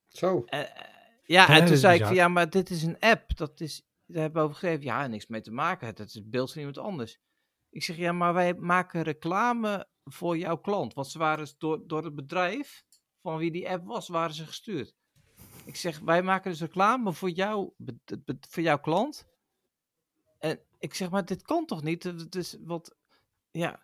[0.08, 0.44] zo.
[0.46, 3.38] Eh, ja, Ja, en toen zei ik van ja, maar dit is een app.
[3.38, 4.84] Dat is, daar hebben we over geschreven.
[4.84, 5.88] Ja, niks mee te maken.
[5.88, 7.20] Het is het beeld van iemand anders.
[7.70, 10.94] Ik zeg ja, maar wij maken reclame voor jouw klant.
[10.94, 12.84] Want ze waren dus door, door het bedrijf
[13.22, 14.96] van wie die app was, waren ze gestuurd.
[15.66, 17.74] Ik zeg, wij maken dus reclame voor, jou,
[18.50, 19.28] voor jouw klant.
[20.80, 22.04] Ik zeg, maar dit kan toch niet?
[22.04, 22.96] Het is wat,
[23.52, 23.84] ja,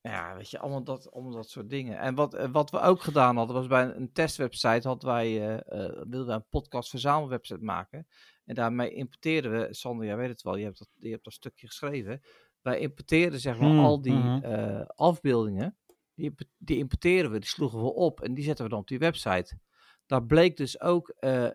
[0.00, 1.98] ja, weet je, allemaal dat, allemaal dat soort dingen.
[1.98, 5.26] En wat, eh, wat we ook gedaan hadden, was bij een, een testwebsite, hadden wij,
[5.26, 8.06] eh, eh, wilden wij een podcast verzamelwebsite maken.
[8.44, 11.32] En daarmee importeerden we, Sander, jij weet het wel, je hebt dat, je hebt dat
[11.32, 12.20] stukje geschreven.
[12.62, 15.76] Wij importeerden zeg maar Hmm, al die eh, afbeeldingen,
[16.14, 18.98] die, die importeren we, die sloegen we op en die zetten we dan op die
[18.98, 19.58] website.
[20.06, 21.48] Daar bleek dus ook eh,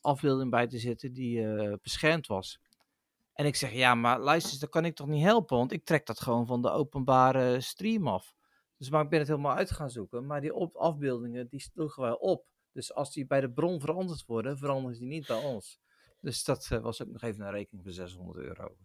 [0.00, 1.46] afbeelding bij te zitten die
[1.82, 2.60] beschermd was.
[3.34, 6.06] En ik zeg, ja, maar luister, dat kan ik toch niet helpen, want ik trek
[6.06, 8.34] dat gewoon van de openbare stream af.
[8.76, 10.26] Dus maar ik ben het helemaal uit gaan zoeken.
[10.26, 12.46] Maar die op afbeeldingen, die sloegen wij op.
[12.72, 15.80] Dus als die bij de bron veranderd worden, veranderen die niet bij ons.
[16.20, 18.76] Dus dat eh, was ook nog even een rekening van 600 euro.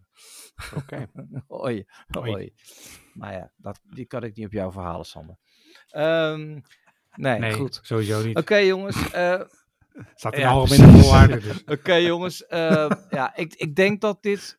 [0.76, 1.06] Oké.
[1.64, 1.86] Oei.
[2.18, 2.54] oei.
[3.14, 5.36] Maar ja, dat, die kan ik niet op jou verhalen, Sander.
[5.88, 6.60] Ehm,
[7.14, 7.80] nee, Nee, goed.
[7.82, 8.36] sowieso niet.
[8.36, 9.10] Oké, jongens.
[9.10, 9.42] eh,
[10.14, 11.42] Staat in Ja, algemene voorwaarden.
[11.42, 11.64] Dus.
[11.78, 12.46] Oké, jongens.
[12.46, 14.58] eh, ja, ik, ik denk dat dit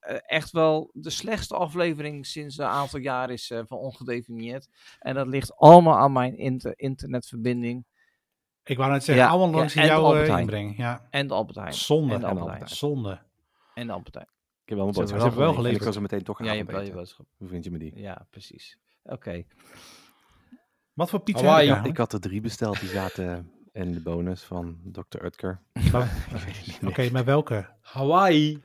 [0.00, 4.68] eh, echt wel de slechtste aflevering sinds een aantal jaar is eh, van ongedefinieerd.
[4.98, 7.84] En dat ligt allemaal aan mijn inter- internetverbinding
[8.64, 9.88] Ik wou net zeggen, Ja, allemaal ja, langs de eh,
[10.28, 10.38] Heijn.
[10.38, 10.76] inbreng.
[10.76, 11.06] Ja.
[11.10, 11.74] en de Albert Heijn.
[11.74, 12.14] Zonde.
[12.14, 12.68] En de Albert Heijn.
[12.68, 13.20] Zonde.
[13.74, 14.28] En de Albert Heijn.
[14.62, 15.20] Ik heb wel mijn Ze boodschap.
[15.20, 15.80] hebben wel En geleverd.
[15.80, 16.98] Ik was er meteen toch gaan Ja, je hebt wel je eten.
[16.98, 17.26] boodschap.
[17.36, 17.92] Hoe vind je me die?
[17.98, 18.78] Ja, precies.
[19.02, 19.44] Oké.
[20.92, 22.80] Wat voor pizza je Ik had er drie besteld.
[22.80, 25.24] Die zaten in de bonus van Dr.
[25.24, 25.60] Utker.
[26.88, 27.68] Oké, maar welke?
[27.80, 28.62] Hawaii.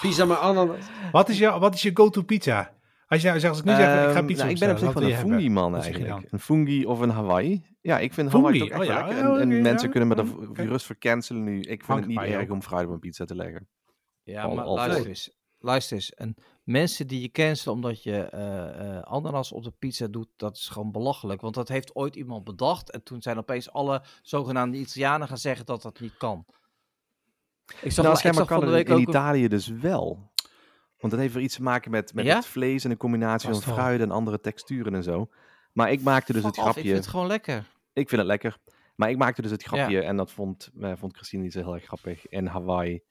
[0.00, 0.84] Pizza met ananas.
[1.12, 2.72] Wat is, jou, wat is je go-to pizza?
[3.06, 4.92] Als je als ik nu zeg, ik ga Ehm, pizza nou, ik ben op zich
[4.92, 6.32] wil een je fungi man je eigenlijk.
[6.32, 7.64] Een fungi of een Hawaii.
[7.80, 9.24] Ja, ik vind Fungi, Hawaii toch echt oh ja, lekker.
[9.24, 9.90] En, en oké, mensen ja.
[9.92, 10.62] kunnen me dat Oké.
[10.62, 11.60] gerust vercancelen nu.
[11.60, 13.68] Ik vind Hangt het niet je erg om fruit op een pizza te leggen.
[14.22, 15.40] Ja, Al- maar al- luister eens.
[15.62, 16.14] Luister eens.
[16.14, 16.34] En
[16.64, 20.92] mensen die je cancelen omdat je eh, ananas op de pizza doet, dat is gewoon
[20.92, 21.40] belachelijk.
[21.40, 22.90] Want dat heeft ooit iemand bedacht.
[22.90, 26.44] En toen zijn opeens alle zogenaamde Italianen gaan zeggen dat dat niet kan.
[27.80, 29.08] Ik zag, nou, ik zag kan van de het week in ook...
[29.08, 30.30] Italië dus wel.
[30.98, 32.36] Want dat heeft weer iets te maken met, met Ja?
[32.36, 35.28] het vlees en een combinatie Vast van fruit en andere texturen en zo.
[35.72, 36.90] Maar ik maakte dus Fuck het off, Ik grapje.
[36.90, 37.70] vind het gewoon lekker.
[37.92, 38.58] Ik vind het lekker.
[38.94, 41.74] Maar ik maakte dus het grapje en dat vond, eh, vond Christine niet zo heel
[41.74, 42.28] erg grappig.
[42.28, 43.02] In Hawaii,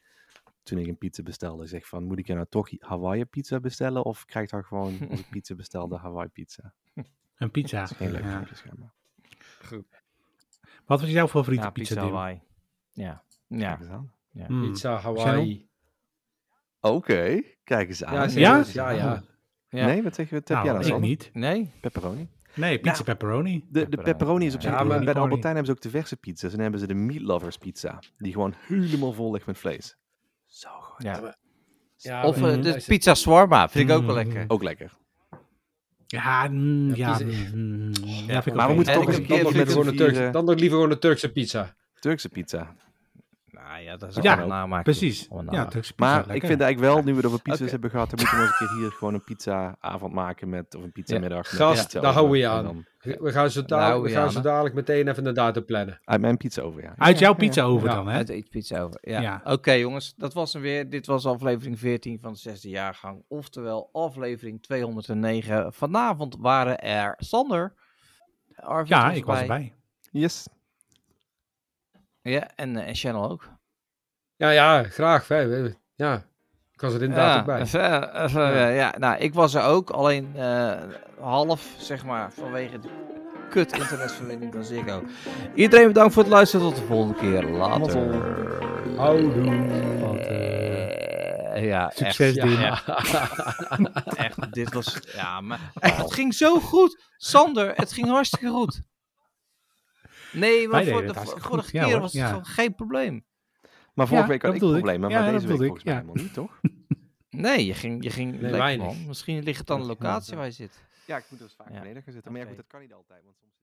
[0.64, 4.04] toen ik een pizza bestelde, zeg van, moet ik je nou toch Hawaii pizza bestellen?
[4.06, 6.74] Of krijg ik dan gewoon, als ik pizza bestel, de Hawaii pizza?
[7.36, 7.80] Een pizza.
[7.82, 8.44] Dat is geen leuk Ja.
[8.54, 8.94] schijnbaar.
[10.86, 12.08] Wat was jouw favoriete Ja, pizza, pizza?
[12.10, 12.42] Hawaii.
[12.92, 13.24] Ja.
[13.48, 13.80] Ja.
[13.90, 14.14] Aan.
[14.48, 14.62] Hmm.
[14.62, 15.70] Pizza Hawaii.
[16.80, 18.14] Oké, kijk eens aan.
[18.14, 18.30] Ja, Ja?
[18.30, 19.24] serieus, ja, ja.
[19.70, 19.86] Ja.
[19.86, 20.36] Nee, wat zeg je?
[20.36, 21.30] Wat heb Nou, jij nou, ik niet.
[21.34, 21.72] Nee?
[21.82, 22.28] Pepperoni.
[22.56, 23.60] Nee, pizza pepperoni.
[23.60, 24.70] De, de Pepperoni, pepperoni is op ja.
[24.70, 24.80] zich...
[24.80, 26.44] Ja, maar- bij de Albertijn hebben ze ook de verse pizza's.
[26.52, 28.00] En dan hebben ze de Meat Lovers pizza.
[28.18, 29.98] Die gewoon helemaal vol ligt met vlees.
[30.52, 31.04] Zo goed.
[31.04, 31.36] Ja.
[31.98, 34.24] Ja, Of eh, de pizza shawarma, vind ik ook wel Mm.
[34.24, 34.46] lekker.
[34.48, 34.92] Ook lekker.
[36.08, 38.74] Ja, mm, ja, Ja, mm, ja, maar we oké.
[38.74, 40.92] moeten En toch ik eens een keer met gewoon een Turkse, dan nog liever gewoon
[40.92, 41.76] een Turkse pizza.
[42.00, 42.76] Turkse pizza.
[43.84, 44.84] Ja, dat is Ja, namaak.
[44.84, 45.28] Precies.
[45.50, 45.70] Ja.
[45.96, 48.44] Maar ik vind eigenlijk wel, nu we het over pizza's hebben gehad, dan moeten we
[48.44, 51.50] eens een keer hier gewoon een pizza-avond maken met, of een pizzamiddag.
[51.56, 52.64] Gast, pizza daar houden we je En aan.
[52.64, 52.86] dan
[53.20, 56.00] We gaan zo dadelijk, we gaan ja, zo dadelijk meteen even de datum plannen.
[56.04, 56.94] Uit mijn pizza over, ja.
[56.98, 58.16] Uit jouw pizza over Ja, dan, hè?
[58.16, 59.00] Uit de pizza over.
[59.02, 59.22] Ja.
[59.22, 59.42] Ja.
[59.44, 60.90] Oké jongens, dat was hem weer.
[60.90, 63.24] Dit was aflevering 14 van de zesde jaargang.
[63.28, 65.74] Oftewel aflevering 209.
[65.74, 67.74] Vanavond waren er Sander.
[68.56, 69.56] Arvid Ja, ik was erbij.
[69.58, 69.74] erbij.
[70.12, 70.48] Yes.
[72.22, 73.50] Ja, en, eh, en Channel ook.
[74.42, 75.28] Ja, ja, graag.
[75.28, 76.16] hè, Ja,
[76.74, 77.62] ik was er inderdaad ook bij.
[77.62, 78.68] even, even, Ja.
[78.70, 79.90] eh, ja, nou, ik was er ook.
[79.90, 80.72] Alleen eh,
[81.20, 82.90] half, zeg maar, vanwege de
[83.50, 85.04] kut internetverbinding van Ziggo.
[85.56, 86.66] Iedereen bedankt voor het luisteren.
[86.68, 87.44] Tot de volgende keer.
[87.44, 88.16] Later.
[88.98, 89.70] Houdoe.
[91.54, 92.82] Eh, ja, Succes, echt, ja,
[94.26, 97.04] echt, dit was, ja, maar echt, het ging zo goed.
[97.18, 98.82] Sander, het ging hartstikke goed.
[100.32, 103.26] Nee, maar Wij voor de vorige keer was het geen probleem.
[103.94, 104.82] Maar vorige Ja, week had ik bedoel ik.
[104.82, 106.60] problemen, Ja, maar dat deze week bedoel ik, volgens mij helemaal niet, toch?
[107.30, 109.06] Nee, je ging, je ging lekker, man.
[109.08, 110.84] Misschien ligt het aan de locatie waar je zit.
[111.08, 111.80] Ja, ik moet dus vaak Ja.
[111.80, 112.32] beneden gaan zitten.
[112.32, 113.54] Maar ja, goed, dat kan niet altijd, want soms...